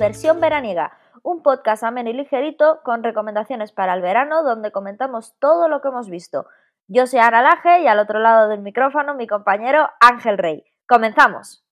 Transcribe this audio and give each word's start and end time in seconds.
versión 0.00 0.40
veraniega, 0.40 0.92
un 1.22 1.42
podcast 1.42 1.84
ameno 1.84 2.08
y 2.08 2.14
ligerito 2.14 2.80
con 2.82 3.04
recomendaciones 3.04 3.70
para 3.70 3.92
el 3.92 4.00
verano 4.00 4.42
donde 4.42 4.72
comentamos 4.72 5.34
todo 5.38 5.68
lo 5.68 5.82
que 5.82 5.88
hemos 5.88 6.08
visto. 6.08 6.46
Yo 6.88 7.06
soy 7.06 7.20
Ana 7.20 7.42
Laje 7.42 7.82
y 7.82 7.86
al 7.86 7.98
otro 7.98 8.18
lado 8.18 8.48
del 8.48 8.62
micrófono 8.62 9.14
mi 9.14 9.26
compañero 9.26 9.86
Ángel 10.00 10.38
Rey. 10.38 10.64
¡Comenzamos! 10.88 11.66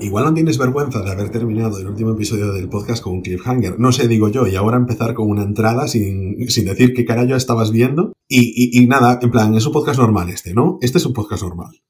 Igual 0.00 0.26
no 0.26 0.34
tienes 0.34 0.58
vergüenza 0.58 1.00
de 1.00 1.10
haber 1.10 1.30
terminado 1.30 1.78
el 1.78 1.88
último 1.88 2.12
episodio 2.12 2.52
del 2.52 2.68
podcast 2.68 3.02
con 3.02 3.14
un 3.14 3.22
cliffhanger. 3.22 3.80
No 3.80 3.92
sé, 3.92 4.08
digo 4.08 4.28
yo, 4.28 4.46
y 4.46 4.56
ahora 4.56 4.76
empezar 4.76 5.14
con 5.14 5.28
una 5.30 5.42
entrada 5.42 5.88
sin, 5.88 6.48
sin 6.50 6.66
decir 6.66 6.92
qué 6.94 7.06
carajo 7.06 7.34
estabas 7.34 7.72
viendo. 7.72 8.12
Y, 8.28 8.52
y, 8.54 8.78
y 8.80 8.86
nada, 8.86 9.18
en 9.22 9.30
plan, 9.30 9.54
es 9.54 9.66
un 9.66 9.72
podcast 9.72 9.98
normal 9.98 10.28
este, 10.28 10.52
¿no? 10.52 10.78
Este 10.82 10.98
es 10.98 11.06
un 11.06 11.14
podcast 11.14 11.42
normal. 11.42 11.80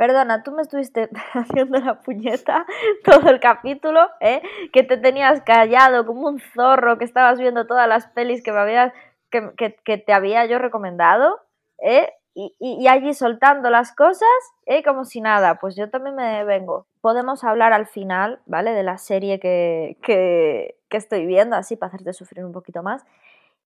Perdona, 0.00 0.42
tú 0.42 0.52
me 0.52 0.62
estuviste 0.62 1.10
haciendo 1.34 1.78
la 1.78 2.00
puñeta 2.00 2.64
todo 3.04 3.28
el 3.28 3.38
capítulo, 3.38 4.08
¿eh? 4.20 4.40
Que 4.72 4.82
te 4.82 4.96
tenías 4.96 5.42
callado 5.42 6.06
como 6.06 6.26
un 6.26 6.40
zorro, 6.40 6.96
que 6.96 7.04
estabas 7.04 7.38
viendo 7.38 7.66
todas 7.66 7.86
las 7.86 8.06
pelis 8.06 8.42
que 8.42 8.50
me 8.50 8.60
habías, 8.60 8.94
que, 9.30 9.52
que, 9.84 9.98
te 9.98 10.14
había 10.14 10.46
yo 10.46 10.58
recomendado, 10.58 11.42
¿eh? 11.82 12.08
Y, 12.32 12.56
y, 12.58 12.82
y, 12.82 12.88
allí 12.88 13.12
soltando 13.12 13.68
las 13.68 13.94
cosas, 13.94 14.26
¿eh? 14.64 14.82
Como 14.82 15.04
si 15.04 15.20
nada. 15.20 15.56
Pues 15.56 15.76
yo 15.76 15.90
también 15.90 16.16
me 16.16 16.44
vengo. 16.44 16.86
Podemos 17.02 17.44
hablar 17.44 17.74
al 17.74 17.86
final, 17.86 18.40
¿vale? 18.46 18.70
De 18.70 18.82
la 18.82 18.96
serie 18.96 19.38
que, 19.38 19.98
que, 20.02 20.76
que 20.88 20.96
estoy 20.96 21.26
viendo, 21.26 21.56
así 21.56 21.76
para 21.76 21.88
hacerte 21.88 22.14
sufrir 22.14 22.46
un 22.46 22.52
poquito 22.52 22.82
más 22.82 23.04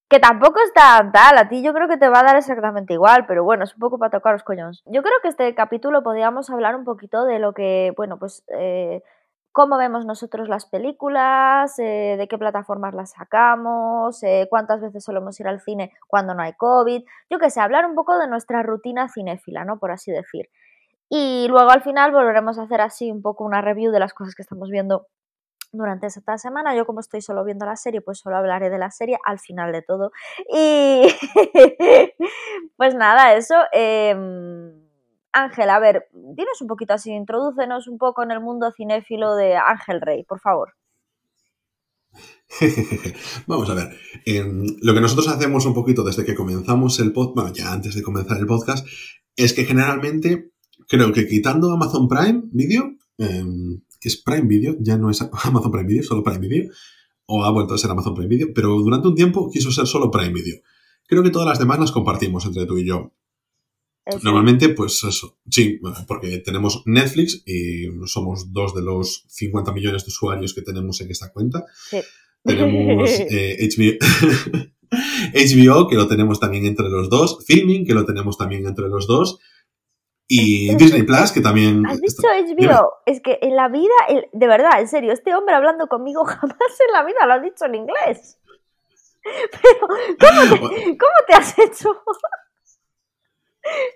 que 0.09 0.21
tampoco 0.21 0.61
es 0.61 0.73
tan 0.73 1.13
tal, 1.13 1.39
a 1.39 1.49
ti 1.49 1.63
yo 1.63 1.73
creo 1.73 1.89
que 1.89 1.97
te 1.97 2.09
va 2.09 2.21
a 2.21 2.25
dar 2.25 2.37
exactamente 2.37 2.95
igual, 2.95 3.27
pero 3.27 3.43
bueno, 3.43 3.65
es 3.65 3.75
un 3.75 3.81
poco 3.81 3.99
para 3.99 4.11
tocar 4.11 4.33
los 4.35 4.45
coñones. 4.45 4.83
Yo 4.87 5.03
creo 5.03 5.15
que 5.23 5.29
este 5.29 5.55
capítulo 5.55 6.03
podríamos 6.03 6.51
hablar 6.51 6.77
un 6.77 6.85
poquito 6.85 7.25
de 7.25 7.39
lo 7.39 7.53
que, 7.55 7.93
bueno, 7.97 8.19
pues 8.19 8.45
eh, 8.49 9.03
cómo 9.53 9.79
vemos 9.79 10.05
nosotros 10.05 10.49
las 10.49 10.67
películas, 10.67 11.79
eh, 11.79 12.17
de 12.19 12.29
qué 12.29 12.37
plataformas 12.37 12.93
las 12.93 13.13
sacamos, 13.13 14.23
eh, 14.25 14.47
cuántas 14.51 14.81
veces 14.81 15.05
solemos 15.05 15.39
ir 15.41 15.47
al 15.47 15.61
cine 15.61 15.93
cuando 16.09 16.35
no 16.35 16.43
hay 16.43 16.55
COVID, 16.55 17.05
yo 17.31 17.39
qué 17.39 17.51
sé, 17.51 17.61
hablar 17.61 17.87
un 17.87 17.95
poco 17.95 18.19
de 18.19 18.27
nuestra 18.27 18.63
rutina 18.63 19.09
cinéfila, 19.09 19.65
¿no? 19.65 19.79
Por 19.79 19.93
así 19.93 20.11
decir. 20.11 20.49
Y 21.09 21.47
luego 21.49 21.71
al 21.71 21.83
final 21.83 22.11
volveremos 22.11 22.59
a 22.59 22.63
hacer 22.63 22.81
así 22.81 23.13
un 23.13 23.23
poco 23.23 23.45
una 23.45 23.61
review 23.61 23.93
de 23.93 24.01
las 24.01 24.13
cosas 24.13 24.35
que 24.35 24.43
estamos 24.43 24.71
viendo 24.71 25.07
durante 25.75 26.06
esta 26.06 26.39
semana. 26.39 26.75
Yo 26.75 26.86
como 26.86 27.00
estoy 27.00 27.20
solo 27.20 27.44
viendo 27.44 27.67
la 27.67 27.77
serie, 27.77 28.00
pues 28.00 28.19
solo 28.19 28.36
hablaré 28.36 28.70
de 28.70 28.78
la 28.78 28.91
serie 28.91 29.19
al 29.25 29.39
final 29.39 29.72
de 29.72 29.83
todo. 29.83 30.11
Y 30.53 31.06
pues 32.77 32.94
nada, 32.94 33.34
eso. 33.34 33.55
Eh, 33.72 34.14
Ángel, 35.34 35.69
a 35.69 35.80
ver, 35.80 36.08
tienes 36.36 36.61
un 36.61 36.69
poquito 36.69 36.95
así, 36.95 37.11
introdúcenos 37.11 37.89
un 37.89 37.98
poco 37.98 38.22
en 38.22 38.30
el 38.30 38.41
mundo 38.41 38.70
cinéfilo 38.70 39.34
de 39.34 39.56
Ángel 39.56 40.00
Rey, 40.00 40.22
por 40.22 40.39
favor. 40.39 40.75
Vamos 43.48 43.68
a 43.68 43.74
ver, 43.74 43.98
eh, 44.24 44.45
lo 44.80 44.95
que 44.95 45.01
nosotros 45.01 45.27
hacemos 45.29 45.67
un 45.67 45.74
poquito 45.74 46.05
desde 46.05 46.24
que 46.24 46.36
comenzamos 46.36 47.01
el 47.01 47.13
podcast, 47.13 47.34
bueno, 47.34 47.52
ya 47.52 47.73
antes 47.73 47.96
de 47.96 48.02
comenzar 48.02 48.39
el 48.39 48.46
podcast, 48.46 48.86
es 49.34 49.52
que 49.52 49.64
generalmente, 49.64 50.52
creo 50.89 51.13
que 51.13 51.27
quitando 51.27 51.73
Amazon 51.73 52.07
Prime 52.07 52.42
Video, 52.52 52.92
eh, 53.18 53.45
que 54.05 54.11
es 54.11 54.19
Prime 54.19 54.47
Video, 54.47 54.77
ya 54.81 54.98
no 54.98 55.11
es 55.11 55.23
Amazon 55.45 55.73
Prime 55.73 55.89
Video, 55.89 56.03
solo 56.03 56.23
Prime 56.23 56.47
Video, 56.47 56.70
o 57.25 57.42
ha 57.42 57.51
vuelto 57.51 57.73
a 57.73 57.79
ser 57.79 57.91
Amazon 57.91 58.15
Prime 58.15 58.29
Video, 58.29 58.48
pero 58.55 58.69
durante 58.81 59.09
un 59.09 59.15
tiempo 59.15 59.51
quiso 59.51 59.73
ser 59.73 59.87
solo 59.87 60.11
Prime 60.11 60.35
Video. 60.35 60.61
Creo 61.07 61.23
que 61.23 61.31
todas 61.31 61.48
las 61.48 61.59
demás 61.59 61.79
las 61.79 61.91
compartimos 61.91 62.45
entre 62.45 62.67
tú 62.67 62.77
y 62.77 62.85
yo. 62.85 63.14
Eso. 64.05 64.19
Normalmente, 64.23 64.69
pues 64.69 65.03
eso, 65.05 65.39
sí, 65.51 65.81
porque 66.07 66.37
tenemos 66.41 66.83
Netflix 66.85 67.43
y 67.47 67.87
somos 68.05 68.53
dos 68.53 68.75
de 68.75 68.83
los 68.83 69.25
50 69.29 69.73
millones 69.73 70.05
de 70.05 70.09
usuarios 70.09 70.53
que 70.53 70.61
tenemos 70.61 71.01
en 71.01 71.11
esta 71.11 71.33
cuenta. 71.33 71.64
Sí. 71.89 72.01
Tenemos 72.43 73.09
eh, 73.31 73.57
HBO, 73.59 73.97
HBO, 75.33 75.89
que 75.89 75.97
lo 75.97 76.07
tenemos 76.09 76.39
también 76.39 76.67
entre 76.67 76.91
los 76.91 77.09
dos, 77.09 77.39
Filming, 77.47 77.87
que 77.87 77.95
lo 77.95 78.05
tenemos 78.05 78.37
también 78.37 78.67
entre 78.67 78.91
los 78.91 79.07
dos, 79.07 79.39
y 80.27 80.74
Disney 80.77 81.02
Plus, 81.02 81.33
que 81.33 81.40
también. 81.40 81.86
¿Has 81.86 82.01
dicho 82.01 82.23
HBO? 82.23 82.55
Dime. 82.57 82.79
Es 83.07 83.20
que 83.20 83.39
en 83.42 83.57
la 83.57 83.68
vida, 83.68 83.95
de 84.33 84.46
verdad, 84.46 84.80
en 84.80 84.89
serio, 84.89 85.12
este 85.12 85.35
hombre 85.35 85.55
hablando 85.55 85.86
conmigo 85.86 86.24
jamás 86.24 86.80
en 86.86 86.92
la 86.92 87.05
vida 87.05 87.27
lo 87.27 87.35
ha 87.35 87.40
dicho 87.40 87.67
en 87.67 87.74
inglés. 87.74 88.39
Pero, 89.24 89.89
¿cómo 89.89 90.68
te, 90.68 90.98
¿cómo 90.98 91.13
te 91.27 91.34
has 91.34 91.58
hecho? 91.58 92.02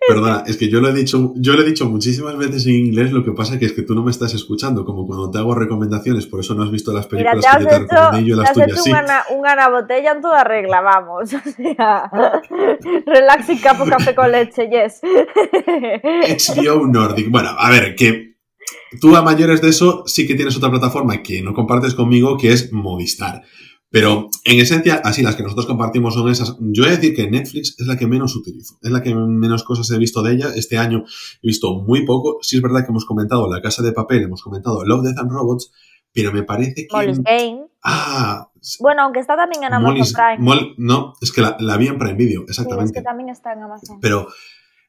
Perdona, 0.06 0.44
es 0.46 0.56
que 0.56 0.68
yo 0.68 0.80
lo 0.80 0.88
he 0.88 0.94
dicho, 0.94 1.34
yo 1.36 1.52
lo 1.52 1.62
he 1.62 1.64
dicho 1.64 1.86
muchísimas 1.86 2.36
veces 2.38 2.66
en 2.66 2.74
inglés, 2.74 3.12
lo 3.12 3.22
que 3.22 3.32
pasa 3.32 3.58
que 3.58 3.66
es 3.66 3.72
que 3.72 3.82
tú 3.82 3.94
no 3.94 4.02
me 4.02 4.10
estás 4.10 4.32
escuchando, 4.32 4.84
como 4.84 5.06
cuando 5.06 5.30
te 5.30 5.38
hago 5.38 5.54
recomendaciones, 5.54 6.26
por 6.26 6.40
eso 6.40 6.54
no 6.54 6.62
has 6.62 6.70
visto 6.70 6.92
las 6.92 7.06
películas 7.06 7.36
Mira, 7.36 7.58
que 7.58 7.64
yo 7.64 7.68
te 7.68 7.76
hecho, 7.76 7.84
recomendé 7.94 8.20
y 8.20 8.28
yo 8.30 8.36
las 8.36 8.44
te 8.44 8.50
has 8.50 8.54
tuyas 8.54 8.70
hecho 8.70 8.82
sí. 8.82 8.90
Un 8.90 8.96
gana, 8.96 9.24
un 9.30 9.42
gana 9.42 9.68
botella 9.68 10.12
en 10.12 10.22
toda 10.22 10.44
regla, 10.44 10.80
vamos. 10.80 11.30
O 11.48 11.50
sea, 11.60 12.10
relax 13.06 13.48
y 13.50 13.58
capo 13.58 13.84
café 13.84 14.14
con 14.14 14.30
leche, 14.30 14.68
yes. 14.70 15.00
HBO 15.02 16.86
Nordic. 16.86 17.30
Bueno, 17.30 17.50
a 17.58 17.70
ver, 17.70 17.94
que 17.94 18.36
tú 19.00 19.14
a 19.16 19.22
mayores 19.22 19.60
de 19.60 19.68
eso 19.68 20.04
sí 20.06 20.26
que 20.26 20.34
tienes 20.34 20.56
otra 20.56 20.70
plataforma 20.70 21.22
que 21.22 21.42
no 21.42 21.54
compartes 21.54 21.94
conmigo, 21.94 22.36
que 22.36 22.52
es 22.52 22.72
Movistar. 22.72 23.42
Pero 23.90 24.28
en 24.44 24.60
esencia, 24.60 25.00
así 25.02 25.22
las 25.22 25.34
que 25.34 25.42
nosotros 25.42 25.66
compartimos 25.66 26.14
son 26.14 26.28
esas. 26.28 26.56
Yo 26.60 26.82
voy 26.82 26.92
a 26.92 26.96
decir 26.96 27.14
que 27.14 27.30
Netflix 27.30 27.74
es 27.78 27.86
la 27.86 27.96
que 27.96 28.06
menos 28.06 28.36
utilizo, 28.36 28.78
es 28.82 28.90
la 28.90 29.02
que 29.02 29.14
menos 29.14 29.64
cosas 29.64 29.90
he 29.90 29.98
visto 29.98 30.22
de 30.22 30.34
ella. 30.34 30.48
Este 30.54 30.76
año 30.76 31.04
he 31.42 31.46
visto 31.46 31.74
muy 31.74 32.04
poco. 32.04 32.38
Sí 32.42 32.56
es 32.56 32.62
verdad 32.62 32.84
que 32.84 32.90
hemos 32.90 33.06
comentado 33.06 33.50
La 33.50 33.62
Casa 33.62 33.82
de 33.82 33.92
Papel, 33.92 34.24
hemos 34.24 34.42
comentado 34.42 34.84
Love, 34.84 35.04
Death 35.04 35.18
and 35.18 35.30
Robots, 35.30 35.72
pero 36.12 36.32
me 36.32 36.42
parece 36.42 36.86
que... 36.86 36.94
Molly's 36.94 37.22
Game. 37.22 37.66
Ah. 37.82 38.50
Bueno, 38.80 39.02
aunque 39.02 39.20
está 39.20 39.36
también 39.36 39.62
en 39.62 39.72
Amazon 39.72 39.94
Molly's, 39.94 40.12
Prime. 40.12 40.38
Mol, 40.38 40.74
no, 40.76 41.14
es 41.22 41.32
que 41.32 41.40
la, 41.40 41.56
la, 41.60 41.76
vi 41.78 41.86
en 41.86 41.98
Prime 41.98 42.14
Video, 42.14 42.42
exactamente. 42.42 42.88
Sí, 42.88 42.92
es 42.92 42.98
que 42.98 43.02
también 43.02 43.30
está 43.30 43.52
en 43.54 43.62
Amazon. 43.62 44.00
Pero, 44.00 44.28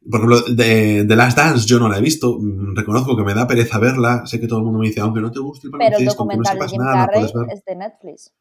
por 0.09 0.19
ejemplo, 0.19 0.41
de, 0.55 1.05
de 1.05 1.15
Last 1.15 1.37
Dance 1.37 1.65
yo 1.65 1.79
no 1.79 1.87
la 1.87 1.99
he 1.99 2.01
visto. 2.01 2.37
Reconozco 2.73 3.15
que 3.15 3.23
me 3.23 3.33
da 3.33 3.47
pereza 3.47 3.79
verla. 3.79 4.25
Sé 4.25 4.39
que 4.39 4.47
todo 4.47 4.59
el 4.59 4.65
mundo 4.65 4.79
me 4.79 4.87
dice, 4.87 4.99
aunque 4.99 5.21
no 5.21 5.31
te 5.31 5.39
guste 5.39 5.67
el 5.67 5.71
Pero 5.71 5.83
el 5.83 5.91
baloncesto, 5.91 6.23
aunque 6.23 6.37
no 6.37 6.43
sepas 6.43 6.71
Jim 6.71 6.81
nada, 6.81 7.05
Carrey 7.05 7.19
puedes 7.19 7.33
ver. 7.33 7.45
es 7.53 7.65
de 7.65 7.75
Netflix. 7.75 8.33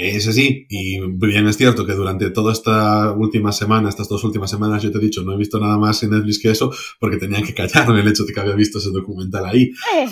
Es 0.00 0.28
así, 0.28 0.64
y 0.70 1.00
bien 1.00 1.48
es 1.48 1.56
cierto 1.56 1.84
que 1.84 1.92
durante 1.92 2.30
toda 2.30 2.52
esta 2.52 3.10
última 3.14 3.50
semana, 3.50 3.88
estas 3.88 4.08
dos 4.08 4.22
últimas 4.22 4.48
semanas, 4.48 4.80
yo 4.80 4.92
te 4.92 4.98
he 4.98 5.00
dicho, 5.00 5.24
no 5.24 5.32
he 5.32 5.36
visto 5.36 5.58
nada 5.58 5.76
más 5.76 6.00
en 6.04 6.10
Netflix 6.10 6.38
que 6.38 6.52
eso, 6.52 6.70
porque 7.00 7.16
tenían 7.16 7.42
que 7.42 7.52
callarme 7.52 8.00
el 8.00 8.06
hecho 8.06 8.24
de 8.24 8.32
que 8.32 8.38
había 8.38 8.54
visto 8.54 8.78
ese 8.78 8.90
documental 8.90 9.44
ahí. 9.46 9.72
Eh, 9.96 10.08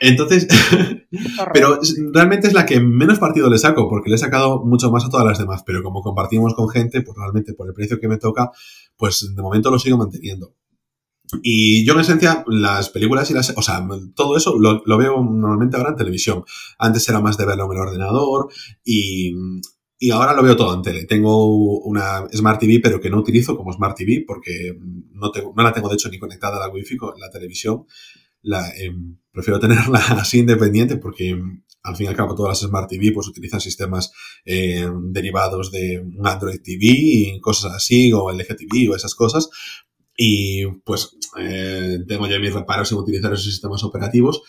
Entonces, 0.00 0.48
pero 1.54 1.78
realmente 2.12 2.48
es 2.48 2.52
la 2.52 2.66
que 2.66 2.80
menos 2.80 3.20
partido 3.20 3.48
le 3.48 3.58
saco, 3.58 3.88
porque 3.88 4.10
le 4.10 4.16
he 4.16 4.18
sacado 4.18 4.64
mucho 4.64 4.90
más 4.90 5.04
a 5.04 5.08
todas 5.08 5.24
las 5.24 5.38
demás, 5.38 5.62
pero 5.64 5.84
como 5.84 6.02
compartimos 6.02 6.54
con 6.54 6.68
gente, 6.68 7.02
pues 7.02 7.16
realmente 7.16 7.54
por 7.54 7.68
el 7.68 7.74
precio 7.74 8.00
que 8.00 8.08
me 8.08 8.18
toca, 8.18 8.50
pues 8.96 9.34
de 9.36 9.40
momento 9.40 9.70
lo 9.70 9.78
sigo 9.78 9.96
manteniendo. 9.96 10.52
Y 11.42 11.84
yo 11.84 11.94
en 11.94 12.00
esencia, 12.00 12.44
las 12.46 12.88
películas 12.90 13.30
y 13.30 13.34
las... 13.34 13.52
O 13.56 13.62
sea, 13.62 13.86
todo 14.14 14.36
eso 14.36 14.58
lo, 14.58 14.82
lo, 14.84 14.98
veo 14.98 15.22
normalmente 15.22 15.76
ahora 15.76 15.90
en 15.90 15.96
televisión. 15.96 16.44
Antes 16.78 17.08
era 17.08 17.20
más 17.20 17.36
de 17.36 17.46
verlo 17.46 17.66
en 17.66 17.72
el 17.72 17.78
ordenador 17.78 18.48
y, 18.84 19.34
y 19.98 20.10
ahora 20.10 20.32
lo 20.32 20.42
veo 20.42 20.56
todo 20.56 20.74
en 20.74 20.82
tele. 20.82 21.04
Tengo 21.04 21.80
una 21.80 22.26
Smart 22.32 22.60
TV, 22.60 22.80
pero 22.80 23.00
que 23.00 23.10
no 23.10 23.18
utilizo 23.18 23.56
como 23.56 23.72
Smart 23.72 23.96
TV 23.96 24.24
porque 24.26 24.76
no, 25.12 25.30
tengo, 25.30 25.52
no 25.56 25.62
la 25.62 25.72
tengo 25.72 25.88
de 25.88 25.94
hecho 25.94 26.08
ni 26.08 26.18
conectada 26.18 26.56
a 26.56 26.66
la 26.66 26.72
Wi-Fi 26.72 26.96
con 26.96 27.18
la 27.18 27.30
televisión. 27.30 27.84
La, 28.42 28.68
eh, 28.70 28.92
prefiero 29.32 29.58
tenerla 29.58 29.98
así 30.20 30.38
independiente 30.38 30.96
porque 30.96 31.36
al 31.82 31.96
fin 31.96 32.06
y 32.06 32.08
al 32.08 32.16
cabo 32.16 32.34
todas 32.34 32.60
las 32.60 32.68
Smart 32.70 32.88
TV 32.88 33.12
pues 33.12 33.28
utilizan 33.28 33.60
sistemas 33.60 34.12
eh, 34.44 34.88
derivados 35.10 35.70
de 35.72 36.00
un 36.00 36.26
Android 36.26 36.60
TV 36.62 36.86
y 36.86 37.40
cosas 37.40 37.72
así 37.74 38.12
o 38.12 38.30
LG 38.30 38.56
TV 38.56 38.88
o 38.88 38.96
esas 38.96 39.14
cosas 39.14 39.48
y 40.20 40.66
pues 40.84 41.16
eh, 41.38 42.00
tengo 42.08 42.26
ya 42.26 42.40
mis 42.40 42.52
reparos 42.52 42.90
en 42.90 42.98
utilizar 42.98 43.32
esos 43.32 43.44
sistemas 43.44 43.84
operativos 43.84 44.42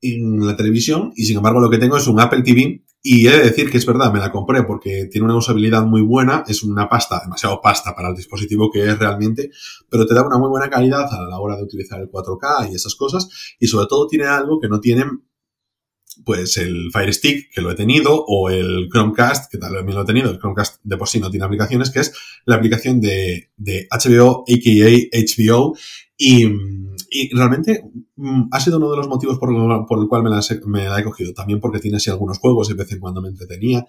en 0.00 0.44
la 0.44 0.56
televisión 0.56 1.12
y 1.14 1.24
sin 1.26 1.36
embargo 1.36 1.60
lo 1.60 1.70
que 1.70 1.78
tengo 1.78 1.96
es 1.96 2.08
un 2.08 2.18
Apple 2.18 2.42
TV 2.42 2.82
y 3.04 3.28
he 3.28 3.30
de 3.30 3.44
decir 3.44 3.70
que 3.70 3.78
es 3.78 3.86
verdad, 3.86 4.12
me 4.12 4.18
la 4.18 4.32
compré 4.32 4.64
porque 4.64 5.06
tiene 5.10 5.26
una 5.26 5.36
usabilidad 5.36 5.84
muy 5.84 6.02
buena, 6.02 6.42
es 6.48 6.64
una 6.64 6.88
pasta, 6.88 7.20
demasiado 7.22 7.60
pasta 7.60 7.94
para 7.94 8.08
el 8.08 8.16
dispositivo 8.16 8.68
que 8.68 8.84
es 8.84 8.98
realmente, 8.98 9.50
pero 9.88 10.06
te 10.06 10.14
da 10.14 10.26
una 10.26 10.38
muy 10.38 10.48
buena 10.48 10.68
calidad 10.68 11.06
a 11.12 11.22
la 11.22 11.38
hora 11.38 11.56
de 11.56 11.62
utilizar 11.62 12.00
el 12.00 12.10
4K 12.10 12.72
y 12.72 12.74
esas 12.74 12.96
cosas 12.96 13.28
y 13.60 13.68
sobre 13.68 13.86
todo 13.86 14.08
tiene 14.08 14.26
algo 14.26 14.58
que 14.58 14.68
no 14.68 14.80
tienen 14.80 15.22
pues 16.24 16.56
el 16.56 16.90
Fire 16.92 17.12
Stick, 17.12 17.50
que 17.52 17.60
lo 17.60 17.70
he 17.70 17.74
tenido, 17.74 18.24
o 18.26 18.50
el 18.50 18.88
Chromecast, 18.90 19.50
que 19.50 19.58
también 19.58 19.94
lo 19.94 20.02
he 20.02 20.06
tenido. 20.06 20.30
El 20.30 20.38
Chromecast 20.38 20.80
de 20.82 20.96
por 20.96 21.08
sí 21.08 21.20
no 21.20 21.30
tiene 21.30 21.46
aplicaciones, 21.46 21.90
que 21.90 22.00
es 22.00 22.12
la 22.44 22.56
aplicación 22.56 23.00
de, 23.00 23.50
de 23.56 23.88
HBO, 23.90 24.44
a.k.a. 24.48 25.10
HBO, 25.12 25.74
y, 26.16 26.46
y, 27.10 27.34
realmente 27.34 27.84
mm, 28.16 28.42
ha 28.52 28.60
sido 28.60 28.76
uno 28.76 28.90
de 28.90 28.96
los 28.98 29.08
motivos 29.08 29.38
por, 29.38 29.50
por 29.86 30.00
el 30.00 30.08
cual 30.08 30.22
me 30.22 30.30
la, 30.30 30.40
me 30.66 30.86
he 30.86 31.04
cogido. 31.04 31.32
También 31.32 31.60
porque 31.60 31.80
tiene 31.80 31.96
así 31.96 32.10
algunos 32.10 32.38
juegos 32.38 32.68
de 32.68 32.74
vez 32.74 32.92
en 32.92 33.00
cuando 33.00 33.20
me 33.20 33.28
entretenía. 33.28 33.84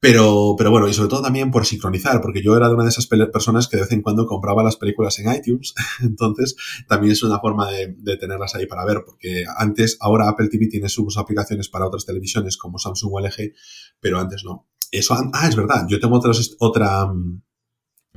Pero, 0.00 0.54
pero 0.58 0.70
bueno, 0.70 0.86
y 0.86 0.92
sobre 0.92 1.08
todo 1.08 1.22
también 1.22 1.50
por 1.50 1.64
sincronizar, 1.64 2.20
porque 2.20 2.42
yo 2.42 2.54
era 2.56 2.68
de 2.68 2.74
una 2.74 2.84
de 2.84 2.90
esas 2.90 3.06
personas 3.06 3.68
que 3.68 3.76
de 3.76 3.84
vez 3.84 3.92
en 3.92 4.02
cuando 4.02 4.26
compraba 4.26 4.62
las 4.62 4.76
películas 4.76 5.18
en 5.18 5.32
iTunes, 5.32 5.74
entonces 6.02 6.56
también 6.86 7.12
es 7.12 7.22
una 7.22 7.40
forma 7.40 7.70
de, 7.70 8.16
tenerlas 8.18 8.54
ahí 8.54 8.66
para 8.66 8.84
ver, 8.84 9.02
porque 9.06 9.44
antes, 9.56 9.96
ahora 10.00 10.28
Apple 10.28 10.48
TV 10.48 10.66
tiene 10.68 10.90
sus 10.90 11.16
aplicaciones 11.16 11.68
para 11.68 11.86
otras 11.86 12.04
televisiones 12.04 12.58
como 12.58 12.78
Samsung 12.78 13.14
o 13.14 13.20
LG, 13.20 13.54
pero 13.98 14.20
antes 14.20 14.44
no. 14.44 14.68
Eso, 14.90 15.14
ah, 15.14 15.48
es 15.48 15.56
verdad, 15.56 15.86
yo 15.88 15.98
tengo 15.98 16.16
otra, 16.16 16.32
otra, 16.58 17.12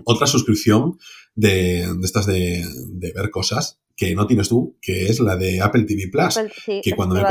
otra 0.04 0.28
suscripción 0.28 1.00
de, 1.36 1.88
de 1.88 2.06
estas 2.06 2.26
de, 2.26 2.66
de, 2.90 3.14
ver 3.14 3.32
cosas 3.32 3.80
que 3.96 4.14
no 4.14 4.28
tienes 4.28 4.50
tú, 4.50 4.78
que 4.82 5.08
es 5.08 5.20
la 5.20 5.38
de 5.38 5.62
Apple 5.62 5.84
TV 5.84 6.10
Plus. 6.12 6.38
que 6.84 6.94
cuando 6.96 7.16
me, 7.16 7.22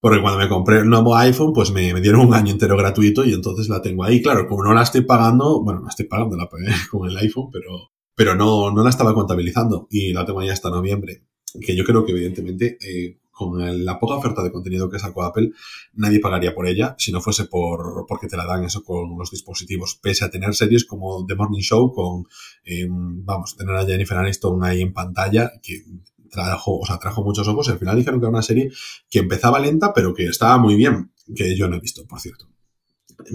porque 0.00 0.22
cuando 0.22 0.38
me 0.38 0.48
compré 0.48 0.78
el 0.78 0.88
nuevo 0.88 1.14
iPhone, 1.16 1.52
pues 1.52 1.70
me, 1.72 1.92
dieron 2.00 2.26
un 2.26 2.34
año 2.34 2.52
entero 2.52 2.76
gratuito 2.76 3.24
y 3.24 3.34
entonces 3.34 3.68
la 3.68 3.82
tengo 3.82 4.02
ahí. 4.02 4.22
Claro, 4.22 4.46
como 4.48 4.64
no 4.64 4.72
la 4.72 4.82
estoy 4.82 5.02
pagando, 5.02 5.62
bueno, 5.62 5.82
la 5.82 5.90
estoy 5.90 6.06
pagando 6.06 6.36
la 6.36 6.48
con 6.90 7.08
el 7.08 7.16
iPhone, 7.18 7.50
pero, 7.52 7.92
pero 8.14 8.34
no, 8.34 8.70
no 8.70 8.82
la 8.82 8.90
estaba 8.90 9.14
contabilizando 9.14 9.86
y 9.90 10.12
la 10.12 10.24
tengo 10.24 10.40
ahí 10.40 10.48
hasta 10.48 10.70
noviembre. 10.70 11.24
Que 11.60 11.76
yo 11.76 11.84
creo 11.84 12.04
que 12.06 12.12
evidentemente 12.12 12.78
eh, 12.80 13.18
con 13.30 13.84
la 13.84 13.98
poca 13.98 14.14
oferta 14.14 14.42
de 14.42 14.52
contenido 14.52 14.88
que 14.88 14.98
sacó 14.98 15.22
Apple, 15.24 15.50
nadie 15.94 16.20
pagaría 16.20 16.54
por 16.54 16.66
ella 16.66 16.94
si 16.98 17.10
no 17.12 17.20
fuese 17.20 17.46
por 17.46 18.06
porque 18.06 18.26
te 18.26 18.36
la 18.36 18.46
dan 18.46 18.64
eso 18.64 18.82
con 18.82 19.18
los 19.18 19.30
dispositivos. 19.30 19.98
Pese 20.02 20.24
a 20.24 20.30
tener 20.30 20.54
series 20.54 20.86
como 20.86 21.26
The 21.26 21.34
Morning 21.34 21.60
Show 21.60 21.92
con, 21.92 22.24
eh, 22.64 22.86
vamos, 22.88 23.56
tener 23.56 23.74
a 23.76 23.84
Jennifer 23.84 24.16
Aniston 24.16 24.64
ahí 24.64 24.80
en 24.80 24.94
pantalla, 24.94 25.52
que 25.62 25.82
trajo, 26.30 26.78
o 26.78 26.86
sea, 26.86 26.98
trajo 26.98 27.22
muchos 27.22 27.46
ojos 27.48 27.68
y 27.68 27.72
al 27.72 27.78
final 27.78 27.96
dijeron 27.96 28.20
que 28.20 28.26
era 28.26 28.30
una 28.30 28.42
serie 28.42 28.70
que 29.10 29.18
empezaba 29.20 29.58
lenta, 29.58 29.92
pero 29.92 30.14
que 30.14 30.26
estaba 30.26 30.58
muy 30.58 30.76
bien, 30.76 31.12
que 31.34 31.56
yo 31.56 31.68
no 31.68 31.76
he 31.76 31.80
visto, 31.80 32.06
por 32.06 32.20
cierto. 32.20 32.46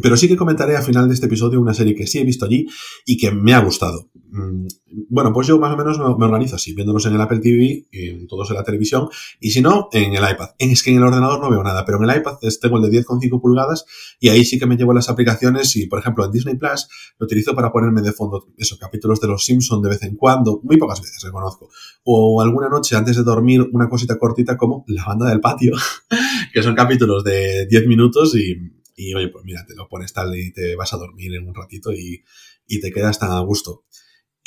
Pero 0.01 0.17
sí 0.17 0.27
que 0.27 0.35
comentaré 0.35 0.75
al 0.75 0.83
final 0.83 1.07
de 1.07 1.13
este 1.13 1.27
episodio 1.27 1.61
una 1.61 1.73
serie 1.73 1.95
que 1.95 2.07
sí 2.07 2.19
he 2.19 2.23
visto 2.23 2.45
allí 2.45 2.67
y 3.05 3.17
que 3.17 3.31
me 3.31 3.53
ha 3.53 3.59
gustado. 3.59 4.09
Mm, 4.31 4.67
bueno, 5.09 5.31
pues 5.31 5.47
yo 5.47 5.57
más 5.59 5.73
o 5.73 5.77
menos 5.77 5.97
me, 5.97 6.25
organizo 6.25 6.55
así, 6.55 6.73
viéndolos 6.73 7.05
en 7.05 7.15
el 7.15 7.21
Apple 7.21 7.39
TV, 7.39 7.87
en 7.91 8.27
todos 8.27 8.49
en 8.49 8.57
la 8.57 8.63
televisión, 8.63 9.07
y 9.39 9.51
si 9.51 9.61
no, 9.61 9.87
en 9.91 10.13
el 10.13 10.29
iPad. 10.29 10.49
Es 10.57 10.83
que 10.83 10.91
en 10.91 10.97
el 10.97 11.03
ordenador 11.03 11.39
no 11.39 11.49
veo 11.49 11.63
nada, 11.63 11.85
pero 11.85 11.97
en 11.97 12.09
el 12.09 12.17
iPad 12.17 12.37
tengo 12.61 12.77
el 12.77 12.91
de 12.91 13.01
10,5 13.01 13.41
pulgadas 13.41 13.85
y 14.19 14.29
ahí 14.29 14.43
sí 14.43 14.59
que 14.59 14.65
me 14.65 14.75
llevo 14.75 14.93
las 14.93 15.09
aplicaciones 15.09 15.75
y, 15.75 15.87
por 15.87 15.99
ejemplo, 15.99 16.25
en 16.25 16.31
Disney 16.31 16.55
Plus 16.55 16.87
lo 17.17 17.25
utilizo 17.25 17.55
para 17.55 17.71
ponerme 17.71 18.01
de 18.01 18.11
fondo 18.11 18.47
esos 18.57 18.77
capítulos 18.77 19.21
de 19.21 19.27
Los 19.27 19.45
Simpson 19.45 19.81
de 19.81 19.89
vez 19.89 20.03
en 20.03 20.15
cuando, 20.15 20.59
muy 20.63 20.77
pocas 20.77 21.01
veces, 21.01 21.21
reconozco. 21.23 21.69
O 22.03 22.41
alguna 22.41 22.67
noche 22.67 22.95
antes 22.95 23.15
de 23.15 23.23
dormir 23.23 23.61
una 23.71 23.87
cosita 23.87 24.17
cortita 24.17 24.57
como 24.57 24.83
La 24.87 25.05
banda 25.05 25.29
del 25.29 25.39
patio, 25.39 25.73
que 26.53 26.61
son 26.61 26.75
capítulos 26.75 27.23
de 27.23 27.67
10 27.67 27.87
minutos 27.87 28.35
y, 28.35 28.55
y 28.95 29.13
oye, 29.13 29.29
pues 29.29 29.43
mira, 29.45 29.65
te 29.67 29.75
lo 29.75 29.87
pones 29.87 30.13
tal 30.13 30.35
y 30.37 30.51
te 30.53 30.75
vas 30.75 30.93
a 30.93 30.97
dormir 30.97 31.35
en 31.35 31.47
un 31.47 31.55
ratito 31.55 31.91
y, 31.91 32.23
y 32.67 32.79
te 32.79 32.91
quedas 32.91 33.19
tan 33.19 33.31
a 33.31 33.39
gusto. 33.39 33.85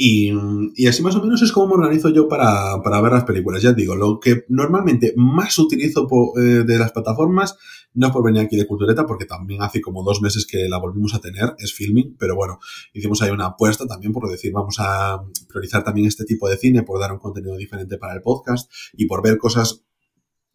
Y, 0.00 0.32
y, 0.76 0.86
así 0.86 1.02
más 1.02 1.16
o 1.16 1.20
menos 1.20 1.42
es 1.42 1.50
como 1.50 1.66
me 1.66 1.82
organizo 1.82 2.10
yo 2.10 2.28
para, 2.28 2.80
para, 2.84 3.00
ver 3.00 3.10
las 3.10 3.24
películas. 3.24 3.62
Ya 3.62 3.72
digo, 3.72 3.96
lo 3.96 4.20
que 4.20 4.44
normalmente 4.48 5.12
más 5.16 5.58
utilizo 5.58 6.06
eh, 6.36 6.62
de 6.64 6.78
las 6.78 6.92
plataformas, 6.92 7.56
no 7.94 8.12
por 8.12 8.24
venir 8.24 8.42
aquí 8.42 8.56
de 8.56 8.68
Cultureta, 8.68 9.06
porque 9.06 9.24
también 9.24 9.60
hace 9.60 9.80
como 9.80 10.04
dos 10.04 10.22
meses 10.22 10.46
que 10.46 10.68
la 10.68 10.78
volvimos 10.78 11.16
a 11.16 11.20
tener, 11.20 11.52
es 11.58 11.74
filming, 11.74 12.14
pero 12.16 12.36
bueno, 12.36 12.60
hicimos 12.92 13.22
ahí 13.22 13.30
una 13.30 13.46
apuesta 13.46 13.88
también 13.88 14.12
por 14.12 14.30
decir, 14.30 14.52
vamos 14.52 14.76
a 14.78 15.20
priorizar 15.48 15.82
también 15.82 16.06
este 16.06 16.24
tipo 16.24 16.48
de 16.48 16.58
cine, 16.58 16.84
por 16.84 17.00
dar 17.00 17.12
un 17.12 17.18
contenido 17.18 17.56
diferente 17.56 17.98
para 17.98 18.14
el 18.14 18.22
podcast 18.22 18.70
y 18.92 19.06
por 19.06 19.20
ver 19.20 19.36
cosas 19.36 19.82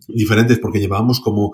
diferentes, 0.08 0.60
porque 0.60 0.80
llevábamos 0.80 1.20
como 1.20 1.54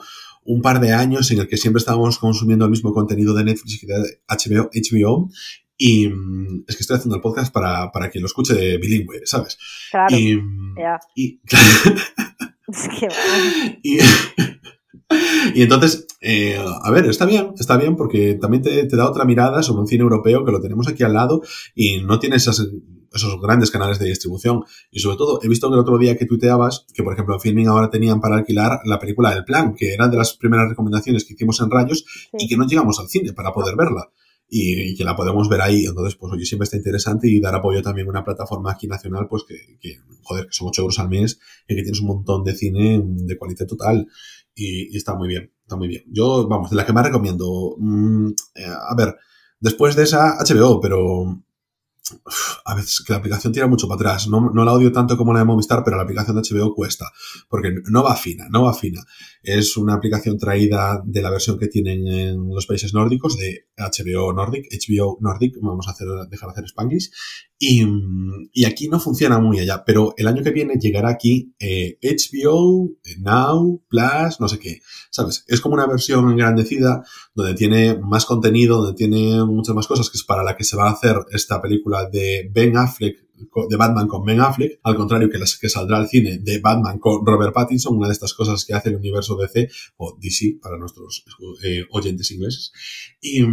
un 0.49 0.63
par 0.63 0.79
de 0.79 0.93
años 0.93 1.29
en 1.29 1.39
el 1.39 1.47
que 1.47 1.57
siempre 1.57 1.77
estábamos 1.77 2.17
consumiendo 2.17 2.65
el 2.65 2.71
mismo 2.71 2.91
contenido 2.91 3.35
de 3.35 3.43
Netflix 3.43 3.83
y 3.83 3.85
de 3.85 4.21
HBO, 4.27 4.71
HBO 4.73 5.29
y 5.77 6.07
es 6.67 6.75
que 6.75 6.81
estoy 6.81 6.97
haciendo 6.97 7.15
el 7.15 7.21
podcast 7.21 7.53
para, 7.53 7.91
para 7.91 8.09
quien 8.09 8.23
lo 8.23 8.25
escuche 8.25 8.77
bilingüe, 8.77 9.21
¿sabes? 9.25 9.59
Claro. 9.91 10.17
Y, 10.17 10.41
y, 11.15 11.39
es 12.67 12.89
que 12.99 13.07
y, 15.53 15.61
entonces, 15.61 16.07
eh, 16.19 16.59
a 16.83 16.89
ver, 16.89 17.05
está 17.05 17.25
bien, 17.25 17.53
está 17.57 17.77
bien 17.77 17.95
porque 17.95 18.33
también 18.33 18.63
te, 18.63 18.85
te, 18.85 18.97
da 18.97 19.07
otra 19.07 19.25
mirada 19.25 19.61
sobre 19.61 19.81
un 19.81 19.87
cine 19.87 20.01
europeo 20.01 20.43
que 20.43 20.51
lo 20.51 20.59
tenemos 20.59 20.87
aquí 20.87 21.03
al 21.03 21.13
lado 21.13 21.43
y 21.75 22.01
no 22.01 22.19
tiene 22.19 22.37
esas, 22.37 22.67
esos 23.13 23.39
grandes 23.41 23.71
canales 23.71 23.99
de 23.99 24.07
distribución. 24.07 24.63
Y 24.91 24.99
sobre 24.99 25.17
todo, 25.17 25.39
he 25.43 25.47
visto 25.47 25.69
que 25.69 25.73
el 25.73 25.79
otro 25.79 25.97
día 25.97 26.17
que 26.17 26.25
tuiteabas 26.25 26.85
que, 26.93 27.03
por 27.03 27.13
ejemplo, 27.13 27.35
en 27.35 27.41
Filming 27.41 27.67
ahora 27.67 27.89
tenían 27.89 28.21
para 28.21 28.35
alquilar 28.37 28.79
la 28.85 28.99
película 28.99 29.33
del 29.33 29.45
plan, 29.45 29.73
que 29.75 29.93
era 29.93 30.07
de 30.07 30.17
las 30.17 30.33
primeras 30.33 30.69
recomendaciones 30.69 31.25
que 31.25 31.33
hicimos 31.33 31.59
en 31.61 31.69
Rayos 31.69 32.05
y 32.33 32.47
que 32.47 32.57
no 32.57 32.67
llegamos 32.67 32.99
al 32.99 33.07
cine 33.07 33.33
para 33.33 33.51
poder 33.51 33.75
verla 33.75 34.09
y, 34.49 34.95
que 34.95 35.03
la 35.03 35.15
podemos 35.15 35.47
ver 35.47 35.61
ahí. 35.61 35.85
Entonces, 35.85 36.15
pues 36.15 36.33
oye, 36.33 36.45
siempre 36.45 36.63
está 36.63 36.77
interesante 36.77 37.29
y 37.29 37.39
dar 37.39 37.55
apoyo 37.55 37.81
también 37.81 38.07
a 38.07 38.11
una 38.11 38.23
plataforma 38.23 38.71
aquí 38.71 38.87
nacional, 38.87 39.27
pues 39.29 39.43
que, 39.47 39.77
que 39.79 39.99
joder, 40.23 40.45
que 40.45 40.53
son 40.53 40.69
8 40.69 40.81
euros 40.81 40.99
al 40.99 41.09
mes 41.09 41.39
y 41.67 41.75
que 41.75 41.83
tienes 41.83 42.01
un 42.01 42.07
montón 42.07 42.43
de 42.43 42.55
cine 42.55 43.01
de 43.03 43.37
cualidad 43.37 43.67
total. 43.67 44.07
Y, 44.55 44.95
está 44.95 45.15
muy 45.15 45.27
bien, 45.27 45.51
está 45.61 45.75
muy 45.75 45.87
bien. 45.87 46.03
Yo, 46.07 46.47
vamos, 46.47 46.69
de 46.71 46.75
la 46.75 46.85
que 46.85 46.93
más 46.93 47.05
recomiendo. 47.05 47.75
Mm, 47.77 48.29
eh, 48.55 48.65
a 48.65 48.95
ver, 48.95 49.15
después 49.59 49.95
de 49.95 50.03
esa 50.03 50.37
HBO, 50.39 50.79
pero 50.81 51.43
a 52.65 52.75
veces 52.75 53.03
que 53.05 53.13
la 53.13 53.19
aplicación 53.19 53.53
tira 53.53 53.67
mucho 53.67 53.87
para 53.87 53.95
atrás. 53.95 54.27
No, 54.27 54.49
no, 54.53 54.65
la 54.65 54.73
odio 54.73 54.91
tanto 54.91 55.17
como 55.17 55.33
la 55.33 55.39
de 55.39 55.45
Movistar, 55.45 55.83
pero 55.83 55.97
la 55.97 56.03
aplicación 56.03 56.35
de 56.35 56.41
HBO 56.41 56.73
cuesta, 56.73 57.05
porque 57.49 57.73
no 57.89 58.03
va 58.03 58.15
fina, 58.15 58.47
no 58.49 58.63
va 58.63 58.73
fina. 58.73 59.03
Es 59.41 59.77
una 59.77 59.93
aplicación 59.93 60.37
traída 60.37 61.01
de 61.05 61.21
la 61.21 61.29
versión 61.29 61.57
que 61.57 61.67
tienen 61.67 62.07
en 62.07 62.49
los 62.49 62.65
países 62.65 62.93
nórdicos, 62.93 63.37
de 63.37 63.67
HBO 63.77 64.33
Nordic, 64.33 64.67
HBO 64.71 65.17
Nordic, 65.21 65.55
vamos 65.61 65.87
a 65.87 65.91
hacer, 65.91 66.07
dejar 66.29 66.49
de 66.49 66.53
hacer 66.53 66.65
Spanglish, 66.65 67.11
y, 67.61 67.85
y, 68.53 68.63
aquí 68.63 68.87
no 68.87 69.01
funciona 69.01 69.37
muy 69.37 69.59
allá, 69.59 69.83
pero 69.85 70.13
el 70.15 70.27
año 70.27 70.41
que 70.41 70.51
viene 70.51 70.75
llegará 70.79 71.09
aquí 71.09 71.53
HBO, 71.59 72.89
eh, 73.03 73.17
Now, 73.19 73.83
Plus, 73.89 74.39
no 74.39 74.47
sé 74.47 74.59
qué, 74.59 74.79
¿sabes? 75.09 75.43
Es 75.45 75.59
como 75.59 75.75
una 75.75 75.85
versión 75.85 76.29
engrandecida 76.31 77.03
donde 77.35 77.55
tiene 77.55 77.97
más 77.99 78.25
contenido, 78.25 78.77
donde 78.81 78.95
tiene 78.95 79.43
muchas 79.43 79.75
más 79.75 79.87
cosas, 79.87 80.09
que 80.09 80.17
es 80.17 80.23
para 80.23 80.41
la 80.41 80.55
que 80.55 80.63
se 80.63 80.77
va 80.77 80.87
a 80.87 80.93
hacer 80.93 81.17
esta 81.31 81.61
película 81.61 82.09
de 82.09 82.49
Ben 82.53 82.77
Affleck, 82.77 83.27
de 83.69 83.75
Batman 83.77 84.07
con 84.07 84.25
Ben 84.25 84.39
Affleck, 84.39 84.79
al 84.83 84.95
contrario 84.95 85.29
que, 85.29 85.37
las, 85.37 85.57
que 85.57 85.69
saldrá 85.69 85.97
al 85.97 86.07
cine 86.07 86.39
de 86.39 86.59
Batman 86.59 86.99
con 86.99 87.25
Robert 87.25 87.53
Pattinson, 87.53 87.97
una 87.97 88.07
de 88.07 88.13
estas 88.13 88.33
cosas 88.33 88.63
que 88.65 88.73
hace 88.73 88.89
el 88.89 88.95
universo 88.95 89.35
DC, 89.35 89.69
o 89.97 90.17
DC 90.19 90.59
para 90.61 90.77
nuestros 90.77 91.25
eh, 91.63 91.85
oyentes 91.91 92.31
ingleses. 92.31 92.71
Y, 93.21 93.43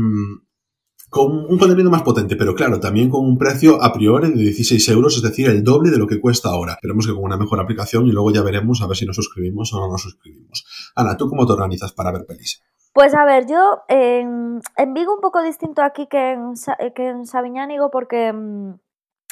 con 1.10 1.46
un 1.46 1.58
contenido 1.58 1.90
más 1.90 2.02
potente, 2.02 2.36
pero 2.36 2.54
claro, 2.54 2.80
también 2.80 3.08
con 3.08 3.24
un 3.24 3.38
precio 3.38 3.82
a 3.82 3.92
priori 3.92 4.30
de 4.30 4.42
16 4.42 4.88
euros, 4.90 5.16
es 5.16 5.22
decir, 5.22 5.48
el 5.48 5.62
doble 5.62 5.90
de 5.90 5.98
lo 5.98 6.06
que 6.06 6.20
cuesta 6.20 6.48
ahora. 6.48 6.72
Esperemos 6.72 7.06
que 7.06 7.14
con 7.14 7.24
una 7.24 7.36
mejor 7.36 7.60
aplicación 7.60 8.06
y 8.06 8.12
luego 8.12 8.32
ya 8.32 8.42
veremos 8.42 8.82
a 8.82 8.86
ver 8.86 8.96
si 8.96 9.06
nos 9.06 9.16
suscribimos 9.16 9.72
o 9.72 9.80
no 9.80 9.88
nos 9.88 10.02
suscribimos. 10.02 10.66
Ana, 10.94 11.16
¿tú 11.16 11.28
cómo 11.28 11.46
te 11.46 11.52
organizas 11.52 11.92
para 11.92 12.12
ver 12.12 12.26
pelis? 12.26 12.62
Pues 12.92 13.14
a 13.14 13.24
ver, 13.24 13.46
yo 13.46 13.82
en, 13.88 14.60
Vigo 14.94 15.14
un 15.14 15.20
poco 15.20 15.42
distinto 15.42 15.82
aquí 15.82 16.06
que 16.06 16.32
en, 16.32 16.54
que 16.94 17.08
en 17.08 17.26
Sabiñánigo 17.26 17.90
porque 17.90 18.32
mm, 18.32 18.74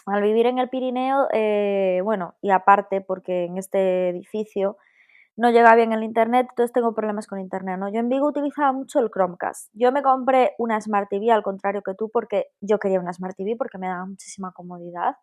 al 0.07 0.23
vivir 0.23 0.47
en 0.47 0.59
el 0.59 0.69
Pirineo, 0.69 1.29
eh, 1.33 2.01
bueno, 2.05 2.35
y 2.43 2.51
aparte 2.51 3.01
porque 3.01 3.45
en 3.45 3.57
este 3.57 4.11
edificio 4.11 4.77
no 5.37 5.51
llega 5.51 5.75
bien 5.75 5.93
el 5.93 6.05
internet, 6.05 6.47
entonces 6.51 6.73
tengo 6.73 6.95
problemas 6.95 7.27
con 7.27 7.41
internet, 7.41 7.79
¿no? 7.79 7.89
Yo 7.93 7.99
en 8.01 8.09
Vigo 8.09 8.29
utilizaba 8.29 8.73
mucho 8.73 9.01
el 9.01 9.11
Chromecast. 9.11 9.71
Yo 9.73 9.91
me 9.91 10.03
compré 10.03 10.55
una 10.59 10.81
Smart 10.81 11.09
TV 11.09 11.33
al 11.33 11.43
contrario 11.43 11.83
que 11.83 11.95
tú 11.95 12.11
porque 12.13 12.47
yo 12.61 12.79
quería 12.79 13.01
una 13.01 13.13
Smart 13.13 13.37
TV 13.37 13.57
porque 13.57 13.79
me 13.79 13.89
daba 13.89 14.07
muchísima 14.07 14.53
comodidad. 14.53 15.17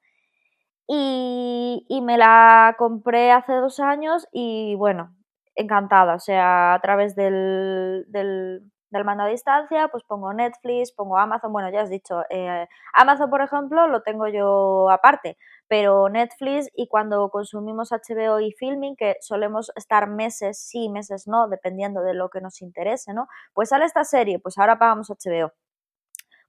Y, 0.88 2.02
me 2.04 2.18
la 2.18 2.76
compré 2.78 3.32
hace 3.32 3.54
dos 3.54 3.80
años 3.80 4.28
y 4.34 4.76
bueno, 4.76 5.16
encantada. 5.56 6.16
O 6.16 6.20
sea, 6.20 6.74
a 6.74 6.82
través 6.82 7.16
del, 7.16 8.06
del, 8.10 8.70
del 8.90 9.06
mando 9.06 9.24
a 9.24 9.28
distancia, 9.28 9.88
pues 9.88 10.04
pongo 10.04 10.34
Netflix, 10.34 10.92
pongo 10.92 11.18
Amazon, 11.18 11.54
bueno, 11.54 11.70
ya 11.72 11.82
has 11.82 11.90
dicho, 11.90 12.24
eh, 12.30 12.68
Amazon, 12.94 13.30
por 13.30 13.42
ejemplo, 13.42 13.88
lo 13.88 14.02
tengo 14.04 14.28
yo 14.28 14.90
aparte, 14.90 15.38
pero 15.72 16.10
Netflix 16.10 16.70
y 16.76 16.90
cuando 16.90 17.30
consumimos 17.30 17.94
HBO 17.94 18.42
y 18.42 18.52
Filming, 18.52 18.98
que 18.98 19.16
solemos 19.22 19.72
estar 19.78 20.06
meses 20.06 20.60
sí, 20.60 20.90
meses 20.90 21.30
no, 21.30 21.48
dependiendo 21.48 22.02
de 22.02 22.14
lo 22.14 22.30
que 22.30 22.42
nos 22.42 22.62
interese, 22.62 23.14
¿no? 23.14 23.30
Pues 23.54 23.70
sale 23.70 23.86
esta 23.86 24.04
serie, 24.04 24.38
pues 24.38 24.58
ahora 24.58 24.78
pagamos 24.78 25.10
HBO. 25.10 25.54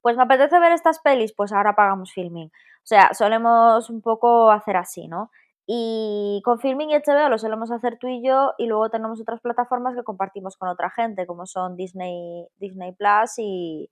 Pues 0.00 0.16
me 0.16 0.24
apetece 0.24 0.58
ver 0.58 0.72
estas 0.72 0.98
pelis, 0.98 1.32
pues 1.36 1.52
ahora 1.52 1.76
pagamos 1.76 2.10
Filming. 2.12 2.48
O 2.48 2.82
sea, 2.82 3.14
solemos 3.14 3.90
un 3.90 4.02
poco 4.02 4.50
hacer 4.50 4.76
así, 4.76 5.06
¿no? 5.06 5.30
Y 5.68 6.42
con 6.44 6.58
Filming 6.58 6.90
y 6.90 6.96
HBO 6.96 7.28
lo 7.28 7.38
solemos 7.38 7.70
hacer 7.70 7.98
tú 8.00 8.08
y 8.08 8.26
yo 8.26 8.54
y 8.58 8.66
luego 8.66 8.90
tenemos 8.90 9.20
otras 9.20 9.40
plataformas 9.40 9.94
que 9.94 10.02
compartimos 10.02 10.56
con 10.56 10.68
otra 10.68 10.90
gente, 10.90 11.28
como 11.28 11.46
son 11.46 11.76
Disney, 11.76 12.48
Disney 12.56 12.90
Plus 12.90 13.38
y, 13.38 13.88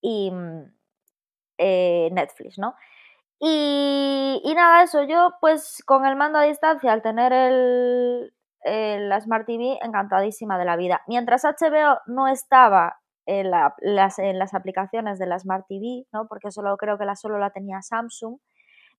y 0.00 0.32
mm, 0.32 0.64
eh, 1.58 2.08
Netflix, 2.12 2.58
¿no? 2.58 2.74
Y, 3.46 4.54
nada, 4.56 4.84
eso, 4.84 5.02
yo 5.02 5.34
pues 5.38 5.82
con 5.84 6.06
el 6.06 6.16
mando 6.16 6.38
a 6.38 6.44
distancia, 6.44 6.90
al 6.94 7.02
tener 7.02 7.30
el, 7.34 8.32
la 8.64 9.20
Smart 9.20 9.46
TV, 9.46 9.78
encantadísima 9.82 10.58
de 10.58 10.64
la 10.64 10.76
vida. 10.76 11.02
Mientras 11.06 11.44
HBO 11.44 12.00
no 12.06 12.26
estaba 12.26 13.00
en, 13.26 13.50
las, 13.50 14.18
en 14.18 14.38
las 14.38 14.54
aplicaciones 14.54 15.18
de 15.18 15.26
la 15.26 15.38
Smart 15.38 15.66
TV, 15.68 16.06
¿no? 16.10 16.26
porque 16.26 16.50
solo 16.50 16.74
creo 16.78 16.96
que 16.96 17.04
la 17.04 17.16
solo 17.16 17.38
la 17.38 17.50
tenía 17.50 17.82
Samsung. 17.82 18.38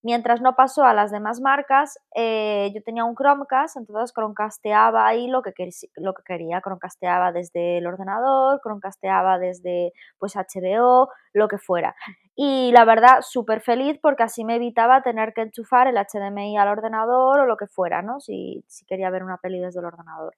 Mientras 0.04 0.42
no 0.42 0.56
pasó 0.56 0.84
a 0.84 0.94
las 0.94 1.10
demás 1.10 1.42
marcas, 1.42 1.98
eh, 2.14 2.72
yo 2.76 2.84
tenía 2.84 3.04
un 3.04 3.16
Chromecast, 3.16 3.78
entonces 3.78 4.14
Chromecasteaba 4.14 5.08
ahí 5.08 5.26
lo 5.28 5.42
que, 5.42 5.54
lo 5.96 6.14
que 6.14 6.22
quería, 6.24 6.62
Chromecasteaba 6.62 7.32
desde 7.32 7.80
el 7.80 7.88
ordenador, 7.88 8.62
Chromecasteaba 8.62 9.40
desde 9.40 9.92
pues 10.20 10.36
HBO, 10.36 11.10
lo 11.34 11.48
que 11.48 11.58
fuera. 11.58 11.96
Y 12.36 12.72
la 12.74 12.86
verdad, 12.86 13.22
súper 13.22 13.62
feliz 13.62 13.98
porque 14.02 14.24
así 14.24 14.44
me 14.44 14.56
evitaba 14.56 15.02
tener 15.02 15.34
que 15.34 15.42
enchufar 15.42 15.88
el 15.88 15.96
HDMI 15.96 16.58
al 16.58 16.68
ordenador 16.68 17.40
o 17.40 17.46
lo 17.46 17.58
que 17.58 17.68
fuera, 17.68 18.02
¿no? 18.02 18.20
Si, 18.20 18.64
si 18.68 18.86
quería 18.86 19.10
ver 19.10 19.24
una 19.24 19.38
peli 19.38 19.60
desde 19.60 19.80
el 19.80 19.86
ordenador. 19.86 20.36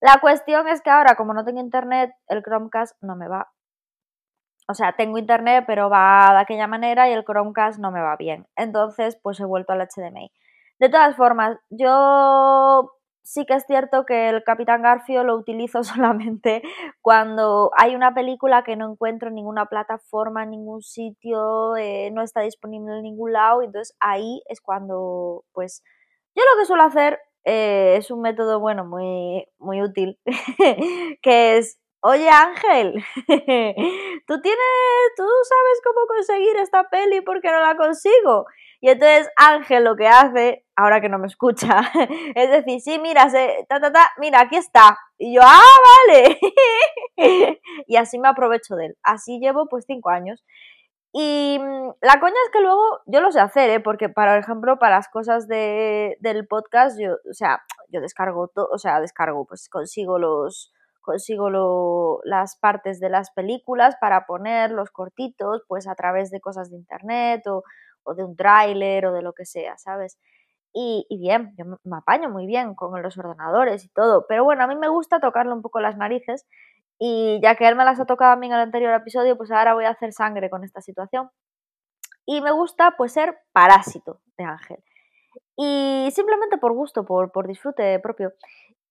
La 0.00 0.18
cuestión 0.20 0.68
es 0.68 0.82
que 0.82 0.90
ahora, 0.90 1.14
como 1.16 1.34
no 1.34 1.44
tengo 1.44 1.60
internet, 1.60 2.12
el 2.28 2.42
Chromecast 2.42 3.00
no 3.02 3.14
me 3.16 3.28
va 3.28 3.52
o 4.68 4.74
sea, 4.74 4.92
tengo 4.92 5.18
internet, 5.18 5.64
pero 5.66 5.90
va 5.90 6.32
de 6.32 6.40
aquella 6.40 6.66
manera 6.66 7.08
y 7.08 7.12
el 7.12 7.24
Chromecast 7.24 7.78
no 7.78 7.90
me 7.90 8.00
va 8.00 8.16
bien. 8.16 8.46
Entonces, 8.56 9.18
pues 9.22 9.40
he 9.40 9.44
vuelto 9.44 9.72
al 9.72 9.80
HDMI. 9.80 10.32
De 10.78 10.88
todas 10.88 11.16
formas, 11.16 11.58
yo 11.70 12.92
sí 13.22 13.44
que 13.46 13.54
es 13.54 13.64
cierto 13.66 14.04
que 14.04 14.28
el 14.28 14.42
Capitán 14.44 14.82
Garfio 14.82 15.24
lo 15.24 15.36
utilizo 15.36 15.82
solamente 15.84 16.62
cuando 17.00 17.70
hay 17.76 17.94
una 17.94 18.14
película 18.14 18.62
que 18.64 18.76
no 18.76 18.90
encuentro 18.90 19.28
en 19.28 19.34
ninguna 19.34 19.66
plataforma, 19.66 20.44
en 20.44 20.50
ningún 20.50 20.82
sitio, 20.82 21.76
eh, 21.76 22.10
no 22.12 22.22
está 22.22 22.40
disponible 22.42 22.96
en 22.96 23.02
ningún 23.02 23.32
lado, 23.32 23.62
entonces 23.62 23.96
ahí 24.00 24.42
es 24.48 24.60
cuando, 24.60 25.44
pues, 25.52 25.82
yo 26.34 26.42
lo 26.44 26.60
que 26.60 26.66
suelo 26.66 26.82
hacer 26.84 27.18
eh, 27.44 27.96
es 27.98 28.10
un 28.10 28.22
método, 28.22 28.60
bueno, 28.60 28.84
muy, 28.84 29.46
muy 29.58 29.82
útil, 29.82 30.18
que 31.22 31.58
es 31.58 31.78
Oye 32.04 32.28
Ángel, 32.28 32.94
tú 34.26 34.40
tienes, 34.40 34.64
tú 35.16 35.22
sabes 35.22 35.80
cómo 35.84 36.06
conseguir 36.08 36.56
esta 36.56 36.88
peli 36.90 37.20
porque 37.20 37.48
no 37.52 37.60
la 37.60 37.76
consigo. 37.76 38.46
Y 38.80 38.88
entonces 38.88 39.30
Ángel 39.36 39.84
lo 39.84 39.94
que 39.94 40.08
hace, 40.08 40.64
ahora 40.74 41.00
que 41.00 41.08
no 41.08 41.20
me 41.20 41.28
escucha, 41.28 41.80
es 42.34 42.50
decir, 42.50 42.80
sí, 42.80 42.98
mira, 42.98 43.30
se, 43.30 43.64
ta, 43.68 43.78
ta, 43.80 43.92
ta, 43.92 44.10
mira, 44.18 44.40
aquí 44.40 44.56
está. 44.56 44.98
Y 45.16 45.36
yo, 45.36 45.42
ah, 45.44 45.62
vale. 46.08 46.40
y 47.86 47.96
así 47.96 48.18
me 48.18 48.26
aprovecho 48.26 48.74
de 48.74 48.86
él. 48.86 48.96
Así 49.04 49.38
llevo 49.38 49.68
pues 49.68 49.84
cinco 49.86 50.10
años. 50.10 50.42
Y 51.12 51.56
mm, 51.60 51.90
la 52.00 52.18
coña 52.18 52.34
es 52.46 52.50
que 52.52 52.62
luego 52.62 53.00
yo 53.06 53.20
lo 53.20 53.30
sé 53.30 53.38
hacer, 53.38 53.70
¿eh? 53.70 53.78
porque, 53.78 54.08
por 54.08 54.26
ejemplo, 54.26 54.76
para 54.80 54.96
las 54.96 55.08
cosas 55.08 55.46
de, 55.46 56.16
del 56.18 56.48
podcast, 56.48 56.98
yo, 57.00 57.12
o 57.30 57.34
sea, 57.34 57.62
yo 57.90 58.00
descargo 58.00 58.48
todo, 58.48 58.68
o 58.72 58.78
sea, 58.78 59.00
descargo, 59.00 59.46
pues 59.46 59.68
consigo 59.68 60.18
los, 60.18 60.72
consigo 61.02 62.20
las 62.24 62.56
partes 62.56 63.00
de 63.00 63.10
las 63.10 63.30
películas 63.32 63.96
para 64.00 64.26
poner 64.26 64.70
los 64.70 64.90
cortitos, 64.90 65.62
pues 65.68 65.86
a 65.86 65.94
través 65.94 66.30
de 66.30 66.40
cosas 66.40 66.70
de 66.70 66.76
internet 66.76 67.46
o, 67.46 67.62
de 68.14 68.24
un 68.24 68.36
tráiler 68.36 69.06
o 69.06 69.12
de 69.12 69.22
lo 69.22 69.32
que 69.32 69.44
sea, 69.44 69.76
¿sabes? 69.78 70.18
Y, 70.72 71.06
bien, 71.20 71.54
yo 71.58 71.66
me 71.84 71.96
apaño 71.98 72.30
muy 72.30 72.46
bien 72.46 72.74
con 72.74 73.02
los 73.02 73.18
ordenadores 73.18 73.84
y 73.84 73.88
todo, 73.90 74.26
pero 74.26 74.44
bueno, 74.44 74.64
a 74.64 74.66
mí 74.66 74.76
me 74.76 74.88
gusta 74.88 75.20
tocarle 75.20 75.52
un 75.52 75.60
poco 75.60 75.80
las 75.80 75.98
narices 75.98 76.46
y 76.98 77.40
ya 77.42 77.56
que 77.56 77.68
él 77.68 77.76
me 77.76 77.84
las 77.84 78.00
ha 78.00 78.06
tocado 78.06 78.32
a 78.32 78.36
mí 78.36 78.46
en 78.46 78.54
el 78.54 78.60
anterior 78.60 78.94
episodio, 78.94 79.36
pues 79.36 79.50
ahora 79.50 79.74
voy 79.74 79.84
a 79.84 79.90
hacer 79.90 80.12
sangre 80.12 80.48
con 80.48 80.64
esta 80.64 80.80
situación. 80.80 81.30
Y 82.24 82.40
me 82.40 82.52
gusta 82.52 82.94
pues 82.96 83.12
ser 83.12 83.38
parásito 83.52 84.20
de 84.38 84.44
Ángel. 84.44 84.78
Y 85.56 86.08
simplemente 86.12 86.58
por 86.58 86.72
gusto, 86.72 87.04
por, 87.04 87.32
por 87.32 87.46
disfrute 87.46 87.98
propio. 87.98 88.32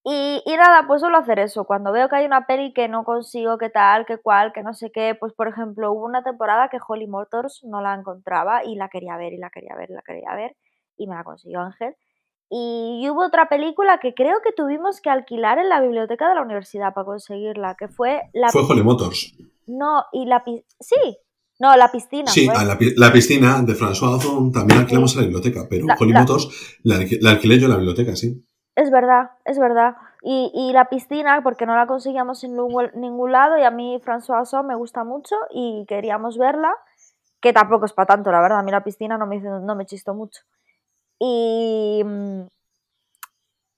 Y, 0.03 0.41
nada, 0.57 0.87
pues 0.87 1.01
suelo 1.01 1.17
hacer 1.17 1.37
eso. 1.39 1.65
Cuando 1.65 1.91
veo 1.91 2.09
que 2.09 2.15
hay 2.15 2.25
una 2.25 2.47
peli 2.47 2.73
que 2.73 2.87
no 2.87 3.03
consigo, 3.03 3.59
que 3.59 3.69
tal, 3.69 4.05
que 4.05 4.17
cual, 4.17 4.51
que 4.51 4.63
no 4.63 4.73
sé 4.73 4.91
qué, 4.91 5.15
pues 5.19 5.33
por 5.33 5.47
ejemplo, 5.47 5.91
hubo 5.91 6.05
una 6.05 6.23
temporada 6.23 6.69
que 6.69 6.79
Holly 6.85 7.07
Motors 7.07 7.61
no 7.63 7.81
la 7.81 7.93
encontraba 7.93 8.65
y 8.65 8.75
la 8.75 8.89
quería 8.89 9.15
ver, 9.17 9.33
y 9.33 9.37
la 9.37 9.51
quería 9.51 9.75
ver, 9.75 9.91
y 9.91 9.93
la 9.93 10.01
quería 10.01 10.33
ver, 10.35 10.55
y 10.97 11.07
me 11.07 11.15
la 11.15 11.23
consiguió 11.23 11.59
Ángel. 11.59 11.95
Y 12.49 13.07
hubo 13.09 13.25
otra 13.25 13.47
película 13.47 13.99
que 14.01 14.13
creo 14.13 14.41
que 14.43 14.51
tuvimos 14.51 15.01
que 15.01 15.09
alquilar 15.09 15.59
en 15.59 15.69
la 15.69 15.79
biblioteca 15.79 16.27
de 16.27 16.35
la 16.35 16.41
universidad 16.41 16.93
para 16.93 17.05
conseguirla, 17.05 17.75
que 17.77 17.87
fue 17.87 18.23
la... 18.33 18.49
Fue 18.49 18.63
Holly 18.63 18.83
Motors. 18.83 19.35
No, 19.67 20.03
y 20.11 20.25
la... 20.25 20.43
Sí, 20.79 21.17
no, 21.59 21.77
la 21.77 21.91
piscina. 21.91 22.29
Sí, 22.31 22.47
la, 22.47 23.13
piscina 23.13 23.61
de 23.61 23.73
François 23.73 24.17
Ozon 24.17 24.51
también 24.51 24.79
alquilamos 24.79 25.13
en 25.13 25.19
la 25.19 25.27
biblioteca, 25.27 25.67
pero 25.69 25.85
Holly 25.97 26.11
Motors 26.11 26.79
la, 26.83 26.99
la 27.21 27.31
alquilé 27.31 27.59
yo 27.59 27.65
en 27.65 27.71
la 27.71 27.77
biblioteca, 27.77 28.15
sí. 28.15 28.43
Es 28.75 28.89
verdad, 28.89 29.31
es 29.45 29.59
verdad. 29.59 29.95
Y, 30.23 30.51
y, 30.53 30.71
la 30.71 30.85
piscina, 30.85 31.41
porque 31.43 31.65
no 31.65 31.75
la 31.75 31.87
conseguíamos 31.87 32.43
en 32.43 32.55
ningún 32.55 33.31
lado, 33.31 33.57
y 33.57 33.63
a 33.63 33.71
mí 33.71 33.99
François 34.05 34.63
me 34.63 34.75
gusta 34.75 35.03
mucho 35.03 35.35
y 35.49 35.85
queríamos 35.87 36.37
verla, 36.37 36.73
que 37.41 37.53
tampoco 37.53 37.85
es 37.85 37.93
para 37.93 38.05
tanto, 38.05 38.31
la 38.31 38.39
verdad. 38.39 38.59
A 38.59 38.63
mí 38.63 38.71
la 38.71 38.83
piscina 38.83 39.17
no 39.17 39.25
me, 39.25 39.39
no 39.39 39.75
me 39.75 39.85
chistó 39.85 40.13
mucho. 40.13 40.41
Y, 41.19 42.03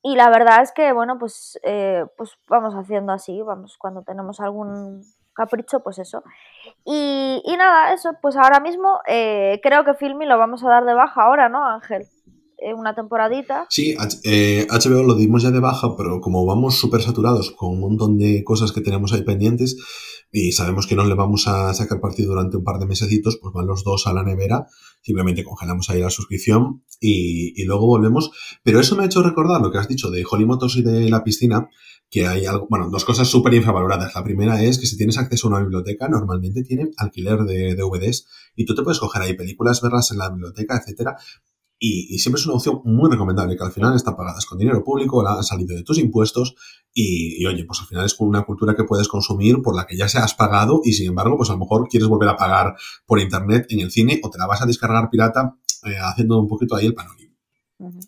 y 0.03 0.15
la 0.15 0.29
verdad 0.29 0.61
es 0.61 0.71
que, 0.73 0.91
bueno, 0.93 1.17
pues, 1.17 1.59
eh, 1.63 2.05
pues 2.17 2.37
vamos 2.47 2.73
haciendo 2.75 3.13
así, 3.13 3.41
vamos, 3.41 3.77
cuando 3.77 4.03
tenemos 4.03 4.39
algún 4.41 5.01
capricho, 5.33 5.81
pues 5.81 5.97
eso. 5.99 6.23
Y, 6.85 7.41
y 7.45 7.57
nada, 7.57 7.93
eso, 7.93 8.11
pues 8.21 8.35
ahora 8.37 8.59
mismo 8.59 8.99
eh, 9.07 9.59
creo 9.63 9.85
que 9.85 9.93
Filmi 9.93 10.25
lo 10.25 10.37
vamos 10.37 10.63
a 10.63 10.69
dar 10.69 10.85
de 10.85 10.93
baja 10.93 11.23
ahora, 11.23 11.49
¿no, 11.49 11.65
Ángel? 11.65 12.07
Una 12.75 12.95
temporadita. 12.95 13.65
Sí, 13.69 13.95
HBO 13.95 14.19
eh, 14.23 14.67
lo 15.05 15.15
dimos 15.15 15.43
ya 15.43 15.51
de 15.51 15.59
baja, 15.59 15.95
pero 15.97 16.21
como 16.21 16.45
vamos 16.45 16.79
súper 16.79 17.01
saturados 17.01 17.51
con 17.51 17.71
un 17.71 17.79
montón 17.79 18.17
de 18.17 18.43
cosas 18.43 18.71
que 18.71 18.81
tenemos 18.81 19.13
ahí 19.13 19.23
pendientes 19.23 19.77
y 20.31 20.51
sabemos 20.51 20.87
que 20.87 20.95
no 20.95 21.05
le 21.05 21.13
vamos 21.13 21.47
a 21.47 21.73
sacar 21.73 21.99
partido 21.99 22.29
durante 22.29 22.57
un 22.57 22.63
par 22.63 22.79
de 22.79 22.87
mesecitos, 22.87 23.37
pues 23.39 23.53
van 23.53 23.67
los 23.67 23.83
dos 23.83 24.07
a 24.07 24.13
la 24.13 24.23
nevera, 24.23 24.65
simplemente 25.01 25.43
congelamos 25.43 25.89
ahí 25.89 26.01
la 26.01 26.09
suscripción 26.09 26.83
y, 26.99 27.53
y 27.61 27.65
luego 27.65 27.85
volvemos. 27.85 28.31
Pero 28.63 28.79
eso 28.79 28.95
me 28.95 29.03
ha 29.03 29.05
hecho 29.05 29.21
recordar 29.21 29.61
lo 29.61 29.71
que 29.71 29.77
has 29.77 29.87
dicho 29.87 30.09
de 30.09 30.25
Holly 30.29 30.45
Motors 30.45 30.75
y 30.77 30.81
de 30.81 31.09
la 31.09 31.23
piscina, 31.23 31.69
que 32.09 32.27
hay 32.27 32.45
algo, 32.45 32.67
bueno, 32.69 32.89
dos 32.89 33.05
cosas 33.05 33.27
súper 33.27 33.53
infravaloradas. 33.53 34.15
La 34.15 34.23
primera 34.23 34.61
es 34.63 34.79
que 34.79 34.85
si 34.85 34.97
tienes 34.97 35.17
acceso 35.17 35.47
a 35.47 35.51
una 35.51 35.59
biblioteca, 35.59 36.07
normalmente 36.07 36.63
tienen 36.63 36.91
alquiler 36.97 37.43
de 37.43 37.75
DVDs 37.75 38.27
y 38.55 38.65
tú 38.65 38.75
te 38.75 38.83
puedes 38.83 38.99
coger 38.99 39.21
ahí 39.21 39.33
películas, 39.35 39.81
verlas 39.81 40.11
en 40.11 40.17
la 40.17 40.29
biblioteca, 40.29 40.77
etcétera, 40.77 41.17
y, 41.85 42.17
siempre 42.17 42.39
es 42.39 42.45
una 42.45 42.55
opción 42.55 42.79
muy 42.85 43.11
recomendable, 43.11 43.57
que 43.57 43.63
al 43.63 43.73
final 43.73 43.93
están 43.93 44.15
pagadas 44.15 44.45
con 44.45 44.57
dinero 44.57 44.81
público, 44.85 45.21
la 45.21 45.33
han 45.33 45.43
salido 45.43 45.75
de 45.75 45.83
tus 45.83 45.97
impuestos 45.97 46.55
y, 46.93 47.45
oye, 47.45 47.65
pues 47.65 47.81
al 47.81 47.87
final 47.87 48.05
es 48.05 48.15
una 48.19 48.43
cultura 48.43 48.73
que 48.73 48.85
puedes 48.85 49.09
consumir 49.09 49.61
por 49.61 49.75
la 49.75 49.85
que 49.85 49.97
ya 49.97 50.07
se 50.07 50.17
has 50.17 50.33
pagado 50.33 50.79
y 50.85 50.93
sin 50.93 51.09
embargo, 51.09 51.35
pues 51.35 51.49
a 51.49 51.53
lo 51.53 51.59
mejor 51.59 51.89
quieres 51.89 52.07
volver 52.07 52.29
a 52.29 52.37
pagar 52.37 52.75
por 53.05 53.19
internet 53.19 53.65
en 53.67 53.81
el 53.81 53.91
cine 53.91 54.21
o 54.23 54.29
te 54.29 54.37
la 54.37 54.47
vas 54.47 54.61
a 54.61 54.65
descargar 54.65 55.09
pirata 55.09 55.57
eh, 55.85 55.97
haciendo 56.01 56.39
un 56.39 56.47
poquito 56.47 56.77
ahí 56.77 56.85
el 56.85 56.93
panoli. 56.93 57.32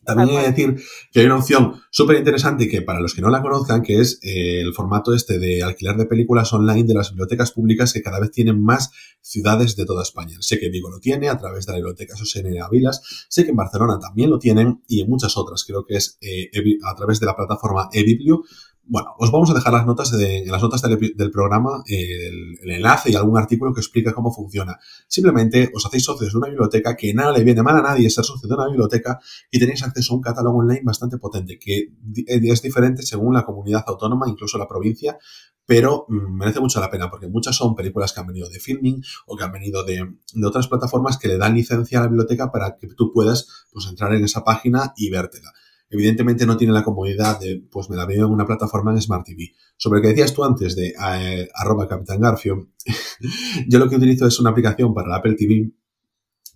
También 0.03 0.29
hay 0.29 0.45
que 0.45 0.51
decir 0.51 0.83
que 1.11 1.19
hay 1.19 1.25
una 1.25 1.37
opción 1.37 1.73
súper 1.89 2.17
interesante 2.17 2.67
que 2.67 2.81
para 2.81 2.99
los 2.99 3.13
que 3.13 3.21
no 3.21 3.29
la 3.29 3.41
conozcan, 3.41 3.81
que 3.81 3.99
es 3.99 4.19
eh, 4.21 4.61
el 4.61 4.73
formato 4.73 5.13
este 5.13 5.39
de 5.39 5.63
alquiler 5.63 5.95
de 5.95 6.05
películas 6.05 6.51
online 6.53 6.83
de 6.83 6.93
las 6.93 7.11
bibliotecas 7.11 7.51
públicas 7.51 7.93
que 7.93 8.01
cada 8.01 8.19
vez 8.19 8.31
tienen 8.31 8.61
más 8.61 8.91
ciudades 9.21 9.75
de 9.75 9.85
toda 9.85 10.03
España. 10.03 10.37
Sé 10.39 10.59
que 10.59 10.69
Vigo 10.69 10.89
lo 10.89 10.99
tiene 10.99 11.29
a 11.29 11.37
través 11.37 11.65
de 11.65 11.73
la 11.73 11.77
biblioteca 11.77 12.15
Sosene 12.15 12.59
Avilas, 12.59 13.01
sé 13.29 13.43
que 13.43 13.51
en 13.51 13.55
Barcelona 13.55 13.99
también 13.99 14.29
lo 14.29 14.39
tienen 14.39 14.81
y 14.87 15.01
en 15.01 15.09
muchas 15.09 15.37
otras. 15.37 15.63
Creo 15.65 15.85
que 15.85 15.95
es 15.95 16.17
eh, 16.21 16.49
a 16.83 16.95
través 16.95 17.19
de 17.19 17.25
la 17.25 17.35
plataforma 17.35 17.89
eBiblio 17.91 18.43
bueno, 18.87 19.15
os 19.17 19.31
vamos 19.31 19.49
a 19.49 19.53
dejar 19.53 19.73
las 19.73 19.85
notas 19.85 20.11
de, 20.11 20.39
en 20.39 20.51
las 20.51 20.61
notas 20.61 20.81
del, 20.81 21.31
programa 21.31 21.83
el, 21.87 22.57
enlace 22.69 23.11
y 23.11 23.15
algún 23.15 23.37
artículo 23.37 23.73
que 23.73 23.79
explica 23.79 24.13
cómo 24.13 24.31
funciona. 24.31 24.77
Simplemente 25.07 25.71
os 25.73 25.85
hacéis 25.85 26.03
socios 26.03 26.31
de 26.31 26.37
una 26.37 26.47
biblioteca 26.49 26.95
que 26.95 27.13
nada 27.13 27.31
le 27.31 27.43
viene 27.43 27.63
mal 27.63 27.77
a 27.77 27.81
nadie 27.81 28.09
ser 28.09 28.23
socio 28.23 28.47
de 28.47 28.53
una 28.53 28.67
biblioteca 28.67 29.19
y 29.49 29.59
tenéis 29.59 29.83
acceso 29.83 30.13
a 30.13 30.17
un 30.17 30.21
catálogo 30.21 30.59
online 30.59 30.81
bastante 30.83 31.17
potente 31.17 31.57
que 31.57 31.77
eh, 31.77 32.41
es 32.43 32.61
diferente 32.61 33.01
según 33.03 33.33
la 33.33 33.43
comunidad 33.43 33.83
autónoma, 33.87 34.29
incluso 34.29 34.57
la 34.57 34.67
provincia, 34.67 35.17
pero 35.65 36.05
mm, 36.07 36.37
merece 36.37 36.59
mucho 36.59 36.79
la 36.79 36.91
pena 36.91 37.09
porque 37.09 37.27
muchas 37.27 37.55
son 37.55 37.75
películas 37.75 38.13
que 38.13 38.19
han 38.19 38.27
venido 38.27 38.49
de 38.49 38.59
filming 38.59 39.01
o 39.25 39.35
que 39.35 39.43
han 39.43 39.51
venido 39.51 39.83
de, 39.83 40.15
de, 40.33 40.47
otras 40.47 40.67
plataformas 40.67 41.17
que 41.17 41.27
le 41.27 41.37
dan 41.37 41.55
licencia 41.55 41.99
a 41.99 42.01
la 42.03 42.07
biblioteca 42.07 42.51
para 42.51 42.77
que 42.77 42.87
tú 42.87 43.11
puedas 43.11 43.65
pues, 43.71 43.87
entrar 43.87 44.13
en 44.13 44.23
esa 44.23 44.43
página 44.43 44.93
y 44.95 45.09
vértela. 45.09 45.51
Evidentemente 45.89 46.45
no 46.45 46.57
tiene 46.57 46.73
la 46.73 46.83
comodidad 46.83 47.39
de, 47.39 47.63
pues 47.71 47.89
me 47.89 47.95
la 47.95 48.05
veo 48.05 48.25
en 48.25 48.31
una 48.31 48.45
plataforma 48.45 48.91
en 48.91 49.01
Smart 49.01 49.25
TV. 49.25 49.51
Sobre 49.77 49.99
lo 49.99 50.01
que 50.01 50.09
decías 50.09 50.33
tú 50.33 50.43
antes 50.43 50.75
de 50.75 50.89
eh, 50.89 51.49
arroba 51.53 51.87
Capitán 51.87 52.19
Garfio, 52.19 52.69
yo 53.67 53.79
lo 53.79 53.89
que 53.89 53.95
utilizo 53.95 54.25
es 54.27 54.39
una 54.39 54.49
aplicación 54.49 54.93
para 54.93 55.09
la 55.09 55.17
Apple 55.17 55.35
TV 55.35 55.71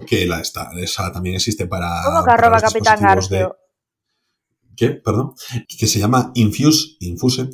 que 0.06 0.26
la 0.26 0.40
está, 0.40 0.72
esa 0.82 1.12
también 1.12 1.36
existe 1.36 1.68
para. 1.68 2.02
¿Cómo 2.06 2.24
que 2.24 2.32
arroba 2.32 2.60
Capitán 2.60 3.00
Garfio? 3.02 3.58
¿Qué? 4.76 4.92
Perdón. 4.92 5.34
Que 5.68 5.88
se 5.88 6.00
llama 6.00 6.32
Infuse, 6.36 6.96
Infuse, 7.02 7.50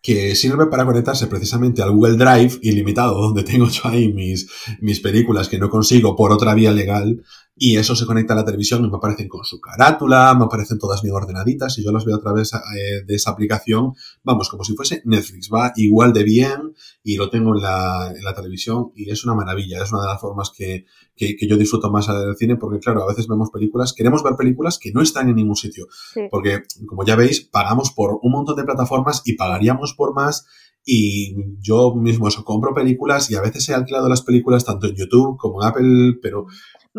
que 0.00 0.36
sirve 0.36 0.66
para 0.66 0.86
conectarse 0.86 1.26
precisamente 1.26 1.82
al 1.82 1.90
Google 1.90 2.16
Drive 2.16 2.58
ilimitado, 2.62 3.14
donde 3.20 3.42
tengo 3.42 3.68
yo 3.68 3.82
ahí 3.84 4.12
mis, 4.12 4.48
mis 4.80 5.00
películas 5.00 5.48
que 5.48 5.58
no 5.58 5.68
consigo 5.68 6.14
por 6.14 6.32
otra 6.32 6.54
vía 6.54 6.70
legal 6.70 7.22
y 7.58 7.76
eso 7.76 7.96
se 7.96 8.06
conecta 8.06 8.34
a 8.34 8.36
la 8.36 8.44
televisión 8.44 8.84
y 8.84 8.90
me 8.90 8.96
aparecen 8.96 9.28
con 9.28 9.44
su 9.44 9.60
carátula, 9.60 10.34
me 10.34 10.44
aparecen 10.44 10.78
todas 10.78 11.02
mis 11.02 11.12
ordenaditas 11.12 11.76
y 11.78 11.84
yo 11.84 11.92
las 11.92 12.04
veo 12.04 12.16
a 12.16 12.20
través 12.20 12.52
eh, 12.54 13.04
de 13.06 13.14
esa 13.14 13.30
aplicación, 13.30 13.94
vamos, 14.22 14.48
como 14.48 14.64
si 14.64 14.74
fuese 14.74 15.02
Netflix, 15.04 15.50
va 15.52 15.72
igual 15.76 16.12
de 16.12 16.22
bien 16.22 16.74
y 17.02 17.16
lo 17.16 17.30
tengo 17.30 17.54
en 17.54 17.62
la, 17.62 18.12
en 18.16 18.22
la 18.22 18.34
televisión 18.34 18.92
y 18.94 19.10
es 19.10 19.24
una 19.24 19.34
maravilla, 19.34 19.82
es 19.82 19.92
una 19.92 20.02
de 20.02 20.08
las 20.08 20.20
formas 20.20 20.52
que, 20.56 20.86
que, 21.16 21.36
yo 21.48 21.56
disfruto 21.56 21.90
más 21.90 22.06
del 22.06 22.36
cine 22.36 22.56
porque 22.56 22.78
claro, 22.78 23.02
a 23.02 23.08
veces 23.08 23.26
vemos 23.26 23.50
películas, 23.50 23.92
queremos 23.92 24.22
ver 24.22 24.36
películas 24.36 24.78
que 24.78 24.92
no 24.92 25.02
están 25.02 25.28
en 25.28 25.36
ningún 25.36 25.56
sitio, 25.56 25.86
porque 26.30 26.62
como 26.86 27.04
ya 27.04 27.16
veis, 27.16 27.40
pagamos 27.40 27.90
por 27.90 28.20
un 28.22 28.32
montón 28.32 28.56
de 28.56 28.64
plataformas 28.64 29.22
y 29.24 29.34
pagaríamos 29.34 29.94
por 29.94 30.14
más 30.14 30.46
y 30.90 31.34
yo 31.60 31.94
mismo 31.94 32.28
eso, 32.28 32.44
compro 32.44 32.72
películas 32.72 33.30
y 33.30 33.34
a 33.34 33.42
veces 33.42 33.68
he 33.68 33.74
alquilado 33.74 34.08
las 34.08 34.22
películas 34.22 34.64
tanto 34.64 34.86
en 34.86 34.94
YouTube 34.94 35.36
como 35.36 35.62
en 35.62 35.68
Apple, 35.68 36.18
pero 36.22 36.46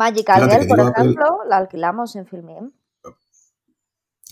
Magical 0.00 0.48
Girl, 0.48 0.66
por 0.66 0.80
ejemplo, 0.80 1.38
la 1.46 1.58
alquilamos 1.58 2.16
en 2.16 2.26
Filmin. 2.26 2.72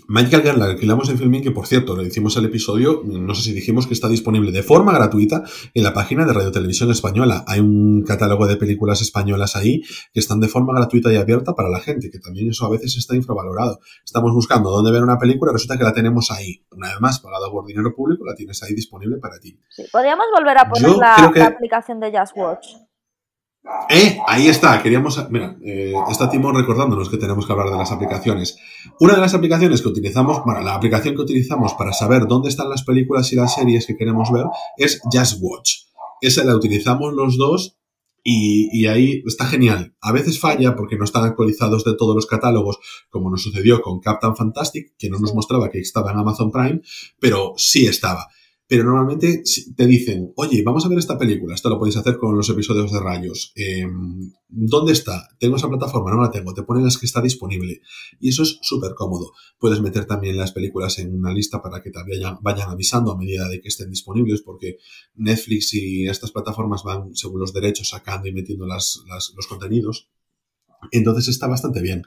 Magical 0.06 0.40
Girl 0.40 0.58
la 0.58 0.64
alquilamos 0.64 1.10
en 1.10 1.18
Filmin, 1.18 1.42
que 1.42 1.50
por 1.50 1.66
cierto, 1.66 1.94
le 1.94 2.08
hicimos 2.08 2.34
el 2.38 2.46
episodio, 2.46 3.02
no 3.04 3.34
sé 3.34 3.42
si 3.42 3.52
dijimos 3.52 3.86
que 3.86 3.92
está 3.92 4.08
disponible 4.08 4.50
de 4.50 4.62
forma 4.62 4.94
gratuita 4.94 5.42
en 5.74 5.84
la 5.84 5.92
página 5.92 6.24
de 6.24 6.32
Radio 6.32 6.50
Televisión 6.52 6.90
Española. 6.90 7.44
Hay 7.46 7.60
un 7.60 8.02
catálogo 8.02 8.46
de 8.46 8.56
películas 8.56 9.02
españolas 9.02 9.56
ahí 9.56 9.82
que 10.14 10.20
están 10.20 10.40
de 10.40 10.48
forma 10.48 10.72
gratuita 10.72 11.12
y 11.12 11.16
abierta 11.16 11.52
para 11.54 11.68
la 11.68 11.80
gente, 11.80 12.10
que 12.10 12.18
también 12.18 12.48
eso 12.48 12.64
a 12.64 12.70
veces 12.70 12.96
está 12.96 13.14
infravalorado. 13.14 13.80
Estamos 14.02 14.32
buscando 14.32 14.70
dónde 14.70 14.90
ver 14.90 15.02
una 15.02 15.18
película, 15.18 15.52
resulta 15.52 15.76
que 15.76 15.84
la 15.84 15.92
tenemos 15.92 16.30
ahí. 16.30 16.64
Una 16.70 16.88
vez 16.88 17.00
más, 17.02 17.20
pagada 17.20 17.50
por 17.50 17.66
dinero 17.66 17.94
público, 17.94 18.24
la 18.24 18.34
tienes 18.34 18.62
ahí 18.62 18.72
disponible 18.72 19.18
para 19.18 19.38
ti. 19.38 19.60
Sí, 19.68 19.84
podríamos 19.92 20.24
volver 20.34 20.56
a 20.56 20.66
poner 20.66 20.96
la, 20.96 21.46
aplicación 21.46 22.00
de 22.00 22.18
Just 22.18 22.34
Watch. 22.34 22.87
Eh, 23.90 24.18
ahí 24.26 24.48
está, 24.48 24.82
queríamos, 24.82 25.18
mira, 25.30 25.56
eh, 25.62 25.94
está 26.10 26.28
Timón 26.28 26.54
recordándonos 26.54 27.08
que 27.08 27.16
tenemos 27.16 27.46
que 27.46 27.52
hablar 27.52 27.70
de 27.70 27.78
las 27.78 27.90
aplicaciones. 27.90 28.58
Una 29.00 29.14
de 29.14 29.20
las 29.20 29.34
aplicaciones 29.34 29.80
que 29.80 29.88
utilizamos, 29.88 30.42
bueno, 30.44 30.60
la 30.60 30.74
aplicación 30.74 31.14
que 31.14 31.22
utilizamos 31.22 31.74
para 31.74 31.92
saber 31.92 32.26
dónde 32.26 32.50
están 32.50 32.68
las 32.68 32.84
películas 32.84 33.32
y 33.32 33.36
las 33.36 33.54
series 33.54 33.86
que 33.86 33.96
queremos 33.96 34.30
ver 34.30 34.44
es 34.76 35.00
Just 35.10 35.38
Watch. 35.40 35.72
Esa 36.20 36.44
la 36.44 36.54
utilizamos 36.54 37.14
los 37.14 37.38
dos 37.38 37.78
y, 38.22 38.68
y, 38.78 38.86
ahí 38.88 39.22
está 39.26 39.46
genial. 39.46 39.94
A 40.02 40.12
veces 40.12 40.38
falla 40.38 40.76
porque 40.76 40.98
no 40.98 41.04
están 41.04 41.24
actualizados 41.24 41.84
de 41.84 41.94
todos 41.94 42.14
los 42.14 42.26
catálogos, 42.26 42.78
como 43.08 43.30
nos 43.30 43.42
sucedió 43.42 43.80
con 43.80 44.00
Captain 44.00 44.36
Fantastic, 44.36 44.96
que 44.98 45.08
no 45.08 45.18
nos 45.18 45.34
mostraba 45.34 45.70
que 45.70 45.78
estaba 45.78 46.12
en 46.12 46.18
Amazon 46.18 46.50
Prime, 46.50 46.80
pero 47.20 47.54
sí 47.56 47.86
estaba 47.86 48.28
pero 48.68 48.84
normalmente 48.84 49.42
te 49.74 49.86
dicen, 49.86 50.34
oye, 50.36 50.62
vamos 50.62 50.84
a 50.84 50.90
ver 50.90 50.98
esta 50.98 51.16
película, 51.16 51.54
esto 51.54 51.70
lo 51.70 51.78
podéis 51.78 51.96
hacer 51.96 52.18
con 52.18 52.36
los 52.36 52.50
episodios 52.50 52.92
de 52.92 53.00
rayos. 53.00 53.50
Em, 53.54 54.30
¿Dónde 54.46 54.92
está? 54.92 55.26
Tengo 55.38 55.56
esa 55.56 55.70
plataforma, 55.70 56.10
no 56.10 56.20
la 56.20 56.30
tengo, 56.30 56.52
te 56.52 56.64
ponen 56.64 56.84
las 56.84 56.98
que 56.98 57.06
está 57.06 57.22
disponible. 57.22 57.80
Y 58.20 58.28
eso 58.28 58.42
es 58.42 58.58
súper 58.60 58.92
cómodo. 58.94 59.32
Puedes 59.58 59.80
meter 59.80 60.04
también 60.04 60.36
las 60.36 60.52
películas 60.52 60.98
en 60.98 61.14
una 61.14 61.32
lista 61.32 61.62
para 61.62 61.82
que 61.82 61.90
te 61.90 61.98
vayan, 62.44 62.68
avisando 62.68 63.10
a 63.10 63.16
medida 63.16 63.48
de 63.48 63.58
que 63.62 63.68
estén 63.68 63.88
disponibles, 63.88 64.42
porque 64.42 64.76
Netflix 65.14 65.72
y 65.72 66.06
estas 66.06 66.30
plataformas 66.30 66.82
van, 66.84 67.14
según 67.14 67.40
los 67.40 67.54
derechos, 67.54 67.88
sacando 67.88 68.28
y 68.28 68.32
metiendo 68.32 68.66
los 68.66 69.46
contenidos. 69.48 70.10
Entonces 70.92 71.28
está 71.28 71.46
bastante 71.46 71.80
bien. 71.80 72.02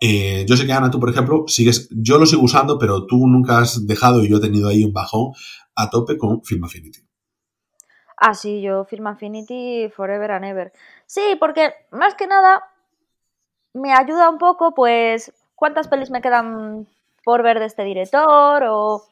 Eh, 0.00 0.46
yo 0.48 0.56
sé 0.56 0.64
que 0.64 0.72
Ana, 0.72 0.90
tú 0.90 1.00
por 1.00 1.10
ejemplo, 1.10 1.44
sigues, 1.48 1.88
yo 1.90 2.18
lo 2.18 2.26
sigo 2.26 2.42
usando, 2.42 2.78
pero 2.78 3.04
tú 3.06 3.26
nunca 3.26 3.58
has 3.58 3.86
dejado 3.86 4.24
y 4.24 4.28
yo 4.28 4.36
he 4.36 4.40
tenido 4.40 4.68
ahí 4.68 4.84
un 4.84 4.92
bajón 4.92 5.32
a 5.78 5.88
tope 5.90 6.18
con 6.18 6.42
Film 6.42 6.64
Affinity. 6.64 7.00
Ah, 8.16 8.34
sí, 8.34 8.60
yo 8.60 8.84
Film 8.84 9.06
Affinity 9.06 9.88
forever 9.94 10.32
and 10.32 10.44
ever. 10.44 10.72
Sí, 11.06 11.36
porque 11.38 11.72
más 11.92 12.14
que 12.16 12.26
nada 12.26 12.64
me 13.74 13.92
ayuda 13.94 14.28
un 14.28 14.38
poco, 14.38 14.74
pues, 14.74 15.32
cuántas 15.54 15.86
pelis 15.86 16.10
me 16.10 16.20
quedan 16.20 16.88
por 17.24 17.42
ver 17.44 17.60
de 17.60 17.66
este 17.66 17.84
director 17.84 18.64
o, 18.68 19.04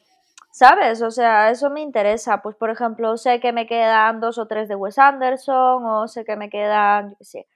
¿sabes? 0.50 1.02
O 1.02 1.10
sea, 1.12 1.50
eso 1.50 1.70
me 1.70 1.82
interesa. 1.82 2.42
Pues, 2.42 2.56
por 2.56 2.70
ejemplo, 2.70 3.16
sé 3.16 3.38
que 3.38 3.52
me 3.52 3.66
quedan 3.66 4.20
dos 4.20 4.38
o 4.38 4.46
tres 4.46 4.68
de 4.68 4.74
Wes 4.74 4.98
Anderson 4.98 5.84
o 5.84 6.08
sé 6.08 6.24
que 6.24 6.36
me 6.36 6.50
quedan, 6.50 7.10
yo 7.10 7.16
qué 7.18 7.24
sé. 7.24 7.46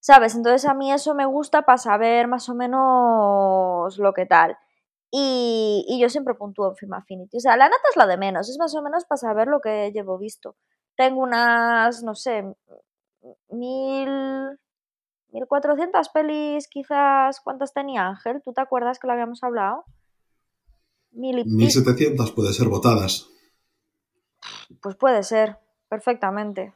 ¿Sabes? 0.00 0.34
Entonces 0.34 0.68
a 0.68 0.74
mí 0.74 0.92
eso 0.92 1.14
me 1.14 1.26
gusta 1.26 1.62
para 1.62 1.78
saber 1.78 2.26
más 2.28 2.48
o 2.48 2.54
menos 2.54 3.98
lo 3.98 4.14
que 4.14 4.26
tal. 4.26 4.56
Y, 5.10 5.98
yo 6.00 6.08
siempre 6.08 6.34
puntúo 6.34 6.70
en 6.70 6.76
Film 6.76 6.92
Affinity. 6.94 7.38
O 7.38 7.40
sea, 7.40 7.56
la 7.56 7.68
nota 7.68 7.82
es 7.90 7.96
la 7.96 8.06
de 8.06 8.16
menos, 8.16 8.48
es 8.48 8.58
más 8.58 8.74
o 8.74 8.82
menos 8.82 9.04
para 9.04 9.18
saber 9.18 9.48
lo 9.48 9.60
que 9.60 9.90
llevo 9.92 10.18
visto. 10.18 10.56
Tengo 10.96 11.20
unas, 11.20 12.02
no 12.02 12.14
sé, 12.14 12.44
mil, 13.48 14.10
mil 15.32 15.46
cuatrocientas 15.48 16.10
pelis 16.10 16.68
quizás. 16.68 17.40
¿Cuántas 17.40 17.72
tenía 17.72 18.06
Ángel? 18.06 18.40
¿Tú 18.44 18.52
te 18.52 18.60
acuerdas 18.60 18.98
que 18.98 19.08
lo 19.08 19.14
habíamos 19.14 19.42
hablado? 19.42 19.84
Mil, 21.10 21.40
y... 21.44 21.70
setecientas 21.70 22.30
puede 22.30 22.52
ser 22.52 22.68
votadas. 22.68 23.28
Pues 24.80 24.94
puede 24.94 25.24
ser, 25.24 25.58
perfectamente. 25.88 26.72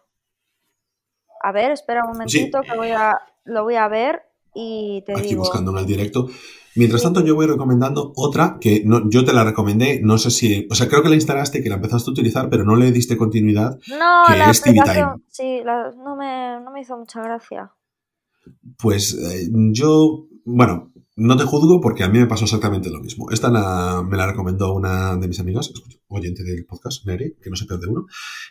A 1.40 1.53
ver, 1.53 1.70
espera 1.70 2.03
un 2.05 2.12
momentito 2.12 2.62
que 2.62 2.77
voy 2.77 2.90
a, 2.90 3.20
lo 3.44 3.62
voy 3.62 3.77
a 3.77 3.87
ver 3.87 4.34
y 4.55 5.03
te 5.05 5.19
Aquí 5.19 5.35
buscando 5.35 5.71
en 5.73 5.79
el 5.79 5.87
directo. 5.87 6.29
Mientras 6.77 7.03
tanto, 7.03 7.25
yo 7.25 7.37
voy 7.37 7.47
recomendando 7.47 8.12
otra 8.17 8.59
que 8.61 8.83
no, 8.85 9.09
yo 9.09 9.25
te 9.25 9.33
la 9.33 9.45
recomendé, 9.45 10.01
no 10.03 10.19
sé 10.19 10.31
si, 10.31 10.67
o 10.71 10.75
sea, 10.75 10.88
creo 10.88 11.03
que 11.03 11.09
la 11.09 11.14
instalaste, 11.14 11.62
que 11.62 11.69
la 11.69 11.77
empezaste 11.77 12.11
a 12.11 12.12
utilizar, 12.12 12.51
pero 12.51 12.64
no 12.64 12.75
le 12.75 12.90
diste 12.90 13.17
continuidad. 13.17 13.79
No, 13.88 14.25
que 14.27 14.37
la 14.37 14.51
es 14.51 14.61
TV 14.61 14.81
Time. 14.85 15.23
Sí, 15.29 15.61
no, 15.64 16.17
me, 16.17 16.61
no, 16.61 16.73
me, 16.73 16.81
hizo 16.81 16.99
mucha 16.99 17.23
gracia. 17.23 17.73
Pues 18.79 19.14
eh, 19.14 19.49
yo, 19.71 20.27
bueno, 20.45 20.93
no 21.16 21.37
te 21.37 21.44
juzgo 21.44 21.81
porque 21.81 22.03
a 22.03 22.09
mí 22.09 22.18
me 22.18 22.27
pasó 22.27 22.44
exactamente 22.44 22.90
lo 22.90 23.00
mismo. 23.00 23.31
Esta 23.31 23.48
me 23.48 24.16
la 24.16 24.27
recomendó 24.27 24.72
una 24.72 25.16
de 25.16 25.29
mis 25.29 25.38
amigas, 25.38 25.72
oyente 26.09 26.42
del 26.42 26.64
podcast, 26.64 27.07
Mary, 27.07 27.37
que 27.40 27.50
no 27.50 27.57
se 27.57 27.66
pierde 27.66 27.87
uno. 27.87 28.07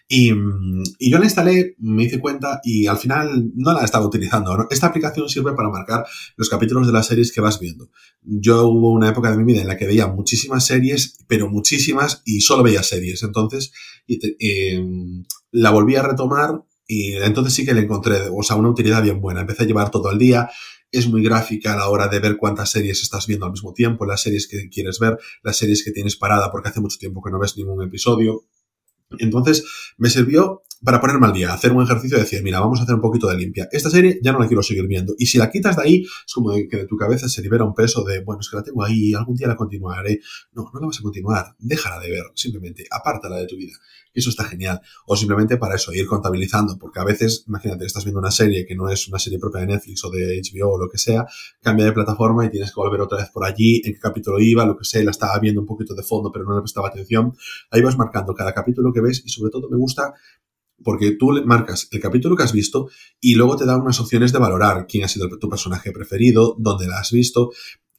Y, 0.07 0.29
yo 0.29 1.19
la 1.19 1.25
instalé, 1.25 1.75
me 1.79 2.03
hice 2.03 2.19
cuenta 2.19 2.61
y 2.63 2.87
al 2.87 2.97
final 2.97 3.51
no 3.55 3.73
la 3.73 3.83
estaba 3.83 4.05
utilizando. 4.05 4.67
Esta 4.69 4.87
aplicación 4.87 5.27
sirve 5.27 5.53
para 5.53 5.69
marcar 5.69 6.05
los 6.37 6.47
capítulos 6.47 6.87
de 6.87 6.93
las 6.93 7.07
series 7.07 7.33
que 7.33 7.41
vas 7.41 7.59
viendo. 7.59 7.89
Yo 8.21 8.67
hubo 8.67 8.91
una 8.91 9.09
época 9.09 9.29
de 9.29 9.37
mi 9.37 9.43
vida 9.43 9.61
en 9.61 9.67
la 9.67 9.77
que 9.77 9.87
veía 9.87 10.07
muchísimas 10.07 10.65
series, 10.65 11.17
pero 11.27 11.49
muchísimas, 11.49 12.21
y 12.25 12.39
solo 12.41 12.63
veía 12.63 12.81
series. 12.81 13.23
Entonces 13.23 13.73
em, 14.07 15.25
la 15.51 15.71
volví 15.71 15.95
a 15.97 16.03
retomar 16.03 16.63
y 16.87 17.15
entonces 17.15 17.53
sí 17.53 17.65
que 17.65 17.73
le 17.73 17.81
encontré, 17.81 18.29
o 18.33 18.43
sea, 18.43 18.55
una 18.55 18.69
utilidad 18.69 19.03
bien 19.03 19.19
buena. 19.19 19.41
Empecé 19.41 19.63
a 19.63 19.65
llevar 19.65 19.91
todo 19.91 20.11
el 20.11 20.19
día, 20.19 20.49
es 20.93 21.07
muy 21.07 21.23
gráfica 21.23 21.73
a 21.73 21.75
la 21.75 21.89
hora 21.89 22.07
de 22.07 22.19
ver 22.19 22.37
cuántas 22.37 22.69
series 22.69 23.01
estás 23.01 23.25
viendo 23.27 23.45
al 23.45 23.51
mismo 23.51 23.73
tiempo, 23.73 24.05
las 24.05 24.21
series 24.21 24.47
que 24.47 24.69
quieres 24.69 24.99
ver, 24.99 25.17
las 25.41 25.57
series 25.57 25.83
que 25.83 25.91
tienes 25.91 26.15
parada 26.15 26.51
porque 26.51 26.69
hace 26.69 26.79
mucho 26.79 26.97
tiempo 26.99 27.21
que 27.21 27.31
no 27.31 27.39
ves 27.39 27.57
ningún 27.57 27.83
episodio. 27.83 28.45
Entonces, 29.17 29.65
me 29.97 30.09
sirvió 30.09 30.63
para 30.83 30.99
ponerme 30.99 31.27
al 31.27 31.33
día, 31.33 31.53
hacer 31.53 31.71
un 31.71 31.83
ejercicio 31.83 32.17
y 32.17 32.21
decir, 32.21 32.43
mira, 32.43 32.59
vamos 32.59 32.79
a 32.79 32.83
hacer 32.83 32.95
un 32.95 33.01
poquito 33.01 33.27
de 33.27 33.37
limpia. 33.37 33.67
Esta 33.71 33.89
serie 33.89 34.19
ya 34.21 34.31
no 34.31 34.39
la 34.39 34.47
quiero 34.47 34.61
seguir 34.61 34.87
viendo. 34.87 35.13
Y 35.17 35.25
si 35.25 35.37
la 35.37 35.49
quitas 35.49 35.75
de 35.75 35.83
ahí, 35.83 36.03
es 36.03 36.33
como 36.33 36.51
que 36.53 36.77
de 36.77 36.85
tu 36.85 36.97
cabeza 36.97 37.29
se 37.29 37.41
libera 37.41 37.63
un 37.63 37.73
peso 37.73 38.03
de, 38.03 38.23
bueno, 38.23 38.41
es 38.41 38.49
que 38.49 38.57
la 38.57 38.63
tengo 38.63 38.83
ahí, 38.83 39.13
algún 39.13 39.35
día 39.35 39.47
la 39.47 39.55
continuaré. 39.55 40.19
No, 40.51 40.69
no 40.73 40.79
la 40.79 40.87
vas 40.87 40.99
a 40.99 41.03
continuar. 41.03 41.55
Déjala 41.59 41.99
de 41.99 42.11
ver, 42.11 42.23
simplemente, 42.35 42.85
apártala 42.91 43.37
de 43.37 43.47
tu 43.47 43.57
vida 43.57 43.77
eso 44.13 44.29
está 44.29 44.43
genial. 44.45 44.81
O 45.05 45.15
simplemente 45.15 45.57
para 45.57 45.75
eso, 45.75 45.91
ir 45.93 46.05
contabilizando, 46.05 46.77
porque 46.77 46.99
a 46.99 47.03
veces, 47.03 47.45
imagínate, 47.47 47.85
estás 47.85 48.03
viendo 48.03 48.19
una 48.19 48.31
serie 48.31 48.65
que 48.65 48.75
no 48.75 48.89
es 48.89 49.07
una 49.07 49.19
serie 49.19 49.39
propia 49.39 49.61
de 49.61 49.67
Netflix 49.67 50.03
o 50.05 50.11
de 50.11 50.41
HBO 50.41 50.73
o 50.73 50.77
lo 50.77 50.89
que 50.89 50.97
sea, 50.97 51.25
cambia 51.61 51.85
de 51.85 51.91
plataforma 51.91 52.45
y 52.45 52.49
tienes 52.49 52.69
que 52.71 52.75
volver 52.79 53.01
otra 53.01 53.17
vez 53.17 53.29
por 53.31 53.45
allí, 53.45 53.81
en 53.83 53.93
qué 53.93 53.99
capítulo 53.99 54.39
iba, 54.39 54.65
lo 54.65 54.77
que 54.77 54.85
sea, 54.85 55.03
la 55.03 55.11
estaba 55.11 55.37
viendo 55.39 55.61
un 55.61 55.67
poquito 55.67 55.95
de 55.95 56.03
fondo, 56.03 56.31
pero 56.31 56.45
no 56.45 56.55
le 56.55 56.61
prestaba 56.61 56.89
atención. 56.89 57.33
Ahí 57.71 57.81
vas 57.81 57.97
marcando 57.97 58.33
cada 58.33 58.53
capítulo 58.53 58.93
que 58.93 59.01
ves 59.01 59.23
y 59.25 59.29
sobre 59.29 59.51
todo 59.51 59.69
me 59.69 59.77
gusta 59.77 60.13
porque 60.83 61.11
tú 61.11 61.31
marcas 61.45 61.87
el 61.91 61.99
capítulo 61.99 62.35
que 62.35 62.43
has 62.43 62.53
visto 62.53 62.89
y 63.19 63.35
luego 63.35 63.55
te 63.55 63.65
da 63.65 63.77
unas 63.77 63.99
opciones 63.99 64.31
de 64.31 64.39
valorar 64.39 64.85
quién 64.87 65.03
ha 65.03 65.07
sido 65.07 65.29
tu 65.39 65.49
personaje 65.49 65.91
preferido, 65.91 66.55
dónde 66.59 66.87
la 66.87 66.99
has 66.99 67.11
visto 67.11 67.51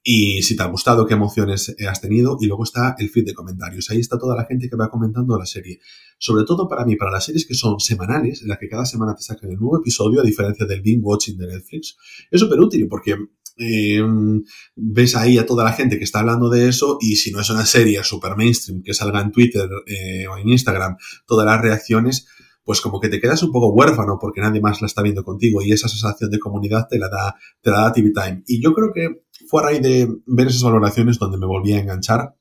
y 0.07 0.43
si 0.43 0.55
te 0.55 0.63
ha 0.63 0.67
gustado, 0.67 1.07
qué 1.07 1.15
emociones 1.15 1.75
has 1.89 2.01
tenido. 2.03 2.37
Y 2.39 2.47
luego 2.47 2.65
está 2.65 2.95
el 2.99 3.09
feed 3.09 3.25
de 3.25 3.33
comentarios. 3.33 3.89
Ahí 3.89 4.01
está 4.01 4.19
toda 4.19 4.37
la 4.37 4.45
gente 4.45 4.69
que 4.69 4.77
va 4.77 4.91
comentando 4.91 5.39
la 5.39 5.47
serie. 5.47 5.81
Sobre 6.19 6.45
todo 6.45 6.69
para 6.69 6.85
mí, 6.85 6.95
para 6.97 7.11
las 7.11 7.25
series 7.25 7.47
que 7.47 7.55
son 7.55 7.81
semanales, 7.81 8.43
en 8.43 8.49
las 8.49 8.59
que 8.59 8.69
cada 8.69 8.85
semana 8.85 9.15
te 9.15 9.23
sacan 9.23 9.51
el 9.51 9.57
nuevo 9.57 9.79
episodio, 9.79 10.21
a 10.21 10.23
diferencia 10.23 10.67
del 10.67 10.83
binge 10.83 11.01
watching 11.03 11.39
de 11.39 11.47
Netflix, 11.47 11.97
es 12.31 12.39
súper 12.39 12.61
útil 12.61 12.87
porque 12.87 13.17
em, 13.57 14.43
ves 14.77 15.17
ahí 15.17 15.39
a 15.39 15.47
toda 15.47 15.65
la 15.65 15.73
gente 15.73 15.97
que 15.97 16.05
está 16.05 16.21
hablando 16.21 16.51
de 16.51 16.69
eso 16.69 16.99
y 17.01 17.17
si 17.17 17.31
no 17.31 17.41
es 17.41 17.49
una 17.49 17.65
serie 17.65 18.05
super 18.05 18.37
mainstream 18.37 18.83
que 18.83 18.93
salga 18.93 19.23
en 19.23 19.33
Twitter 19.33 19.71
eh, 19.87 20.27
o 20.27 20.37
en 20.37 20.51
Instagram, 20.51 20.99
todas 21.27 21.47
las 21.47 21.63
reacciones, 21.63 22.27
pues 22.65 22.81
como 22.81 23.01
que 23.01 23.09
te 23.09 23.21
quedas 23.21 23.43
un 23.43 23.53
poco 23.53 23.73
huérfano 23.73 24.19
porque 24.21 24.41
nadie 24.41 24.61
más 24.61 24.81
la 24.81 24.87
está 24.87 25.03
viendo 25.03 25.23
contigo 25.23 25.63
y 25.63 25.73
esa 25.73 25.89
sensación 25.89 26.31
de 26.31 26.39
comunidad 26.39 26.87
te 26.89 26.99
la 26.99 27.09
da, 27.09 27.37
te 27.61 27.71
la 27.71 27.83
da 27.83 27.93
TV 27.93 28.11
Time. 28.13 28.43
Y 28.47 28.63
yo 28.63 28.73
creo 28.73 28.93
que 28.93 29.25
fue 29.49 29.63
a 29.63 29.67
raíz 29.67 29.83
de 29.83 30.09
ver 30.27 30.47
esas 30.49 30.63
valoraciones 30.63 31.19
donde 31.19 31.39
me 31.39 31.47
volví 31.47 31.73
a 31.75 31.81
enganchar 31.81 32.35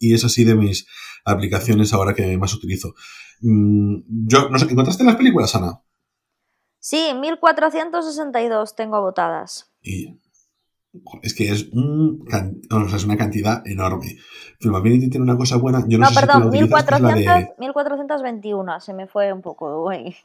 y 0.00 0.14
es 0.14 0.24
así 0.24 0.44
de 0.44 0.54
mis 0.54 0.86
aplicaciones 1.24 1.92
ahora 1.92 2.14
que 2.14 2.36
más 2.38 2.54
utilizo. 2.54 2.94
Mm, 3.40 4.26
yo, 4.26 4.48
no 4.48 4.58
sé, 4.58 4.66
¿encontraste 4.70 5.04
las 5.04 5.16
películas, 5.16 5.54
Ana? 5.54 5.82
Sí, 6.78 7.12
1462 7.14 8.76
tengo 8.76 9.00
votadas. 9.00 9.72
Y 9.82 10.20
es 11.22 11.34
que 11.34 11.50
es, 11.50 11.68
un, 11.72 12.24
es 12.94 13.04
una 13.04 13.16
cantidad 13.16 13.66
enorme. 13.66 14.16
Film 14.60 14.74
Affinity 14.74 15.10
tiene 15.10 15.24
una 15.24 15.36
cosa 15.36 15.56
buena. 15.56 15.84
Yo 15.88 15.98
no, 15.98 16.06
sé 16.06 16.20
perdón, 16.20 16.52
si 16.52 16.60
1400, 16.60 17.58
1421. 17.58 18.80
Se 18.80 18.94
me 18.94 19.06
fue 19.06 19.32
un 19.32 19.42
poco, 19.42 19.82
güey. 19.82 20.14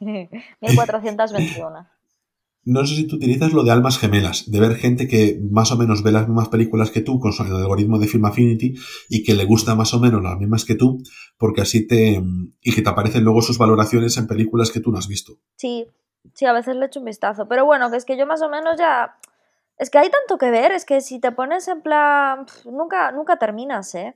1421. 0.60 1.86
No 2.62 2.86
sé 2.86 2.94
si 2.94 3.06
tú 3.06 3.16
utilizas 3.16 3.54
lo 3.54 3.64
de 3.64 3.70
almas 3.70 3.98
gemelas, 3.98 4.50
de 4.50 4.60
ver 4.60 4.76
gente 4.76 5.08
que 5.08 5.40
más 5.50 5.72
o 5.72 5.78
menos 5.78 6.02
ve 6.02 6.12
las 6.12 6.28
mismas 6.28 6.50
películas 6.50 6.90
que 6.90 7.00
tú 7.00 7.18
con 7.18 7.32
el 7.32 7.56
algoritmo 7.56 7.98
de 7.98 8.06
Film 8.06 8.26
Affinity 8.26 8.74
y 9.08 9.22
que 9.22 9.34
le 9.34 9.46
gusta 9.46 9.74
más 9.74 9.94
o 9.94 10.00
menos 10.00 10.22
las 10.22 10.38
mismas 10.38 10.66
que 10.66 10.74
tú, 10.74 11.02
porque 11.38 11.62
así 11.62 11.86
te. 11.86 12.22
y 12.60 12.72
que 12.74 12.82
te 12.82 12.88
aparecen 12.88 13.24
luego 13.24 13.40
sus 13.40 13.56
valoraciones 13.56 14.16
en 14.18 14.26
películas 14.26 14.70
que 14.70 14.80
tú 14.80 14.92
no 14.92 14.98
has 14.98 15.08
visto. 15.08 15.38
Sí, 15.56 15.86
sí, 16.34 16.44
a 16.44 16.52
veces 16.52 16.76
le 16.76 16.86
echo 16.86 17.00
un 17.00 17.06
vistazo. 17.06 17.48
Pero 17.48 17.64
bueno, 17.64 17.90
que 17.90 17.96
es 17.96 18.04
que 18.04 18.18
yo 18.18 18.26
más 18.26 18.42
o 18.42 18.50
menos 18.50 18.76
ya. 18.78 19.16
Es 19.80 19.88
que 19.88 19.96
hay 19.96 20.10
tanto 20.10 20.36
que 20.36 20.50
ver, 20.50 20.72
es 20.72 20.84
que 20.84 21.00
si 21.00 21.20
te 21.20 21.32
pones 21.32 21.66
en 21.66 21.80
plan. 21.80 22.44
Nunca, 22.66 23.12
nunca 23.12 23.38
terminas, 23.38 23.94
¿eh? 23.94 24.14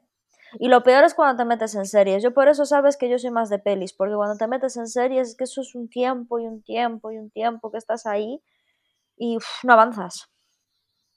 Y 0.58 0.68
lo 0.68 0.82
peor 0.82 1.04
es 1.04 1.14
cuando 1.14 1.42
te 1.42 1.48
metes 1.48 1.74
en 1.74 1.86
series. 1.86 2.22
Yo 2.22 2.34
por 2.34 2.48
eso 2.48 2.66
sabes 2.66 2.98
que 2.98 3.08
yo 3.08 3.18
soy 3.18 3.30
más 3.30 3.48
de 3.48 3.58
pelis, 3.58 3.94
porque 3.94 4.14
cuando 4.14 4.36
te 4.36 4.46
metes 4.46 4.76
en 4.76 4.86
series 4.86 5.28
es 5.30 5.34
que 5.34 5.44
eso 5.44 5.62
es 5.62 5.74
un 5.74 5.88
tiempo 5.88 6.38
y 6.38 6.46
un 6.46 6.62
tiempo 6.62 7.10
y 7.10 7.16
un 7.16 7.30
tiempo 7.30 7.70
que 7.70 7.78
estás 7.78 8.04
ahí 8.04 8.42
y 9.16 9.38
no 9.62 9.72
avanzas. 9.72 10.30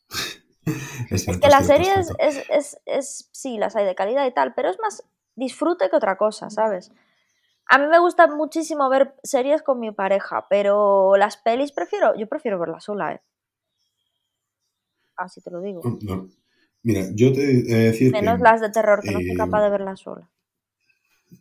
es, 1.11 1.25
que 1.25 1.49
las 1.49 1.67
series 1.67 2.13
es, 2.17 2.49
es, 2.49 2.79
es, 2.85 3.29
sí, 3.33 3.57
las 3.57 3.75
hay 3.75 3.83
de 3.83 3.95
calidad 3.95 4.25
y 4.25 4.31
tal, 4.31 4.53
pero 4.53 4.69
es 4.69 4.79
más 4.79 5.03
disfrute 5.35 5.89
que 5.89 5.97
otra 5.97 6.17
cosa, 6.17 6.49
¿sabes? 6.49 6.93
A 7.65 7.79
mí 7.79 7.87
me 7.87 7.99
gusta 7.99 8.27
muchísimo 8.27 8.87
ver 8.87 9.13
series 9.23 9.61
con 9.61 9.81
mi 9.81 9.91
pareja, 9.91 10.47
pero 10.49 11.17
las 11.17 11.35
pelis 11.35 11.73
prefiero, 11.73 12.15
yo 12.15 12.27
prefiero 12.27 12.57
verlas 12.57 12.85
sola, 12.85 13.11
¿eh? 13.11 13.21
Así 15.17 15.41
te 15.41 15.51
lo 15.51 15.61
digo. 15.61 15.81
No, 16.01 16.27
Mira, 16.83 17.07
yo 17.13 17.33
te 17.33 17.41
he 17.41 17.91
decir 17.91 18.11
Menos 18.11 18.39
las 18.39 18.61
de 18.61 18.69
terror, 18.69 19.01
que 19.01 19.11
no 19.11 19.19
soy 19.19 19.35
capaz 19.35 19.63
de 19.63 19.69
verlas 19.69 19.99
sola. 19.99 20.29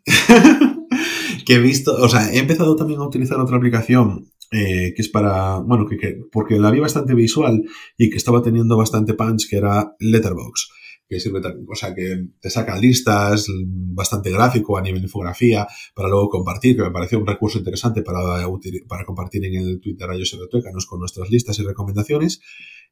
que 1.47 1.55
he 1.55 1.59
visto, 1.61 1.95
o 1.95 2.09
sea, 2.09 2.33
he 2.33 2.39
empezado 2.39 2.75
también 2.75 3.01
a 3.01 3.07
utilizar 3.07 3.39
otra 3.39 3.57
aplicación 3.57 4.33
eh, 4.51 4.93
que 4.95 5.03
es 5.03 5.09
para, 5.09 5.59
bueno, 5.59 5.87
que, 5.87 6.21
porque 6.33 6.59
la 6.59 6.71
vi 6.71 6.81
bastante 6.81 7.15
visual 7.15 7.63
y 7.97 8.11
que 8.11 8.17
estaba 8.17 8.43
teniendo 8.43 8.77
bastante 8.77 9.15
punch, 9.15 9.49
que 9.49 9.57
era 9.57 9.95
Letterbox 10.01 10.69
que 11.09 11.21
sirve, 11.21 11.41
o 11.69 11.75
sea, 11.75 11.95
que 11.95 12.27
te 12.41 12.51
saca 12.51 12.77
listas, 12.77 13.47
bastante 13.65 14.31
gráfico 14.31 14.77
a 14.77 14.83
nivel 14.83 15.01
de 15.03 15.07
infografía, 15.07 15.67
para 15.95 16.09
luego 16.09 16.29
compartir, 16.29 16.77
que 16.77 16.83
me 16.83 16.91
pareció 16.91 17.19
un 17.19 17.27
recurso 17.27 17.59
interesante 17.59 18.03
para, 18.03 18.45
para 18.89 19.05
compartir 19.05 19.45
en 19.45 19.55
el 19.55 19.81
Twitter 19.81 20.09
Rayos 20.09 20.37
nos 20.73 20.87
con 20.87 20.99
nuestras 20.99 21.31
listas 21.31 21.59
y 21.59 21.63
recomendaciones. 21.63 22.41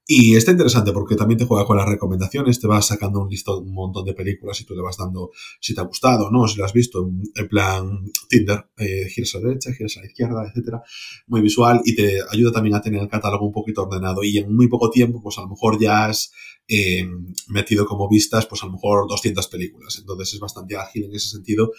Y 0.07 0.37
está 0.37 0.51
interesante 0.51 0.93
porque 0.93 1.17
también 1.17 1.38
te 1.38 1.47
juega 1.47 1.64
con 1.64 1.79
las 1.79 1.88
recomendaciones, 1.88 2.61
te 2.61 2.67
vas 2.67 2.87
sacando 2.87 3.21
un 3.21 3.31
listo, 3.31 3.59
un 3.59 3.73
montón 3.73 4.05
de 4.05 4.12
películas 4.12 4.61
y 4.61 4.64
tú 4.64 4.75
le 4.75 4.83
vas 4.83 4.99
dando 4.99 5.31
si 5.61 5.75
te 5.75 5.81
ha 5.81 5.85
gustado, 5.85 6.31
¿no? 6.31 6.47
Si 6.47 6.59
lo 6.59 6.67
has 6.67 6.75
visto, 6.75 7.11
en 7.35 7.49
plan 7.49 8.05
Tinder, 8.29 8.67
eh, 8.77 9.09
giras 9.09 9.35
a 9.35 9.38
la 9.38 9.49
derecha, 9.49 9.73
giras 9.73 9.97
a 9.97 10.01
la 10.01 10.07
izquierda, 10.07 10.47
etcétera. 10.47 10.83
Muy 11.27 11.40
visual 11.40 11.81
y 11.87 11.95
te 11.97 12.19
ayuda 12.31 12.53
también 12.53 12.75
a 12.75 12.83
tener 12.83 13.01
el 13.01 13.09
catálogo 13.09 13.47
un 13.47 13.53
poquito 13.53 13.83
ordenado 13.85 14.23
y 14.23 14.37
en 14.37 14.55
muy 14.55 14.69
poco 14.69 14.90
tiempo, 14.90 15.23
pues 15.23 15.38
a 15.38 15.40
lo 15.40 15.49
mejor 15.49 15.81
ya 15.81 16.05
has 16.05 16.33
eh, 16.69 17.07
metido 17.49 17.87
como 17.87 18.09
vistas, 18.09 18.47
pues 18.47 18.62
a 18.62 18.67
lo 18.67 18.73
mejor 18.73 19.09
200 19.09 19.49
películas. 19.49 19.99
Entonces 19.99 20.35
es 20.35 20.40
bastante 20.40 20.77
ágil 20.77 21.05
en 21.05 21.14
ese 21.14 21.29
sentido. 21.29 21.73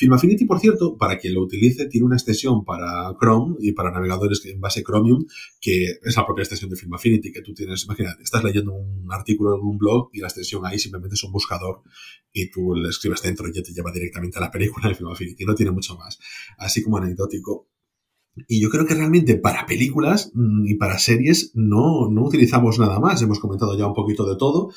Film 0.00 0.14
Affinity, 0.14 0.46
por 0.46 0.58
cierto, 0.60 0.96
para 0.96 1.18
quien 1.18 1.34
lo 1.34 1.42
utilice, 1.42 1.84
tiene 1.84 2.06
una 2.06 2.16
extensión 2.16 2.64
para 2.64 3.14
Chrome 3.20 3.56
y 3.60 3.72
para 3.72 3.90
navegadores 3.90 4.42
en 4.46 4.58
base 4.58 4.82
Chromium, 4.82 5.26
que 5.60 5.98
es 6.02 6.16
la 6.16 6.24
propia 6.24 6.40
extensión 6.40 6.70
de 6.70 6.76
Film 6.76 6.94
Affinity, 6.94 7.30
que 7.30 7.42
tú 7.42 7.52
tienes, 7.52 7.84
imagínate, 7.84 8.22
estás 8.22 8.42
leyendo 8.42 8.72
un 8.72 9.12
artículo 9.12 9.54
en 9.56 9.60
un 9.60 9.76
blog 9.76 10.08
y 10.14 10.20
la 10.20 10.28
extensión 10.28 10.64
ahí 10.64 10.78
simplemente 10.78 11.16
es 11.16 11.22
un 11.22 11.32
buscador 11.32 11.82
y 12.32 12.50
tú 12.50 12.74
le 12.74 12.88
escribes 12.88 13.20
dentro 13.20 13.46
y 13.46 13.52
ya 13.52 13.62
te 13.62 13.74
lleva 13.74 13.92
directamente 13.92 14.38
a 14.38 14.40
la 14.40 14.50
película 14.50 14.88
de 14.88 14.94
Film 14.94 15.10
Affinity, 15.10 15.44
no 15.44 15.54
tiene 15.54 15.70
mucho 15.70 15.94
más. 15.98 16.18
Así 16.56 16.82
como 16.82 16.96
anecdótico, 16.96 17.68
y 18.48 18.58
yo 18.58 18.70
creo 18.70 18.86
que 18.86 18.94
realmente 18.94 19.36
para 19.36 19.66
películas 19.66 20.30
mm, 20.32 20.66
y 20.66 20.76
para 20.76 20.98
series 20.98 21.52
no, 21.54 22.08
no 22.10 22.24
utilizamos 22.24 22.78
nada 22.78 22.98
más. 23.00 23.20
Hemos 23.20 23.38
comentado 23.38 23.76
ya 23.76 23.86
un 23.86 23.92
poquito 23.92 24.26
de 24.26 24.36
todo. 24.38 24.70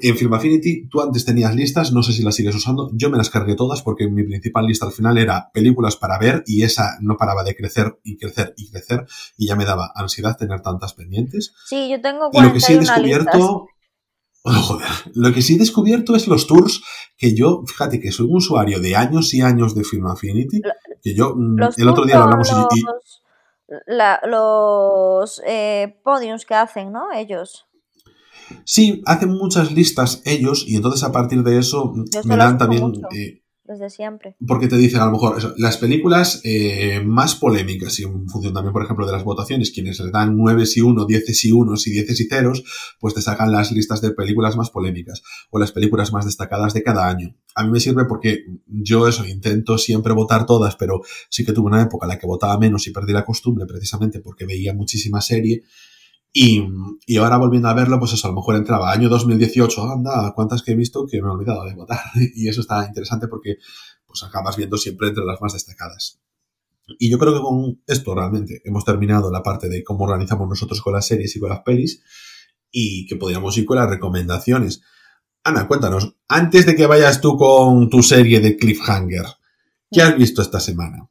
En 0.00 0.16
Film 0.16 0.32
Affinity, 0.34 0.88
tú 0.88 1.00
antes 1.00 1.24
tenías 1.24 1.54
listas, 1.54 1.92
no 1.92 2.02
sé 2.02 2.12
si 2.12 2.22
las 2.22 2.34
sigues 2.34 2.54
usando, 2.54 2.90
yo 2.94 3.10
me 3.10 3.18
las 3.18 3.28
cargué 3.28 3.56
todas 3.56 3.82
porque 3.82 4.08
mi 4.08 4.22
principal 4.22 4.66
lista 4.66 4.86
al 4.86 4.92
final 4.92 5.18
era 5.18 5.50
películas 5.52 5.96
para 5.96 6.18
ver 6.18 6.44
y 6.46 6.62
esa 6.62 6.96
no 7.00 7.16
paraba 7.16 7.42
de 7.42 7.56
crecer 7.56 7.98
y 8.04 8.16
crecer 8.16 8.54
y 8.56 8.70
crecer 8.70 9.06
y 9.36 9.48
ya 9.48 9.56
me 9.56 9.64
daba 9.64 9.92
ansiedad 9.94 10.36
tener 10.36 10.60
tantas 10.60 10.94
pendientes. 10.94 11.52
Sí, 11.66 11.88
yo 11.90 12.00
tengo 12.00 12.30
41 12.30 12.46
Lo 12.46 12.52
que 12.52 12.60
sí 12.60 12.72
he 12.72 12.78
descubierto, 12.78 13.66
joder, 14.44 14.88
lo 15.14 15.32
que 15.32 15.42
sí 15.42 15.54
he 15.56 15.58
descubierto 15.58 16.14
es 16.14 16.28
los 16.28 16.46
tours 16.46 16.82
que 17.16 17.34
yo, 17.34 17.64
fíjate 17.66 18.00
que 18.00 18.12
soy 18.12 18.26
un 18.26 18.36
usuario 18.36 18.80
de 18.80 18.96
años 18.96 19.34
y 19.34 19.40
años 19.40 19.74
de 19.74 19.84
Film 19.84 20.06
Affinity, 20.06 20.62
que 21.02 21.14
yo 21.14 21.34
mm, 21.36 21.58
el 21.76 21.88
otro 21.88 22.04
día 22.06 22.16
lo 22.16 22.24
hablamos 22.24 22.50
y, 22.50 22.84
los 24.26 25.42
eh, 25.46 26.00
podiums 26.02 26.44
que 26.44 26.54
hacen, 26.54 26.92
¿no? 26.92 27.12
Ellos. 27.12 27.66
Sí, 28.64 29.02
hacen 29.06 29.30
muchas 29.30 29.72
listas 29.72 30.22
ellos 30.24 30.64
y 30.66 30.76
entonces 30.76 31.02
a 31.02 31.12
partir 31.12 31.42
de 31.42 31.58
eso 31.58 31.92
me 32.24 32.36
dan 32.36 32.58
también... 32.58 32.92
Eh, 33.14 33.40
desde 33.70 33.88
siempre. 33.88 34.34
Porque 34.48 34.66
te 34.66 34.76
dicen 34.76 35.00
a 35.00 35.06
lo 35.06 35.12
mejor 35.12 35.54
las 35.58 35.76
películas 35.76 36.40
eh, 36.42 37.00
más 37.04 37.36
polémicas 37.36 38.00
y 38.00 38.02
en 38.02 38.28
función 38.28 38.52
también, 38.52 38.72
por 38.72 38.82
ejemplo, 38.82 39.06
de 39.06 39.12
las 39.12 39.22
votaciones, 39.22 39.70
quienes 39.70 40.00
le 40.00 40.10
dan 40.10 40.36
9 40.36 40.64
y 40.74 40.80
1, 40.80 41.04
10 41.06 41.44
y 41.44 41.52
1 41.52 41.74
y 41.86 41.90
10 41.90 42.20
y 42.20 42.24
0, 42.28 42.52
pues 42.98 43.14
te 43.14 43.22
sacan 43.22 43.52
las 43.52 43.70
listas 43.70 44.00
de 44.00 44.10
películas 44.10 44.56
más 44.56 44.70
polémicas 44.70 45.22
o 45.50 45.60
las 45.60 45.70
películas 45.70 46.12
más 46.12 46.24
destacadas 46.24 46.74
de 46.74 46.82
cada 46.82 47.08
año. 47.08 47.36
A 47.54 47.62
mí 47.62 47.70
me 47.70 47.78
sirve 47.78 48.06
porque 48.06 48.44
yo 48.66 49.06
eso, 49.06 49.24
intento 49.24 49.78
siempre 49.78 50.14
votar 50.14 50.46
todas, 50.46 50.74
pero 50.74 51.02
sí 51.28 51.44
que 51.44 51.52
tuve 51.52 51.68
una 51.68 51.82
época 51.82 52.06
en 52.06 52.08
la 52.08 52.18
que 52.18 52.26
votaba 52.26 52.58
menos 52.58 52.88
y 52.88 52.90
perdí 52.90 53.12
la 53.12 53.24
costumbre 53.24 53.66
precisamente 53.66 54.18
porque 54.18 54.46
veía 54.46 54.74
muchísima 54.74 55.20
serie 55.20 55.62
y, 56.32 56.64
y, 57.06 57.16
ahora 57.16 57.38
volviendo 57.38 57.68
a 57.68 57.74
verlo, 57.74 57.98
pues 57.98 58.12
eso, 58.12 58.28
a 58.28 58.30
lo 58.30 58.36
mejor 58.36 58.54
entraba 58.54 58.92
año 58.92 59.08
2018, 59.08 59.90
anda, 59.90 60.32
cuántas 60.34 60.62
que 60.62 60.72
he 60.72 60.76
visto 60.76 61.06
que 61.06 61.20
me 61.20 61.28
he 61.28 61.30
olvidado 61.30 61.64
de 61.64 61.74
votar. 61.74 62.00
Y 62.34 62.48
eso 62.48 62.60
está 62.60 62.86
interesante 62.86 63.26
porque 63.26 63.56
pues 64.06 64.22
acabas 64.22 64.56
viendo 64.56 64.76
siempre 64.76 65.08
entre 65.08 65.24
las 65.24 65.40
más 65.40 65.52
destacadas. 65.52 66.20
Y 66.98 67.10
yo 67.10 67.18
creo 67.18 67.34
que 67.34 67.40
con 67.40 67.80
esto 67.86 68.14
realmente 68.14 68.62
hemos 68.64 68.84
terminado 68.84 69.30
la 69.30 69.42
parte 69.42 69.68
de 69.68 69.84
cómo 69.84 70.04
organizamos 70.04 70.48
nosotros 70.48 70.80
con 70.82 70.92
las 70.92 71.06
series 71.06 71.34
y 71.36 71.40
con 71.40 71.50
las 71.50 71.60
pelis 71.60 72.02
y 72.70 73.06
que 73.06 73.16
podríamos 73.16 73.56
ir 73.58 73.64
con 73.64 73.76
las 73.78 73.88
recomendaciones. 73.88 74.82
Ana, 75.44 75.66
cuéntanos, 75.66 76.16
antes 76.28 76.66
de 76.66 76.74
que 76.74 76.86
vayas 76.86 77.20
tú 77.20 77.36
con 77.36 77.88
tu 77.88 78.02
serie 78.02 78.40
de 78.40 78.56
Cliffhanger, 78.56 79.26
¿qué 79.90 80.02
has 80.02 80.16
visto 80.16 80.42
esta 80.42 80.60
semana? 80.60 81.08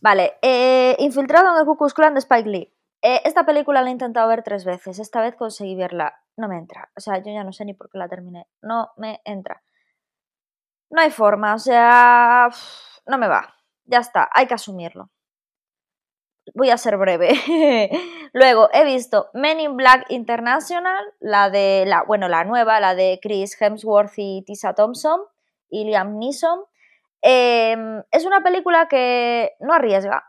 Vale, 0.00 0.34
eh, 0.42 0.96
infiltrado 0.98 1.54
en 1.54 1.60
el 1.60 1.76
Klux 1.76 1.94
Klan 1.94 2.14
de 2.14 2.20
Spike 2.20 2.48
Lee. 2.48 2.73
Eh, 3.06 3.20
esta 3.26 3.44
película 3.44 3.82
la 3.82 3.90
he 3.90 3.92
intentado 3.92 4.26
ver 4.28 4.42
tres 4.42 4.64
veces. 4.64 4.98
Esta 4.98 5.20
vez 5.20 5.36
conseguí 5.36 5.76
verla. 5.76 6.14
No 6.38 6.48
me 6.48 6.56
entra. 6.56 6.90
O 6.96 7.00
sea, 7.00 7.18
yo 7.18 7.30
ya 7.30 7.44
no 7.44 7.52
sé 7.52 7.66
ni 7.66 7.74
por 7.74 7.90
qué 7.90 7.98
la 7.98 8.08
terminé. 8.08 8.46
No 8.62 8.92
me 8.96 9.20
entra. 9.26 9.62
No 10.88 11.02
hay 11.02 11.10
forma. 11.10 11.54
O 11.54 11.58
sea, 11.58 12.48
no 13.06 13.18
me 13.18 13.28
va. 13.28 13.54
Ya 13.84 13.98
está. 13.98 14.30
Hay 14.32 14.46
que 14.46 14.54
asumirlo. 14.54 15.10
Voy 16.54 16.70
a 16.70 16.78
ser 16.78 16.96
breve. 16.96 17.28
Luego 18.32 18.70
he 18.72 18.86
visto 18.86 19.28
Men 19.34 19.60
in 19.60 19.76
Black 19.76 20.06
International, 20.08 21.04
la 21.20 21.50
de 21.50 21.84
la, 21.86 22.04
bueno, 22.04 22.28
la 22.28 22.44
nueva, 22.44 22.80
la 22.80 22.94
de 22.94 23.20
Chris 23.22 23.60
Hemsworth 23.60 24.14
y 24.16 24.44
Tisa 24.46 24.74
Thompson 24.74 25.20
y 25.68 25.84
Liam 25.84 26.18
Neeson. 26.18 26.64
Em, 27.20 28.02
es 28.10 28.24
una 28.24 28.42
película 28.42 28.88
que 28.88 29.52
no 29.60 29.74
arriesga 29.74 30.24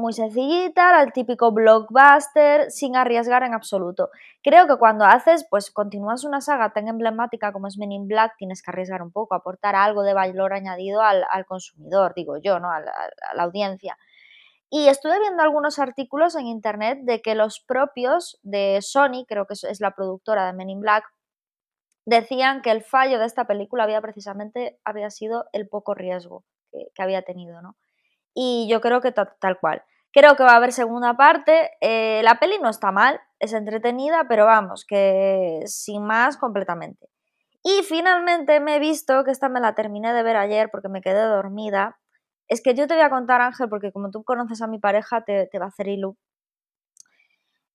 muy 0.00 0.12
sencillita, 0.12 1.02
el 1.02 1.12
típico 1.12 1.52
blockbuster, 1.52 2.70
sin 2.70 2.96
arriesgar 2.96 3.42
en 3.42 3.54
absoluto. 3.54 4.10
Creo 4.42 4.66
que 4.66 4.76
cuando 4.76 5.04
haces, 5.04 5.46
pues 5.48 5.70
continúas 5.70 6.24
una 6.24 6.40
saga 6.40 6.72
tan 6.72 6.88
emblemática 6.88 7.52
como 7.52 7.68
es 7.68 7.78
Men 7.78 7.92
in 7.92 8.08
Black, 8.08 8.34
tienes 8.38 8.62
que 8.62 8.70
arriesgar 8.70 9.02
un 9.02 9.12
poco, 9.12 9.34
aportar 9.34 9.76
algo 9.76 10.02
de 10.02 10.14
valor 10.14 10.52
añadido 10.52 11.02
al, 11.02 11.24
consumidor, 11.46 12.14
digo 12.14 12.38
yo, 12.38 12.58
¿no? 12.58 12.70
A 12.70 12.80
la, 12.80 13.42
audiencia. 13.42 13.96
Y 14.70 14.88
estuve 14.88 15.18
viendo 15.20 15.42
algunos 15.42 15.78
artículos 15.78 16.34
en 16.36 16.46
internet 16.46 17.00
de 17.02 17.22
que 17.22 17.34
los 17.34 17.60
propios 17.60 18.38
de 18.42 18.78
Sony, 18.82 19.24
creo 19.28 19.46
que 19.46 19.54
es 19.54 19.80
la 19.80 19.92
productora 19.92 20.46
de 20.46 20.52
Men 20.52 20.70
in 20.70 20.80
Black, 20.80 21.04
decían 22.06 22.62
que 22.62 22.70
el 22.70 22.82
fallo 22.82 23.18
de 23.18 23.26
esta 23.26 23.46
película 23.46 23.84
había 23.84 24.00
precisamente 24.00 24.80
había 24.84 25.10
sido 25.10 25.46
el 25.52 25.68
poco 25.68 25.94
riesgo 25.94 26.44
que, 26.72 26.88
que 26.94 27.02
había 27.02 27.22
tenido, 27.22 27.62
¿no? 27.62 27.76
Y 28.34 28.68
yo 28.70 28.80
creo 28.80 29.00
que 29.00 29.12
tal 29.12 29.58
cual. 29.60 29.82
Creo 30.12 30.34
que 30.34 30.42
va 30.42 30.52
a 30.52 30.56
haber 30.56 30.72
segunda 30.72 31.16
parte. 31.16 31.70
Eh, 31.80 32.20
la 32.24 32.40
peli 32.40 32.58
no 32.60 32.68
está 32.68 32.90
mal, 32.90 33.20
es 33.38 33.52
entretenida, 33.52 34.26
pero 34.28 34.44
vamos, 34.44 34.84
que 34.84 35.60
sin 35.66 36.04
más 36.04 36.36
completamente. 36.36 37.08
Y 37.62 37.82
finalmente 37.82 38.58
me 38.60 38.76
he 38.76 38.78
visto, 38.78 39.22
que 39.24 39.30
esta 39.30 39.48
me 39.48 39.60
la 39.60 39.74
terminé 39.74 40.12
de 40.12 40.22
ver 40.22 40.36
ayer 40.36 40.70
porque 40.70 40.88
me 40.88 41.02
quedé 41.02 41.22
dormida. 41.22 41.98
Es 42.48 42.62
que 42.62 42.74
yo 42.74 42.86
te 42.86 42.94
voy 42.94 43.02
a 43.04 43.10
contar, 43.10 43.40
Ángel, 43.40 43.68
porque 43.68 43.92
como 43.92 44.10
tú 44.10 44.24
conoces 44.24 44.62
a 44.62 44.66
mi 44.66 44.78
pareja, 44.78 45.22
te, 45.24 45.48
va 45.58 45.66
a 45.66 45.68
hacer 45.68 45.88
ilu. 45.88 46.16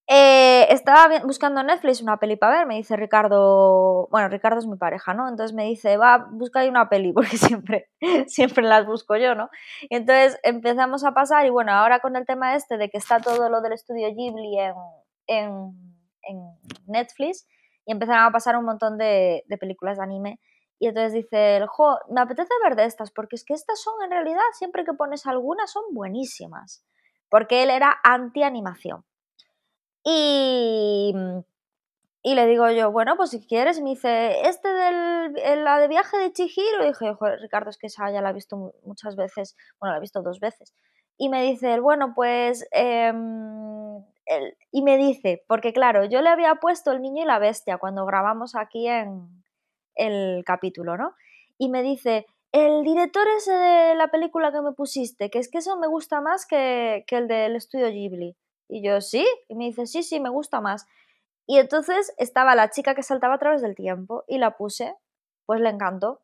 Eh, 0.07 0.67
estaba 0.69 1.19
buscando 1.23 1.61
en 1.61 1.67
Netflix 1.67 1.99
una 1.99 2.17
peli 2.19 2.35
para 2.35 2.59
ver, 2.59 2.67
me 2.67 2.75
dice 2.75 2.95
Ricardo, 2.95 4.07
bueno, 4.11 4.29
Ricardo 4.29 4.59
es 4.59 4.67
mi 4.67 4.77
pareja, 4.77 5.15
¿no? 5.15 5.27
Entonces 5.27 5.55
me 5.55 5.65
dice, 5.65 5.97
va, 5.97 6.27
busca 6.31 6.59
ahí 6.59 6.69
una 6.69 6.89
peli, 6.89 7.11
porque 7.13 7.37
siempre, 7.37 7.89
siempre 8.27 8.63
las 8.63 8.85
busco 8.85 9.15
yo, 9.17 9.33
¿no? 9.33 9.49
Y 9.89 9.95
entonces 9.95 10.39
empezamos 10.43 11.03
a 11.03 11.13
pasar, 11.13 11.47
y 11.47 11.49
bueno, 11.49 11.71
ahora 11.71 12.01
con 12.01 12.15
el 12.15 12.25
tema 12.25 12.55
este 12.55 12.77
de 12.77 12.89
que 12.89 12.97
está 12.97 13.19
todo 13.19 13.49
lo 13.49 13.61
del 13.61 13.73
estudio 13.73 14.07
Ghibli 14.09 14.59
en, 14.59 14.75
en, 16.21 16.39
Netflix, 16.85 17.47
y 17.87 17.91
empezaron 17.91 18.25
a 18.25 18.31
pasar 18.31 18.57
un 18.57 18.65
montón 18.65 18.99
de, 18.99 19.43
de 19.47 19.57
películas 19.57 19.97
de 19.97 20.03
anime, 20.03 20.39
y 20.77 20.87
entonces 20.87 21.13
dice 21.13 21.57
el 21.57 21.67
jo, 21.67 21.97
me 22.11 22.21
apetece 22.21 22.49
ver 22.63 22.75
de 22.75 22.85
estas, 22.85 23.09
porque 23.09 23.37
es 23.37 23.43
que 23.43 23.55
estas 23.55 23.81
son 23.81 23.95
en 24.03 24.11
realidad, 24.11 24.41
siempre 24.53 24.85
que 24.85 24.93
pones 24.93 25.25
algunas, 25.25 25.71
son 25.71 25.83
buenísimas, 25.93 26.85
porque 27.27 27.63
él 27.63 27.71
era 27.71 27.97
anti-animación. 28.03 29.03
Y, 30.05 31.13
y 32.21 32.35
le 32.35 32.45
digo 32.45 32.69
yo, 32.69 32.91
bueno, 32.91 33.17
pues 33.17 33.31
si 33.31 33.45
quieres, 33.45 33.81
me 33.81 33.91
dice, 33.91 34.47
este 34.47 34.69
del, 34.69 35.63
la 35.63 35.79
de 35.79 35.87
viaje 35.87 36.17
de 36.17 36.31
Chihiro, 36.31 36.83
y 36.83 36.87
dije, 36.87 37.13
Ricardo, 37.41 37.71
es 37.71 37.77
que 37.77 37.87
esa 37.87 38.11
ya 38.11 38.21
la 38.21 38.29
he 38.29 38.33
visto 38.33 38.73
muchas 38.83 39.15
veces, 39.15 39.55
bueno, 39.79 39.93
la 39.93 39.97
he 39.97 40.01
visto 40.01 40.21
dos 40.21 40.39
veces. 40.39 40.73
Y 41.17 41.29
me 41.29 41.41
dice, 41.43 41.79
bueno, 41.79 42.13
pues, 42.15 42.67
em, 42.71 44.03
y 44.71 44.81
me 44.83 44.97
dice, 44.97 45.43
porque 45.47 45.73
claro, 45.73 46.05
yo 46.05 46.21
le 46.21 46.29
había 46.29 46.55
puesto 46.55 46.91
el 46.91 47.01
niño 47.01 47.23
y 47.23 47.25
la 47.25 47.39
bestia 47.39 47.77
cuando 47.77 48.05
grabamos 48.05 48.55
aquí 48.55 48.87
en 48.87 49.43
el 49.95 50.43
capítulo, 50.45 50.97
¿no? 50.97 51.15
Y 51.57 51.69
me 51.69 51.81
dice, 51.83 52.25
el 52.51 52.83
director 52.83 53.27
ese 53.37 53.53
de 53.53 53.95
la 53.95 54.09
película 54.09 54.51
que 54.51 54.61
me 54.61 54.73
pusiste, 54.73 55.29
que 55.29 55.39
es 55.39 55.49
que 55.49 55.59
eso 55.59 55.77
me 55.77 55.87
gusta 55.87 56.21
más 56.21 56.45
que, 56.45 57.05
que 57.07 57.17
el 57.17 57.27
del 57.27 57.55
estudio 57.55 57.87
Ghibli. 57.89 58.35
Y 58.67 58.83
yo, 58.83 59.01
sí. 59.01 59.25
Y 59.47 59.55
me 59.55 59.65
dice, 59.65 59.85
sí, 59.87 60.03
sí, 60.03 60.19
me 60.19 60.29
gusta 60.29 60.61
más. 60.61 60.85
Y 61.47 61.59
entonces 61.59 62.13
estaba 62.17 62.55
la 62.55 62.69
chica 62.71 62.95
que 62.95 63.03
saltaba 63.03 63.35
a 63.35 63.39
través 63.39 63.61
del 63.61 63.75
tiempo 63.75 64.23
y 64.27 64.39
la 64.39 64.57
puse, 64.57 64.95
pues 65.45 65.61
le 65.61 65.69
encantó. 65.69 66.21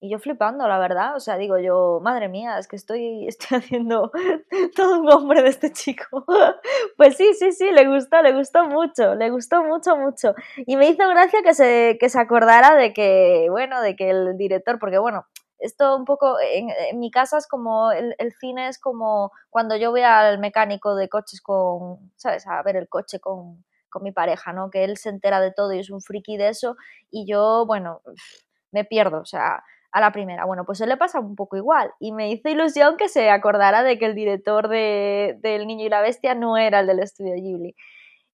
Y 0.00 0.10
yo 0.10 0.18
flipando, 0.18 0.68
la 0.68 0.78
verdad. 0.78 1.16
O 1.16 1.20
sea, 1.20 1.36
digo 1.38 1.58
yo, 1.58 2.00
madre 2.02 2.28
mía, 2.28 2.58
es 2.58 2.68
que 2.68 2.76
estoy, 2.76 3.26
estoy 3.28 3.58
haciendo 3.58 4.10
todo 4.76 5.00
un 5.00 5.10
hombre 5.10 5.42
de 5.42 5.48
este 5.48 5.72
chico. 5.72 6.24
pues 6.96 7.16
sí, 7.16 7.34
sí, 7.34 7.52
sí, 7.52 7.70
le 7.70 7.86
gustó, 7.88 8.20
le 8.22 8.32
gustó 8.34 8.66
mucho, 8.66 9.14
le 9.14 9.30
gustó 9.30 9.62
mucho, 9.64 9.96
mucho. 9.96 10.34
Y 10.66 10.76
me 10.76 10.88
hizo 10.88 11.08
gracia 11.08 11.42
que 11.42 11.54
se, 11.54 11.96
que 12.00 12.08
se 12.08 12.20
acordara 12.20 12.74
de 12.74 12.92
que, 12.92 13.46
bueno, 13.50 13.80
de 13.80 13.96
que 13.96 14.10
el 14.10 14.36
director, 14.36 14.78
porque 14.78 14.98
bueno, 14.98 15.26
esto 15.58 15.96
un 15.96 16.04
poco, 16.04 16.36
en, 16.40 16.68
mi 16.98 17.10
casa 17.10 17.38
es 17.38 17.46
como, 17.46 17.92
el, 17.92 18.14
cine 18.40 18.68
es 18.68 18.78
como 18.78 19.32
cuando 19.50 19.76
yo 19.76 19.90
voy 19.90 20.02
al 20.02 20.38
mecánico 20.38 20.94
de 20.94 21.08
coches 21.08 21.40
con, 21.40 22.12
¿sabes? 22.16 22.46
A 22.46 22.62
ver 22.62 22.76
el 22.76 22.88
coche 22.88 23.20
con, 23.20 23.64
con 23.88 24.02
mi 24.02 24.12
pareja, 24.12 24.52
¿no? 24.52 24.70
Que 24.70 24.84
él 24.84 24.96
se 24.96 25.08
entera 25.08 25.40
de 25.40 25.52
todo 25.52 25.72
y 25.72 25.80
es 25.80 25.90
un 25.90 26.02
friki 26.02 26.36
de 26.36 26.48
eso 26.48 26.76
y 27.10 27.26
yo, 27.26 27.64
bueno, 27.66 28.02
me 28.72 28.84
pierdo, 28.84 29.20
o 29.20 29.26
sea, 29.26 29.62
a 29.92 30.00
la 30.00 30.12
primera. 30.12 30.44
Bueno, 30.44 30.64
pues 30.66 30.80
él 30.82 30.90
le 30.90 30.98
pasa 30.98 31.20
un 31.20 31.36
poco 31.36 31.56
igual 31.56 31.90
y 31.98 32.12
me 32.12 32.30
hizo 32.30 32.48
ilusión 32.50 32.96
que 32.98 33.08
se 33.08 33.30
acordara 33.30 33.82
de 33.82 33.98
que 33.98 34.06
el 34.06 34.14
director 34.14 34.68
de, 34.68 35.38
del 35.40 35.66
Niño 35.66 35.86
y 35.86 35.88
la 35.88 36.02
Bestia 36.02 36.34
no 36.34 36.58
era 36.58 36.80
el 36.80 36.86
del 36.86 37.00
estudio 37.00 37.34
Ghibli 37.34 37.74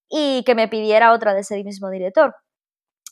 y 0.09 0.43
que 0.45 0.55
me 0.55 0.69
pidiera 0.69 1.13
otra 1.13 1.35
de 1.35 1.41
ese 1.41 1.63
mismo 1.63 1.89
director. 1.89 2.35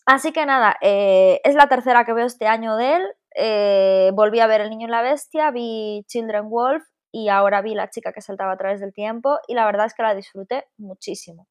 Así 0.05 0.33
que 0.33 0.45
nada, 0.47 0.77
eh, 0.81 1.41
es 1.45 1.55
la 1.55 1.69
tercera 1.69 2.05
que 2.05 2.13
veo 2.13 2.27
este 2.27 2.47
año 2.47 2.77
de 2.77 2.97
él. 2.97 3.03
Eh, 3.35 4.11
volví 4.15 4.41
a 4.41 4.47
ver 4.47 4.61
El 4.61 4.71
Niño 4.71 4.87
y 4.89 4.91
la 4.91 5.03
Bestia, 5.03 5.51
vi 5.51 6.05
Children 6.09 6.49
Wolf 6.49 6.83
y 7.13 7.29
ahora 7.29 7.63
vi 7.63 7.75
La 7.75 7.91
chica 7.91 8.13
que 8.13 8.21
saltaba 8.21 8.53
a 8.53 8.57
través 8.57 8.81
del 8.81 8.93
tiempo 8.93 9.39
y 9.49 9.55
la 9.55 9.67
verdad 9.67 9.87
es 9.87 9.95
que 9.95 10.03
la 10.03 10.15
disfruté 10.15 10.65
muchísimo. 10.77 11.49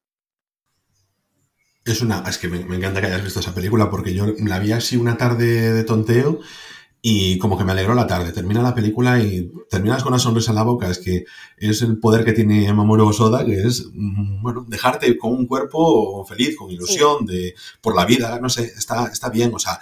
Es 1.84 2.02
una, 2.02 2.22
es 2.28 2.38
que 2.38 2.48
me, 2.48 2.76
encanta 2.76 3.00
que 3.00 3.06
hayas 3.06 3.24
visto 3.24 3.40
esa 3.40 3.54
película 3.54 3.90
porque 3.90 4.12
yo 4.12 4.26
la 4.44 4.58
vi 4.58 4.72
así 4.72 4.96
una 4.96 5.16
tarde 5.16 5.72
de 5.72 5.84
tonteo 5.84 6.40
y 7.02 7.38
como 7.38 7.56
que 7.56 7.64
me 7.64 7.72
alegró 7.72 7.94
la 7.94 8.06
tarde. 8.06 8.32
Termina 8.32 8.62
la 8.62 8.74
película 8.74 9.18
y 9.18 9.50
terminas 9.70 10.02
con 10.02 10.12
una 10.12 10.18
sonrisa 10.18 10.50
en 10.50 10.56
la 10.56 10.62
boca. 10.62 10.90
Es 10.90 10.98
que 10.98 11.24
es 11.56 11.80
el 11.80 11.98
poder 11.98 12.24
que 12.24 12.34
tiene 12.34 12.70
Mamoru 12.74 13.12
Soda, 13.14 13.44
que 13.44 13.62
es, 13.62 13.86
mm, 13.92 14.42
bueno, 14.42 14.66
dejarte 14.68 15.16
con 15.16 15.32
un 15.32 15.46
cuerpo 15.46 16.24
feliz, 16.26 16.56
con 16.56 16.70
ilusión, 16.70 17.24
de, 17.24 17.54
por 17.80 17.96
la 17.96 18.04
vida, 18.04 18.38
no 18.40 18.50
sé, 18.50 18.64
está, 18.64 19.06
está 19.06 19.30
bien. 19.30 19.52
O 19.54 19.58
sea, 19.58 19.80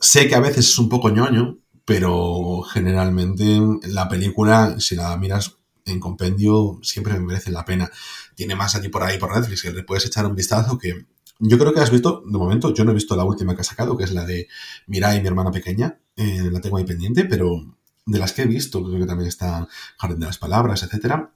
sé 0.00 0.28
que 0.28 0.34
a 0.34 0.40
veces 0.40 0.68
es 0.68 0.78
un 0.78 0.88
poco 0.88 1.10
ñoño, 1.10 1.58
pero 1.84 2.62
generalmente 2.62 3.60
la 3.88 4.08
película, 4.08 4.76
si 4.78 4.96
la 4.96 5.16
miras 5.16 5.56
en 5.84 6.00
compendio, 6.00 6.78
siempre 6.82 7.14
me 7.14 7.20
merece 7.20 7.50
la 7.50 7.64
pena. 7.64 7.90
Tiene 8.34 8.54
más 8.54 8.74
allí 8.74 8.88
por 8.88 9.02
ahí 9.02 9.18
por 9.18 9.34
Netflix, 9.34 9.62
que 9.62 9.72
le 9.72 9.82
puedes 9.82 10.06
echar 10.06 10.26
un 10.26 10.34
vistazo 10.34 10.78
que 10.78 11.06
yo 11.42 11.58
creo 11.58 11.72
que 11.72 11.80
has 11.80 11.90
visto, 11.90 12.22
de 12.26 12.38
momento, 12.38 12.74
yo 12.74 12.84
no 12.84 12.90
he 12.90 12.94
visto 12.94 13.16
la 13.16 13.24
última 13.24 13.54
que 13.54 13.62
ha 13.62 13.64
sacado, 13.64 13.96
que 13.96 14.04
es 14.04 14.12
la 14.12 14.26
de 14.26 14.46
Mirai, 14.86 15.22
mi 15.22 15.28
hermana 15.28 15.50
pequeña. 15.50 15.98
Eh, 16.14 16.50
la 16.52 16.60
tengo 16.60 16.76
ahí 16.76 16.84
pendiente, 16.84 17.24
pero 17.24 17.76
de 18.04 18.18
las 18.18 18.32
que 18.32 18.42
he 18.42 18.46
visto, 18.46 18.84
creo 18.84 19.00
que 19.00 19.06
también 19.06 19.28
está 19.28 19.66
Jardín 19.96 20.20
de 20.20 20.26
las 20.26 20.38
Palabras, 20.38 20.82
etcétera. 20.82 21.32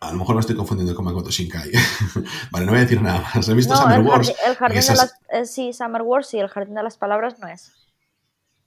A 0.00 0.12
lo 0.12 0.18
mejor 0.18 0.34
lo 0.34 0.40
estoy 0.40 0.56
confundiendo 0.56 0.94
con 0.94 1.04
Makoto 1.04 1.30
Shinkai. 1.30 1.70
vale, 2.50 2.66
no 2.66 2.72
voy 2.72 2.80
a 2.80 2.82
decir 2.82 3.00
nada 3.02 3.24
más. 3.34 3.48
He 3.48 3.54
visto 3.54 3.76
Summer 3.76 4.00
Wars. 4.00 4.32
El 4.46 4.54
jardín 4.56 4.80
de 4.80 4.94
las, 4.94 5.14
eh, 5.30 5.44
sí, 5.44 5.72
Summer 5.72 6.02
Wars 6.02 6.32
y 6.34 6.38
el 6.38 6.48
Jardín 6.48 6.74
de 6.74 6.82
las 6.82 6.96
Palabras 6.96 7.38
no 7.40 7.48
es. 7.48 7.72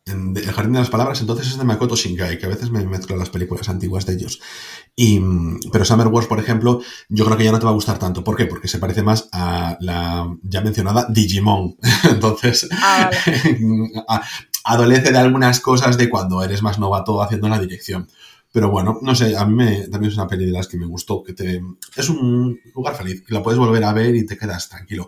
El 0.06 0.52
Jardín 0.52 0.74
de 0.74 0.80
las 0.80 0.90
Palabras, 0.90 1.22
entonces 1.22 1.48
es 1.48 1.58
de 1.58 1.64
Makoto 1.64 1.96
Shinkai, 1.96 2.40
que 2.40 2.48
a 2.48 2.50
veces 2.50 2.72
me 2.72 2.84
mezclo 2.84 3.16
las 3.16 3.30
películas 3.30 3.70
antiguas 3.70 4.06
de 4.06 4.14
ellos. 4.14 4.42
Y, 4.96 5.22
pero 5.72 5.86
Summer 5.86 6.08
Wars, 6.08 6.26
por 6.26 6.40
ejemplo, 6.40 6.82
yo 7.08 7.24
creo 7.26 7.38
que 7.38 7.44
ya 7.44 7.52
no 7.52 7.60
te 7.60 7.66
va 7.66 7.72
a 7.72 7.76
gustar 7.76 8.00
tanto. 8.00 8.24
¿Por 8.24 8.36
qué? 8.36 8.46
Porque 8.46 8.68
se 8.68 8.80
parece 8.80 9.04
más 9.04 9.30
a 9.32 9.78
la 9.80 10.28
ya 10.42 10.62
mencionada 10.62 11.06
Digimon. 11.08 11.78
entonces, 12.10 12.68
ah, 12.82 13.12
adolece 14.64 15.12
de 15.12 15.18
algunas 15.20 15.60
cosas 15.60 15.98
de 15.98 16.10
cuando 16.10 16.44
eres 16.44 16.64
más 16.64 16.80
novato 16.80 17.22
haciendo 17.22 17.48
la 17.48 17.60
dirección. 17.60 18.10
Pero 18.52 18.70
bueno, 18.70 19.00
no 19.02 19.16
sé, 19.16 19.36
a 19.38 19.46
mí 19.46 19.56
me, 19.56 19.88
también 19.88 20.12
es 20.12 20.18
una 20.18 20.28
peli 20.28 20.46
de 20.46 20.52
las 20.52 20.68
que 20.68 20.78
me 20.78 20.86
gustó, 20.86 21.24
que 21.24 21.34
te, 21.34 21.62
es 21.96 22.10
un 22.10 22.60
lugar 22.76 22.96
feliz, 22.96 23.24
que 23.26 23.34
la 23.34 23.42
puedes 23.42 23.60
volver 23.60 23.84
a 23.84 23.94
ver 23.94 24.16
y 24.16 24.26
te 24.26 24.38
quedas 24.38 24.68
tranquilo. 24.70 25.08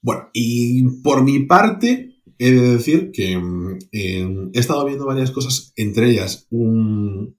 Bueno, 0.00 0.28
y 0.32 0.82
por 1.00 1.22
mi 1.22 1.44
parte, 1.44 2.12
He 2.44 2.50
de 2.50 2.72
decir 2.72 3.12
que 3.12 3.38
mm, 3.38 3.78
he 3.92 4.58
estado 4.58 4.84
viendo 4.84 5.06
varias 5.06 5.30
cosas, 5.30 5.72
entre 5.76 6.10
ellas 6.10 6.48
un, 6.50 7.36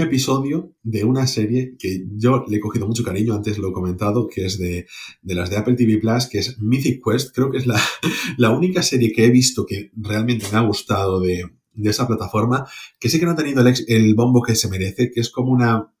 episodio 0.00 0.74
de 0.82 1.04
una 1.04 1.26
serie 1.26 1.76
que 1.78 2.06
yo 2.16 2.44
le 2.48 2.56
he 2.56 2.60
cogido 2.60 2.86
mucho 2.86 3.04
cariño, 3.04 3.34
antes 3.34 3.58
lo 3.58 3.68
he 3.68 3.72
comentado, 3.74 4.28
que 4.28 4.46
es 4.46 4.58
de, 4.58 4.86
las 5.22 5.50
de 5.50 5.58
Apple 5.58 5.74
TV 5.74 5.98
Plus, 5.98 6.26
que 6.26 6.38
es 6.38 6.58
Mythic 6.58 7.02
Quest. 7.04 7.34
Creo 7.34 7.50
que 7.50 7.58
es 7.58 7.66
la, 7.66 7.78
la 8.38 8.48
única 8.50 8.82
serie 8.82 9.12
que 9.12 9.26
he 9.26 9.30
visto 9.30 9.66
que 9.66 9.90
realmente 9.94 10.46
me 10.50 10.56
ha 10.56 10.62
gustado 10.62 11.20
de, 11.20 11.44
esa 11.84 12.06
plataforma, 12.06 12.66
que 12.98 13.08
sí 13.08 13.18
que 13.18 13.26
no 13.26 13.32
ha 13.32 13.36
tenido 13.36 13.60
el, 13.66 13.74
el 13.88 14.14
bombo 14.14 14.42
que 14.42 14.54
se 14.54 14.68
merece, 14.68 15.10
que 15.10 15.20
es 15.20 15.30
como 15.30 15.52
una 15.52 15.92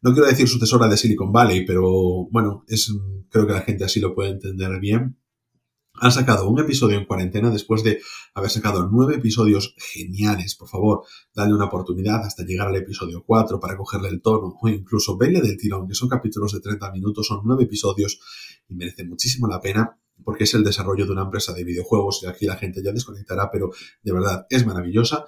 no 0.00 0.12
quiero 0.12 0.28
decir 0.28 0.46
sucesora 0.46 0.86
de 0.86 0.96
Silicon 0.96 1.32
Valley, 1.32 1.66
pero 1.66 2.28
bueno, 2.30 2.64
es, 2.68 2.92
creo 3.30 3.48
que 3.48 3.52
la 3.52 3.62
gente 3.62 3.84
así 3.84 3.98
lo 3.98 4.14
puede 4.14 4.30
entender 4.30 4.78
bien 4.78 5.18
han 6.00 6.12
sacado 6.12 6.48
un 6.48 6.60
episodio 6.60 6.96
en 6.96 7.04
cuarentena 7.04 7.50
después 7.50 7.82
de 7.82 8.00
haber 8.34 8.50
sacado 8.50 8.88
nueve 8.90 9.16
episodios 9.16 9.74
geniales. 9.76 10.54
Por 10.54 10.68
favor, 10.68 11.02
dale 11.34 11.54
una 11.54 11.66
oportunidad 11.66 12.24
hasta 12.24 12.44
llegar 12.44 12.68
al 12.68 12.76
episodio 12.76 13.24
4 13.26 13.58
para 13.58 13.76
cogerle 13.76 14.08
el 14.08 14.20
tono 14.20 14.56
o 14.60 14.68
incluso 14.68 15.16
verle 15.16 15.40
del 15.40 15.56
tirón, 15.56 15.88
que 15.88 15.94
son 15.94 16.08
capítulos 16.08 16.52
de 16.52 16.60
30 16.60 16.92
minutos, 16.92 17.26
son 17.26 17.40
nueve 17.44 17.64
episodios 17.64 18.20
y 18.68 18.74
merece 18.74 19.04
muchísimo 19.04 19.48
la 19.48 19.60
pena 19.60 19.98
porque 20.24 20.44
es 20.44 20.54
el 20.54 20.64
desarrollo 20.64 21.06
de 21.06 21.12
una 21.12 21.22
empresa 21.22 21.52
de 21.52 21.64
videojuegos 21.64 22.22
y 22.22 22.26
aquí 22.26 22.46
la 22.46 22.56
gente 22.56 22.82
ya 22.82 22.92
desconectará, 22.92 23.50
pero 23.50 23.70
de 24.02 24.12
verdad 24.12 24.46
es 24.50 24.66
maravillosa, 24.66 25.24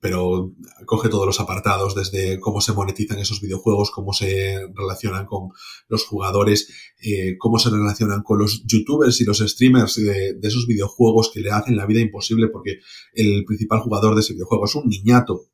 pero 0.00 0.52
coge 0.84 1.08
todos 1.08 1.26
los 1.26 1.40
apartados 1.40 1.94
desde 1.94 2.38
cómo 2.40 2.60
se 2.60 2.72
monetizan 2.72 3.18
esos 3.18 3.40
videojuegos, 3.40 3.90
cómo 3.90 4.12
se 4.12 4.66
relacionan 4.74 5.26
con 5.26 5.50
los 5.88 6.04
jugadores, 6.04 6.68
eh, 7.02 7.36
cómo 7.38 7.58
se 7.58 7.70
relacionan 7.70 8.22
con 8.22 8.38
los 8.38 8.64
youtubers 8.66 9.20
y 9.20 9.24
los 9.24 9.38
streamers 9.38 9.96
de 9.96 10.38
esos 10.42 10.66
videojuegos 10.66 11.30
que 11.32 11.40
le 11.40 11.50
hacen 11.50 11.76
la 11.76 11.86
vida 11.86 12.00
imposible 12.00 12.48
porque 12.48 12.78
el 13.12 13.44
principal 13.44 13.80
jugador 13.80 14.14
de 14.14 14.20
ese 14.20 14.34
videojuego 14.34 14.64
es 14.64 14.74
un 14.74 14.88
niñato 14.88 15.48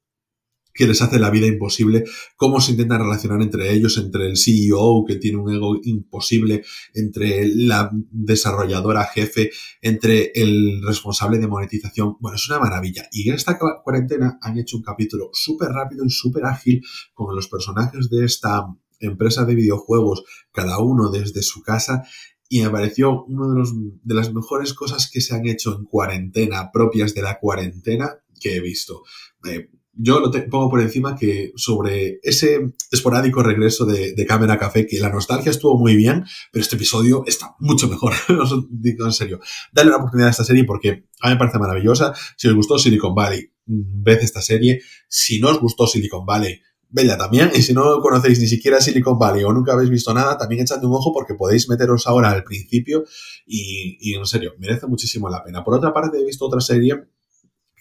que 0.75 0.87
les 0.87 1.03
hace 1.03 1.19
la 1.19 1.31
vida 1.31 1.47
imposible, 1.47 2.05
cómo 2.37 2.61
se 2.61 2.73
intentan 2.73 3.01
relacionar 3.01 3.43
entre 3.43 3.73
ellos, 3.73 3.99
entre 3.99 4.27
el 4.27 4.37
CEO 4.37 5.05
que 5.07 5.17
tiene 5.17 5.39
un 5.39 5.53
ego 5.53 5.79
imposible, 5.83 6.65
entre 6.95 7.47
la 7.47 7.91
desarrolladora 8.11 9.05
jefe, 9.05 9.51
entre 9.81 10.33
el 10.35 10.83
responsable 10.83 11.39
de 11.39 11.49
monetización. 11.49 12.17
Bueno, 12.21 12.37
es 12.37 12.49
una 12.49 12.61
maravilla. 12.61 13.09
Y 13.13 13.29
en 13.29 13.35
esta 13.35 13.59
cuarentena 13.59 14.39
han 14.41 14.59
hecho 14.59 14.77
un 14.77 14.83
capítulo 14.83 15.31
súper 15.33 15.69
rápido 15.71 16.05
y 16.05 16.11
súper 16.11 16.45
ágil 16.45 16.83
con 17.15 17.35
los 17.35 17.49
personajes 17.49 18.09
de 18.11 18.25
esta 18.25 18.67
empresa 19.01 19.45
de 19.45 19.55
videojuegos, 19.55 20.25
cada 20.53 20.79
uno 20.79 21.11
desde 21.11 21.43
su 21.43 21.63
casa, 21.63 22.05
y 22.49 22.61
me 22.61 22.71
pareció 22.71 23.25
una 23.25 23.63
de, 23.63 23.71
de 24.03 24.15
las 24.15 24.33
mejores 24.33 24.75
cosas 24.75 25.11
que 25.11 25.21
se 25.21 25.35
han 25.35 25.47
hecho 25.47 25.75
en 25.77 25.85
cuarentena, 25.85 26.71
propias 26.71 27.15
de 27.15 27.23
la 27.23 27.39
cuarentena, 27.41 28.19
que 28.43 28.57
he 28.57 28.61
visto. 28.61 29.03
Eh, 29.49 29.71
yo 29.95 30.21
lo 30.21 30.31
pongo 30.49 30.71
por 30.71 30.81
encima 30.81 31.17
que 31.17 31.53
sobre 31.57 32.19
ese 32.23 32.73
esporádico 32.91 33.43
regreso 33.43 33.85
de, 33.85 34.15
Cámara 34.27 34.59
Café, 34.59 34.87
que 34.87 34.99
la 34.99 35.11
nostalgia 35.11 35.51
estuvo 35.51 35.77
muy 35.77 35.97
bien, 35.97 36.25
pero 36.51 36.63
este 36.63 36.77
episodio 36.77 37.25
está 37.27 37.55
mucho 37.59 37.89
mejor. 37.89 38.15
os 38.41 38.67
digo 38.71 39.05
en 39.05 39.13
serio. 39.13 39.41
Dale 39.73 39.89
una 39.89 39.99
oportunidad 39.99 40.29
a 40.29 40.31
esta 40.31 40.45
serie 40.45 40.65
porque 40.65 41.05
a 41.21 41.29
mí 41.29 41.35
me 41.35 41.39
parece 41.39 41.59
maravillosa. 41.59 42.15
Si 42.37 42.49
os 42.49 42.55
gustó 42.55 42.79
Silicon 42.79 43.15
Valley, 43.15 43.53
ved 43.67 44.19
esta 44.21 44.41
serie. 44.41 44.81
Si 45.09 45.41
no 45.41 45.51
os 45.51 45.61
gustó 45.61 45.87
Silicon 45.87 46.25
Valley, 46.25 46.61
Bella 46.89 47.19
también. 47.19 47.51
Y 47.55 47.63
si 47.63 47.75
no 47.75 48.01
conocéis 48.01 48.39
ni 48.39 48.47
siquiera 48.47 48.81
Silicon 48.81 49.19
Valley 49.19 49.45
o 49.45 49.53
nunca 49.53 49.73
habéis 49.73 49.91
visto 49.91 50.15
nada, 50.15 50.39
también 50.39 50.63
echadle 50.63 50.87
un 50.87 50.95
ojo 50.95 51.13
porque 51.13 51.35
podéis 51.35 51.69
meteros 51.69 52.07
ahora 52.07 52.31
al 52.31 52.45
principio 52.45 53.05
y 53.47 54.15
en 54.15 54.25
serio, 54.27 54.55
merece 54.59 54.87
muchísimo 54.87 55.29
la 55.29 55.43
pena. 55.43 55.65
Por 55.65 55.75
otra 55.75 55.93
parte, 55.93 56.19
he 56.19 56.25
visto 56.25 56.47
otra 56.47 56.61
serie 56.61 57.12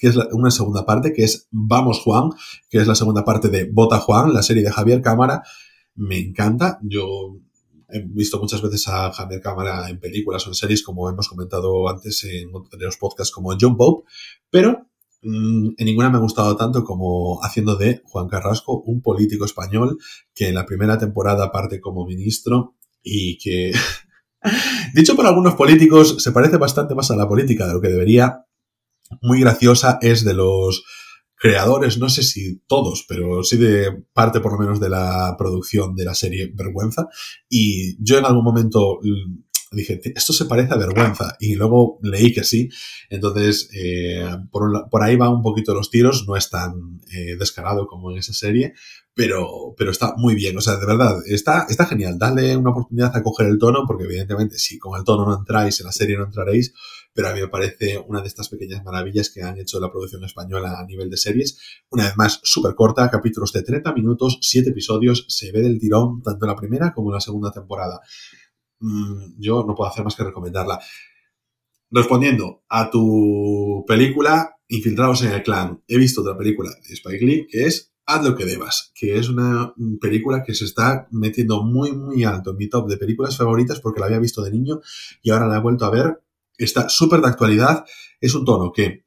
que 0.02 0.08
es 0.08 0.16
una 0.32 0.50
segunda 0.50 0.84
parte, 0.84 1.14
que 1.14 1.24
es 1.24 1.48
Vamos 1.52 2.00
Juan, 2.00 2.32
que 2.72 2.80
es 2.80 2.88
la 2.88 2.96
segunda 2.96 3.24
parte 3.24 3.50
de 3.50 3.70
Bota 3.72 4.00
Juan, 4.00 4.34
la 4.34 4.42
serie 4.42 4.64
de 4.64 4.72
Javier 4.72 5.00
Cámara. 5.00 5.44
Me 5.94 6.18
encanta. 6.18 6.80
Yo 6.82 7.38
he 7.88 8.02
visto 8.08 8.40
muchas 8.40 8.64
veces 8.64 8.88
a 8.88 9.12
Javier 9.12 9.42
Cámara 9.42 9.88
en 9.92 10.00
películas 10.00 10.48
o 10.48 10.50
en 10.50 10.56
series, 10.56 10.82
como 10.82 11.08
hemos 11.08 11.30
comentado 11.30 11.88
antes 11.88 12.24
en 12.24 12.50
otros 12.52 12.98
podcasts 12.98 13.32
como 13.32 13.56
John 13.62 13.78
Pope, 13.78 14.10
pero 14.50 14.88
mm, 15.22 15.70
en 15.78 15.86
ninguna 15.86 16.10
me 16.10 16.18
ha 16.18 16.22
gustado 16.22 16.58
tanto 16.58 16.84
como 16.84 17.40
haciendo 17.44 17.76
de 17.76 18.02
Juan 18.06 18.28
Carrasco 18.28 18.82
un 18.82 19.04
político 19.04 19.46
español 19.46 20.00
que 20.34 20.48
en 20.48 20.56
la 20.56 20.66
primera 20.66 20.98
temporada 20.98 21.52
parte 21.52 21.80
como 21.80 22.08
ministro 22.08 22.74
y 23.04 23.38
que, 23.38 23.72
dicho 24.96 25.16
por 25.16 25.28
algunos 25.28 25.54
políticos, 25.54 26.16
se 26.24 26.32
parece 26.32 26.58
bastante 26.58 26.96
más 26.96 27.12
a 27.12 27.16
la 27.16 27.28
política 27.28 27.68
de 27.68 27.74
lo 27.74 27.82
que 27.82 27.90
debería 27.90 28.48
muy 29.22 29.42
graciosa, 29.42 30.00
es 30.02 30.24
de 30.24 30.34
los 30.34 30.84
creadores, 31.36 31.98
no 31.98 32.08
sé 32.08 32.22
si 32.22 32.60
todos, 32.68 33.04
pero 33.08 33.44
sí 33.44 33.58
de 33.58 33.92
parte 34.14 34.42
por 34.42 34.54
lo 34.54 34.60
menos 34.60 34.80
de 34.80 34.90
la 34.90 35.36
producción 35.38 35.96
de 35.96 36.06
la 36.06 36.14
serie 36.14 36.52
Vergüenza. 36.54 37.08
Y 37.50 37.98
yo 38.04 38.20
en 38.20 38.26
algún 38.26 38.44
momento 38.44 39.00
dije, 39.72 40.02
esto 40.16 40.34
se 40.34 40.46
parece 40.46 40.74
a 40.74 40.78
vergüenza. 40.78 41.36
Y 41.40 41.56
luego 41.56 42.00
leí 42.04 42.34
que 42.34 42.44
sí. 42.44 42.70
Entonces, 43.10 43.70
eh, 43.74 44.28
por, 44.52 44.90
por, 44.90 45.04
ahí 45.04 45.16
va 45.16 45.30
un 45.30 45.42
poquito 45.42 45.74
los 45.74 45.90
tiros. 45.90 46.26
No 46.28 46.36
es 46.36 46.50
tan 46.50 47.00
eh, 47.12 47.38
descarado 47.38 47.88
como 47.88 48.12
en 48.12 48.18
esa 48.18 48.34
serie, 48.34 48.74
pero, 49.14 49.74
pero 49.78 49.92
está 49.92 50.14
muy 50.18 50.36
bien. 50.36 50.58
O 50.58 50.62
sea, 50.62 50.76
de 50.76 50.86
verdad, 50.86 51.18
está, 51.26 51.66
está 51.70 51.86
genial. 51.86 52.18
Dale 52.18 52.56
una 52.58 52.72
oportunidad 52.72 53.16
a 53.16 53.24
coger 53.24 53.48
el 53.48 53.58
tono, 53.58 53.86
porque 53.88 54.04
evidentemente 54.04 54.58
si 54.58 54.78
con 54.78 54.98
el 55.00 55.06
tono 55.06 55.26
no 55.26 55.38
entráis, 55.38 55.80
en 55.80 55.86
la 55.86 55.92
serie 55.92 56.18
no 56.18 56.26
entraréis, 56.26 56.74
pero 57.14 57.30
a 57.30 57.34
mí 57.34 57.42
me 57.42 57.48
parece 57.48 57.98
una 57.98 58.22
de 58.22 58.28
estas 58.28 58.50
pequeñas 58.50 58.84
maravillas 58.84 59.30
que 59.30 59.42
han 59.42 59.58
hecho 59.58 59.80
la 59.80 59.92
producción 59.92 60.24
española 60.24 60.80
a 60.80 60.86
nivel 60.86 61.10
de 61.10 61.18
series. 61.18 61.58
Una 61.90 62.06
vez 62.06 62.18
más, 62.18 62.40
súper 62.44 62.76
corta, 62.76 63.10
capítulos 63.10 63.52
de 63.54 63.64
30 63.64 63.94
minutos, 63.94 64.38
7 64.42 64.70
episodios, 64.70 65.26
se 65.28 65.52
ve 65.52 65.62
del 65.62 65.80
tirón 65.80 66.22
tanto 66.22 66.46
la 66.46 66.56
primera 66.56 66.94
como 66.94 67.12
la 67.12 67.20
segunda 67.20 67.52
temporada. 67.52 68.00
Mm, 68.80 69.40
yo 69.40 69.64
no 69.68 69.76
puedo 69.76 69.90
hacer 69.90 70.04
más 70.04 70.16
que 70.16 70.24
recomendarla. 70.24 70.80
Respondiendo 71.90 72.64
a 72.70 72.90
tu 72.90 73.84
película, 73.88 74.56
Infiltrados 74.70 75.22
en 75.24 75.34
el 75.34 75.44
Clan, 75.44 75.84
he 75.86 75.98
visto 75.98 76.22
otra 76.22 76.38
película 76.38 76.70
de 76.70 76.94
Spike 76.94 77.26
Lee 77.26 77.48
que 77.50 77.66
es 77.66 77.92
Haz 78.06 78.24
lo 78.24 78.36
que 78.36 78.46
debas, 78.46 78.92
que 78.96 79.18
es 79.18 79.30
una 79.30 79.74
película 80.00 80.44
que 80.44 80.56
se 80.56 80.66
está 80.66 81.08
metiendo 81.12 81.64
muy, 81.64 81.92
muy 81.92 82.24
alto 82.24 82.52
en 82.52 82.58
mi 82.58 82.68
top 82.68 82.90
de 82.90 82.98
películas 82.98 83.38
favoritas 83.38 83.80
porque 83.80 84.00
la 84.00 84.08
había 84.08 84.20
visto 84.20 84.42
de 84.42 84.52
niño 84.52 84.82
y 85.22 85.30
ahora 85.30 85.48
la 85.48 85.58
he 85.58 85.62
vuelto 85.62 85.86
a 85.86 85.92
ver. 85.92 86.22
Está 86.64 86.90
súper 86.90 87.22
de 87.22 87.28
actualidad. 87.28 87.86
Es 88.20 88.36
un 88.36 88.46
tono 88.46 88.72
que, 88.72 89.06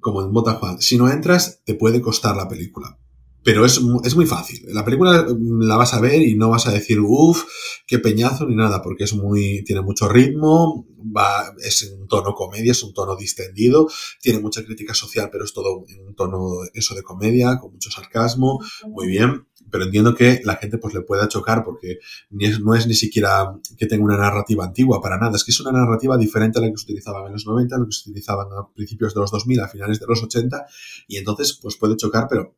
como 0.00 0.22
en 0.22 0.32
Bota 0.32 0.54
Juan, 0.54 0.80
si 0.80 0.98
no 0.98 1.10
entras, 1.10 1.62
te 1.64 1.74
puede 1.74 2.00
costar 2.00 2.36
la 2.36 2.48
película. 2.48 2.98
Pero 3.46 3.64
es, 3.64 3.80
es, 4.02 4.16
muy 4.16 4.26
fácil. 4.26 4.64
La 4.74 4.84
película 4.84 5.22
mm, 5.22 5.60
la 5.68 5.76
vas 5.76 5.94
a 5.94 6.00
ver 6.00 6.20
y 6.20 6.34
no 6.34 6.50
vas 6.50 6.66
a 6.66 6.72
decir, 6.72 6.98
uff, 6.98 7.44
qué 7.86 8.00
peñazo 8.00 8.44
ni 8.44 8.56
nada, 8.56 8.82
porque 8.82 9.04
es 9.04 9.14
muy, 9.14 9.62
tiene 9.62 9.82
mucho 9.82 10.08
ritmo, 10.08 10.84
va, 11.16 11.54
es 11.62 11.94
un 11.96 12.08
tono 12.08 12.34
comedia, 12.34 12.72
es 12.72 12.82
un 12.82 12.92
tono 12.92 13.14
distendido, 13.14 13.88
tiene 14.20 14.40
mucha 14.40 14.64
crítica 14.64 14.94
social, 14.94 15.28
pero 15.30 15.44
es 15.44 15.52
todo 15.52 15.84
en 15.86 16.08
un 16.08 16.16
tono 16.16 16.62
eso 16.74 16.96
de 16.96 17.04
comedia, 17.04 17.56
con 17.60 17.70
mucho 17.70 17.88
sarcasmo, 17.88 18.58
muy 18.88 19.06
bien. 19.06 19.46
Pero 19.70 19.84
entiendo 19.84 20.16
que 20.16 20.40
la 20.42 20.56
gente 20.56 20.78
pues 20.78 20.92
le 20.94 21.02
pueda 21.02 21.28
chocar 21.28 21.62
porque 21.62 22.00
no 22.30 22.74
es 22.74 22.86
ni 22.88 22.94
siquiera 22.94 23.52
que 23.78 23.86
tenga 23.86 24.04
una 24.04 24.16
narrativa 24.16 24.64
antigua, 24.64 25.00
para 25.00 25.18
nada. 25.18 25.36
Es 25.36 25.44
que 25.44 25.52
es 25.52 25.60
una 25.60 25.70
narrativa 25.70 26.18
diferente 26.18 26.58
a 26.58 26.62
la 26.62 26.70
que 26.72 26.78
se 26.78 26.84
utilizaba 26.84 27.24
en 27.24 27.34
los 27.34 27.46
90, 27.46 27.76
a 27.76 27.78
la 27.78 27.84
que 27.84 27.92
se 27.92 28.10
utilizaban 28.10 28.48
a 28.58 28.66
principios 28.74 29.14
de 29.14 29.20
los 29.20 29.30
2000, 29.30 29.60
a 29.60 29.68
finales 29.68 30.00
de 30.00 30.06
los 30.08 30.20
80, 30.20 30.66
y 31.06 31.18
entonces 31.18 31.56
pues 31.62 31.76
puede 31.76 31.94
chocar, 31.94 32.26
pero 32.28 32.56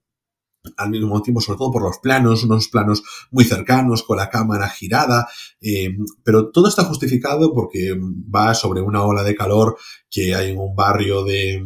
al 0.76 0.90
mismo 0.90 1.22
tiempo, 1.22 1.40
sobre 1.40 1.58
todo 1.58 1.72
por 1.72 1.82
los 1.82 1.98
planos, 1.98 2.44
unos 2.44 2.68
planos 2.68 3.02
muy 3.30 3.44
cercanos, 3.44 4.02
con 4.02 4.16
la 4.16 4.28
cámara 4.28 4.68
girada, 4.68 5.28
eh, 5.60 5.96
pero 6.22 6.50
todo 6.50 6.68
está 6.68 6.84
justificado 6.84 7.52
porque 7.54 7.96
va 7.98 8.54
sobre 8.54 8.80
una 8.80 9.04
ola 9.04 9.22
de 9.22 9.34
calor 9.34 9.76
que 10.10 10.34
hay 10.34 10.50
en 10.52 10.58
un 10.58 10.74
barrio 10.74 11.24
de, 11.24 11.62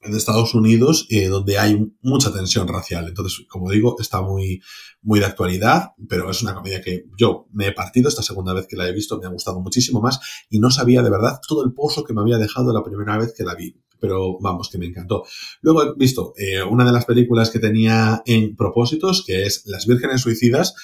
Estados 0.00 0.54
Unidos 0.54 1.06
eh, 1.10 1.28
donde 1.28 1.58
hay 1.58 1.92
mucha 2.02 2.32
tensión 2.32 2.68
racial. 2.68 3.08
Entonces, 3.08 3.44
como 3.48 3.70
digo, 3.70 3.96
está 3.98 4.22
muy, 4.22 4.62
muy 5.02 5.20
de 5.20 5.26
actualidad, 5.26 5.92
pero 6.08 6.30
es 6.30 6.42
una 6.42 6.54
comedia 6.54 6.80
que 6.80 7.04
yo 7.16 7.46
me 7.52 7.68
he 7.68 7.72
partido 7.72 8.08
esta 8.08 8.22
segunda 8.22 8.52
vez 8.54 8.66
que 8.66 8.76
la 8.76 8.88
he 8.88 8.92
visto, 8.92 9.18
me 9.18 9.26
ha 9.26 9.30
gustado 9.30 9.60
muchísimo 9.60 10.00
más 10.00 10.20
y 10.48 10.60
no 10.60 10.70
sabía 10.70 11.02
de 11.02 11.10
verdad 11.10 11.40
todo 11.46 11.64
el 11.64 11.72
pozo 11.72 12.04
que 12.04 12.14
me 12.14 12.20
había 12.20 12.38
dejado 12.38 12.72
la 12.72 12.82
primera 12.82 13.18
vez 13.18 13.34
que 13.36 13.44
la 13.44 13.54
vi 13.54 13.74
pero 14.00 14.38
vamos, 14.40 14.68
que 14.70 14.78
me 14.78 14.86
encantó. 14.86 15.24
Luego 15.60 15.82
he 15.82 15.94
visto 15.96 16.32
eh, 16.36 16.62
una 16.62 16.84
de 16.84 16.92
las 16.92 17.04
películas 17.04 17.50
que 17.50 17.58
tenía 17.58 18.22
en 18.26 18.54
propósitos, 18.54 19.24
que 19.26 19.44
es 19.44 19.64
Las 19.66 19.86
Vírgenes 19.86 20.20
Suicidas, 20.20 20.74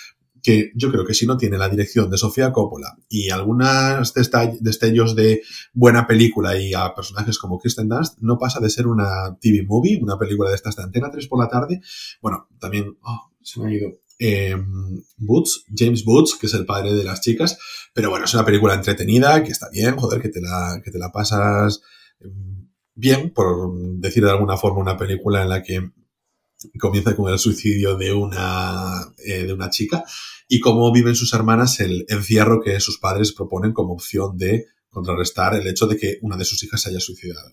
que 0.44 0.72
yo 0.74 0.92
creo 0.92 1.06
que 1.06 1.14
si 1.14 1.26
no 1.26 1.38
tiene 1.38 1.56
la 1.56 1.70
dirección 1.70 2.10
de 2.10 2.18
Sofía 2.18 2.52
Coppola 2.52 2.98
y 3.08 3.30
algunos 3.30 4.12
destellos 4.12 5.16
de 5.16 5.40
buena 5.72 6.06
película 6.06 6.60
y 6.60 6.74
a 6.74 6.94
personajes 6.94 7.38
como 7.38 7.58
Kristen 7.58 7.88
Dunst, 7.88 8.18
no 8.20 8.38
pasa 8.38 8.60
de 8.60 8.68
ser 8.68 8.86
una 8.86 9.38
TV 9.40 9.64
movie, 9.66 9.98
una 10.02 10.18
película 10.18 10.50
de 10.50 10.56
estas 10.56 10.76
de 10.76 10.82
Antena 10.82 11.10
3 11.10 11.26
por 11.28 11.42
la 11.42 11.48
tarde. 11.48 11.80
Bueno, 12.20 12.46
también, 12.60 12.94
oh, 13.00 13.32
se 13.40 13.58
me 13.58 13.68
ha 13.68 13.74
ido. 13.74 13.88
Eh, 14.18 14.54
Boots, 15.16 15.64
James 15.74 16.04
Boots, 16.04 16.36
que 16.38 16.46
es 16.46 16.52
el 16.54 16.66
padre 16.66 16.92
de 16.92 17.04
las 17.04 17.22
chicas, 17.22 17.58
pero 17.94 18.10
bueno, 18.10 18.26
es 18.26 18.34
una 18.34 18.44
película 18.44 18.74
entretenida, 18.74 19.42
que 19.42 19.50
está 19.50 19.70
bien, 19.70 19.96
joder, 19.96 20.20
que 20.20 20.28
te 20.28 20.42
la, 20.42 20.82
que 20.84 20.90
te 20.90 20.98
la 20.98 21.10
pasas 21.10 21.80
em, 22.20 22.68
bien, 22.94 23.32
por 23.32 23.72
decir 23.98 24.22
de 24.22 24.30
alguna 24.30 24.58
forma, 24.58 24.80
una 24.80 24.98
película 24.98 25.42
en 25.42 25.48
la 25.48 25.62
que 25.62 25.90
comienza 26.78 27.14
con 27.16 27.32
el 27.32 27.38
suicidio 27.38 27.96
de 27.96 28.12
una, 28.12 29.12
eh, 29.24 29.44
de 29.44 29.52
una 29.52 29.70
chica 29.70 30.04
y 30.48 30.60
cómo 30.60 30.92
viven 30.92 31.14
sus 31.14 31.32
hermanas 31.32 31.80
el 31.80 32.04
encierro 32.08 32.60
que 32.60 32.78
sus 32.80 32.98
padres 32.98 33.32
proponen 33.32 33.72
como 33.72 33.94
opción 33.94 34.36
de 34.36 34.66
contrarrestar 34.88 35.54
el 35.54 35.66
hecho 35.66 35.86
de 35.86 35.96
que 35.96 36.18
una 36.22 36.36
de 36.36 36.44
sus 36.44 36.62
hijas 36.62 36.80
se 36.80 36.90
haya 36.90 37.00
suicidado. 37.00 37.50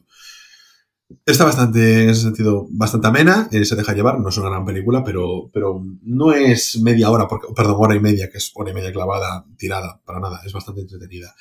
Está 1.26 1.44
bastante, 1.44 2.04
en 2.04 2.10
ese 2.10 2.22
sentido, 2.22 2.68
bastante 2.70 3.08
amena, 3.08 3.50
eh, 3.52 3.66
se 3.66 3.76
deja 3.76 3.94
llevar, 3.94 4.20
no 4.20 4.30
es 4.30 4.38
una 4.38 4.50
gran 4.50 4.64
película, 4.64 5.04
pero, 5.04 5.50
pero 5.54 5.84
no 6.04 6.32
es 6.32 6.80
media 6.82 7.10
hora, 7.10 7.28
porque, 7.28 7.48
perdón, 7.54 7.76
hora 7.80 7.96
y 7.96 8.00
media, 8.00 8.30
que 8.30 8.38
es 8.38 8.52
hora 8.56 8.72
y 8.72 8.74
media 8.74 8.94
clavada, 8.94 9.46
tirada, 9.58 10.02
para 10.06 10.22
nada, 10.22 10.42
es 10.46 10.54
bastante 10.54 10.82
entretenida. 10.82 11.36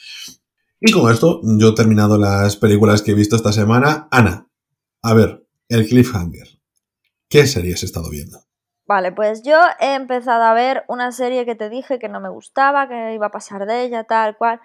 Y 0.81 0.91
con 0.93 1.13
esto, 1.13 1.41
yo 1.45 1.69
he 1.69 1.75
terminado 1.75 2.19
las 2.19 2.57
películas 2.57 3.03
que 3.03 3.13
he 3.13 3.15
visto 3.15 3.37
esta 3.37 3.53
semana. 3.53 4.09
Ana, 4.11 4.49
a 5.03 5.15
ver, 5.15 5.47
el 5.69 5.87
cliffhanger. 5.87 6.60
¿Qué 7.31 7.47
series 7.47 7.77
has 7.77 7.85
estado 7.85 8.11
viendo? 8.11 8.39
Vale, 8.87 9.13
pues 9.13 9.45
yo 9.45 9.57
he 9.79 9.95
empezado 9.95 10.43
a 10.43 10.53
ver 10.53 10.85
una 10.89 11.13
serie 11.13 11.47
que 11.47 11.55
te 11.55 11.69
dije 11.69 12.01
que 12.01 12.09
no 12.09 12.19
me 12.19 12.29
gustaba, 12.29 12.89
que 12.89 13.15
iba 13.15 13.27
a 13.27 13.31
pasar 13.31 13.67
de 13.67 13.85
ella, 13.85 14.03
tal 14.03 14.37
cual. 14.37 14.61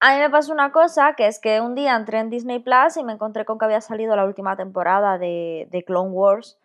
A 0.00 0.12
mí 0.12 0.20
me 0.20 0.28
pasó 0.28 0.52
una 0.52 0.70
cosa, 0.70 1.14
que 1.16 1.26
es 1.26 1.40
que 1.40 1.62
un 1.62 1.74
día 1.74 1.96
entré 1.96 2.18
en 2.18 2.28
Disney 2.28 2.58
Plus 2.58 2.98
y 2.98 3.04
me 3.04 3.14
encontré 3.14 3.46
con 3.46 3.58
que 3.58 3.64
había 3.64 3.80
salido 3.80 4.16
la 4.16 4.26
última 4.26 4.54
temporada 4.54 5.16
de, 5.16 5.84
Clone 5.86 6.10
Wars. 6.10 6.58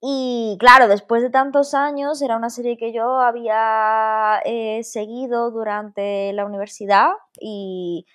Y 0.00 0.56
claro, 0.58 0.88
después 0.88 1.22
de 1.22 1.28
tantos 1.28 1.74
años, 1.74 2.22
era 2.22 2.38
una 2.38 2.48
serie 2.48 2.78
que 2.78 2.94
yo 2.94 3.20
había 3.20 4.40
eh, 4.46 4.82
seguido 4.84 5.50
durante 5.50 6.32
la 6.32 6.46
universidad 6.46 7.10
y 7.38 8.06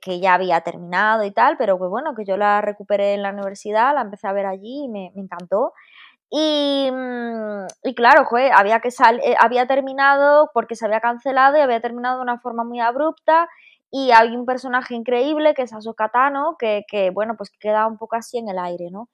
que, 0.00 0.20
ya 0.20 0.34
había 0.34 0.60
terminado 0.60 1.24
y 1.24 1.30
tal, 1.30 1.56
pero 1.56 1.78
que 1.78 1.86
bueno, 1.86 2.14
que 2.14 2.24
yo 2.24 2.36
la 2.36 2.60
recuperé 2.60 3.14
en 3.14 3.22
la 3.22 3.30
universidad, 3.30 3.94
la 3.94 4.02
empecé 4.02 4.28
a 4.28 4.32
ver 4.32 4.46
allí 4.46 4.84
y 4.84 4.88
me, 4.88 5.12
encantó. 5.16 5.72
Y, 6.34 6.90
mm, 6.90 7.66
y, 7.84 7.94
claro, 7.94 8.26
había, 8.54 8.80
que 8.80 8.90
sal, 8.90 9.20
eh, 9.22 9.36
había 9.38 9.66
terminado 9.66 10.50
porque 10.54 10.76
se 10.76 10.86
había 10.86 11.00
cancelado 11.00 11.58
y 11.58 11.60
había 11.60 11.80
terminado 11.82 12.16
de 12.16 12.22
una 12.22 12.38
forma 12.40 12.64
muy 12.64 12.80
abrupta 12.80 13.48
y 13.90 14.12
hay 14.12 14.34
un 14.34 14.46
personaje 14.46 14.94
increíble 14.94 15.52
que 15.52 15.62
es 15.62 15.74
Ahsoka 15.74 16.08
Tano 16.08 16.56
que, 16.58 16.84
que, 16.88 17.10
bueno, 17.10 17.36
pues 17.36 17.50
queda 17.60 17.86
un 17.86 17.98
poco 17.98 18.16
así 18.16 18.38
en 18.38 18.48
el 18.48 18.58
aire, 18.58 18.90
¿no? 18.90 19.10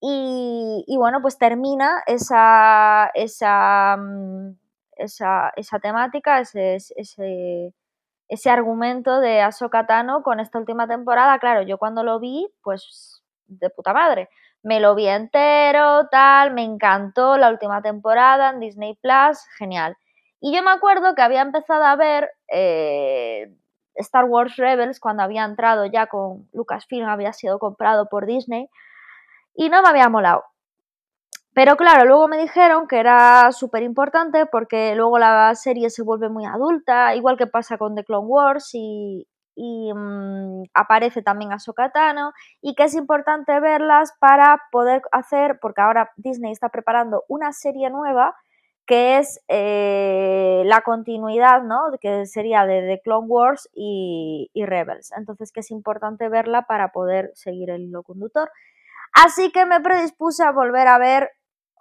Y, 0.00 0.84
y 0.88 0.96
bueno, 0.98 1.22
pues 1.22 1.38
termina 1.38 2.02
esa, 2.06 3.10
esa, 3.14 3.96
mm, 3.98 4.52
esa, 4.96 5.52
esa 5.56 5.78
temática, 5.80 6.40
ese, 6.40 6.76
ese, 6.76 7.74
ese 8.28 8.50
argumento 8.50 9.20
de 9.20 9.40
Ahsoka 9.42 9.86
Tano 9.86 10.22
con 10.24 10.40
esta 10.40 10.58
última 10.58 10.88
temporada, 10.88 11.38
claro, 11.38 11.62
yo 11.62 11.78
cuando 11.78 12.04
lo 12.04 12.20
vi, 12.20 12.48
pues 12.62 13.22
de 13.46 13.70
puta 13.70 13.92
madre. 13.92 14.28
Me 14.66 14.80
lo 14.80 14.96
vi 14.96 15.06
entero, 15.06 16.08
tal, 16.10 16.52
me 16.52 16.64
encantó 16.64 17.36
la 17.36 17.50
última 17.50 17.82
temporada 17.82 18.50
en 18.50 18.58
Disney 18.58 18.98
Plus, 19.00 19.38
genial. 19.56 19.96
Y 20.40 20.52
yo 20.52 20.60
me 20.64 20.72
acuerdo 20.72 21.14
que 21.14 21.22
había 21.22 21.42
empezado 21.42 21.84
a 21.84 21.94
ver 21.94 22.32
eh, 22.48 23.54
Star 23.94 24.24
Wars 24.24 24.56
Rebels 24.56 24.98
cuando 24.98 25.22
había 25.22 25.44
entrado 25.44 25.86
ya 25.86 26.08
con 26.08 26.48
Lucasfilm, 26.52 27.08
había 27.08 27.32
sido 27.32 27.60
comprado 27.60 28.08
por 28.08 28.26
Disney 28.26 28.68
y 29.54 29.68
no 29.68 29.82
me 29.82 29.88
había 29.88 30.08
molado. 30.08 30.42
Pero 31.54 31.76
claro, 31.76 32.04
luego 32.04 32.26
me 32.26 32.36
dijeron 32.36 32.88
que 32.88 32.98
era 32.98 33.52
súper 33.52 33.84
importante 33.84 34.46
porque 34.46 34.96
luego 34.96 35.20
la 35.20 35.54
serie 35.54 35.90
se 35.90 36.02
vuelve 36.02 36.28
muy 36.28 36.44
adulta, 36.44 37.14
igual 37.14 37.36
que 37.36 37.46
pasa 37.46 37.78
con 37.78 37.94
The 37.94 38.02
Clone 38.02 38.26
Wars 38.26 38.70
y, 38.74 39.28
mm, 39.56 40.64
aparece 40.74 41.22
también 41.22 41.52
a 41.52 41.58
Sokatano 41.58 42.32
y 42.60 42.74
que 42.74 42.84
es 42.84 42.94
importante 42.94 43.58
verlas 43.60 44.12
para 44.20 44.62
poder 44.70 45.02
hacer, 45.12 45.58
porque 45.60 45.80
ahora 45.80 46.10
Disney 46.16 46.52
está 46.52 46.68
preparando 46.68 47.24
una 47.28 47.52
serie 47.52 47.90
nueva 47.90 48.34
que 48.86 49.18
es 49.18 49.40
eh, 49.48 50.62
la 50.64 50.82
continuidad, 50.82 51.62
¿no? 51.62 51.90
Que 52.00 52.24
sería 52.26 52.64
de 52.66 52.82
The 52.82 53.00
Clone 53.02 53.26
Wars 53.26 53.68
y, 53.74 54.48
Rebels. 54.54 55.12
Entonces, 55.16 55.52
que 55.52 55.60
es 55.60 55.70
importante 55.72 56.28
verla 56.28 56.62
para 56.62 56.92
poder 56.92 57.32
seguir 57.34 57.70
el 57.70 57.82
hilo 57.82 58.04
conductor. 58.04 58.50
Así 59.12 59.50
que 59.50 59.66
me 59.66 59.80
predispuse 59.80 60.44
a 60.44 60.52
volver 60.52 60.86
a 60.86 60.98
ver, 60.98 61.30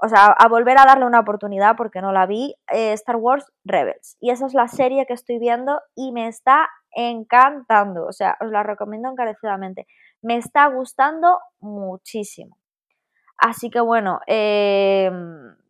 o 0.02 0.10
sea, 0.10 0.26
a 0.26 0.48
volver 0.48 0.80
a 0.80 0.86
darle 0.86 1.06
una 1.06 1.20
oportunidad 1.20 1.76
porque 1.76 2.02
no 2.02 2.12
la 2.12 2.26
vi, 2.26 2.56
eh, 2.72 2.94
Star 2.94 3.18
Wars 3.18 3.46
Rebels. 3.64 4.18
Y 4.20 4.32
esa 4.32 4.48
es 4.48 4.56
la 4.56 4.68
serie 4.68 5.06
que 5.06 5.14
estoy 5.14 5.38
viendo 5.38 5.82
y 5.96 6.12
me 6.12 6.28
está 6.28 6.70
encantando. 6.96 8.06
O 8.06 8.12
sea, 8.12 8.38
os 8.42 8.50
la 8.50 8.64
recomiendo 8.64 9.10
encarecidamente. 9.10 9.86
Me 10.22 10.38
está 10.38 10.68
gustando 10.68 11.40
muchísimo. 11.60 12.58
Así 13.38 13.70
que 13.70 13.82
bueno, 13.82 14.20
eh, 14.28 15.12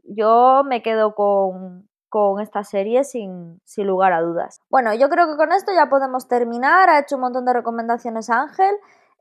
yo 0.04 0.64
me 0.66 0.82
quedo 0.82 1.16
con, 1.16 1.90
esta 2.40 2.64
serie 2.64 3.04
sin, 3.04 3.60
sin, 3.66 3.88
lugar 3.88 4.14
a 4.14 4.22
dudas. 4.22 4.62
Bueno, 4.70 4.94
yo 4.94 5.10
creo 5.10 5.28
que 5.28 5.36
con 5.36 5.52
esto 5.52 5.74
ya 5.76 5.90
podemos 5.90 6.30
terminar. 6.30 6.90
Ha 6.90 7.00
hecho 7.00 7.16
un 7.16 7.22
montón 7.24 7.44
de 7.44 7.52
recomendaciones 7.52 8.30
Ángel. 8.30 8.74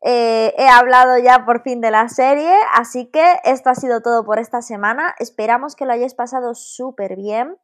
Eh, 0.07 0.55
he 0.59 0.69
hablado 0.69 1.17
ya 1.17 1.47
por 1.47 1.63
fin 1.63 1.81
de 1.81 1.91
la 1.91 2.09
serie, 2.11 2.55
así 2.75 3.07
que 3.07 3.41
esto 3.45 3.71
ha 3.71 3.75
sido 3.75 4.03
todo 4.03 4.23
por 4.25 4.39
esta 4.39 4.61
semana. 4.61 5.15
Esperamos 5.19 5.75
que 5.75 5.87
lo 5.87 5.93
hayáis 5.93 6.15
pasado 6.15 6.55
súper 6.55 7.17
bien. 7.17 7.57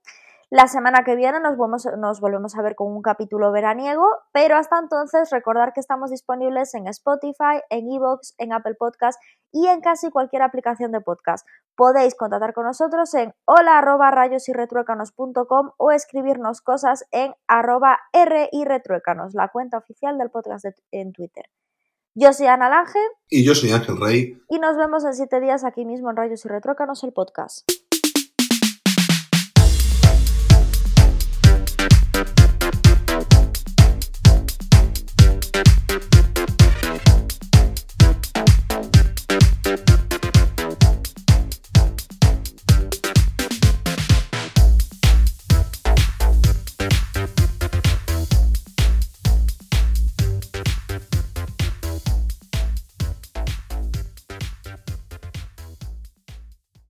La 0.53 0.67
semana 0.67 1.05
que 1.05 1.15
viene 1.15 1.39
nos 1.39 1.57
volvemos, 1.57 2.57
a 2.57 2.63
ver 2.63 2.75
con 2.75 2.91
un 2.91 3.03
capítulo 3.03 3.53
veraniego, 3.53 4.05
pero 4.33 4.57
hasta 4.57 4.81
entonces 4.81 5.31
recordar 5.31 5.73
que 5.73 5.79
estamos 5.79 6.11
disponibles 6.11 6.75
en 6.75 6.89
Spotify, 6.89 7.63
en 7.71 7.89
Evox, 7.89 8.35
en 8.37 8.53
Apple 8.53 8.75
Podcast 8.75 9.23
y 9.53 9.69
en 9.69 9.81
casi 9.81 10.11
cualquier 10.11 10.43
aplicación 10.43 10.91
de 10.91 11.01
podcast. 11.01 11.47
Podéis 11.77 12.17
contactar 12.17 12.53
con 12.53 12.65
nosotros 12.65 13.15
en 13.15 13.33
hola 13.45 13.79
arroba 13.79 14.13
o 15.77 15.93
escribirnos 15.93 16.63
cosas 16.63 17.05
en 17.13 17.33
arroba 17.47 18.01
retruécanos, 18.13 19.35
la 19.35 19.51
cuenta 19.51 19.79
oficial 19.79 20.19
del 20.19 20.31
podcast 20.31 20.67
en 20.91 21.13
Twitter. 21.13 21.45
Yo 22.17 22.33
soy 22.33 22.49
Ana 22.49 22.69
Lange. 22.69 22.99
Y 23.29 23.45
yo 23.45 23.55
soy 23.55 23.71
Ángel 23.71 24.01
Rey. 24.01 24.43
Y 24.49 24.59
nos 24.59 24.77
vemos 24.77 25.05
en 25.05 25.15
siete 25.15 25.39
días 25.39 25.63
aquí 25.63 25.85
mismo 25.85 26.11
en 26.11 26.17
Rayos 26.17 26.45
y 26.45 26.49
Retrócanos, 26.49 27.05
el 27.05 27.13
podcast. 27.13 27.71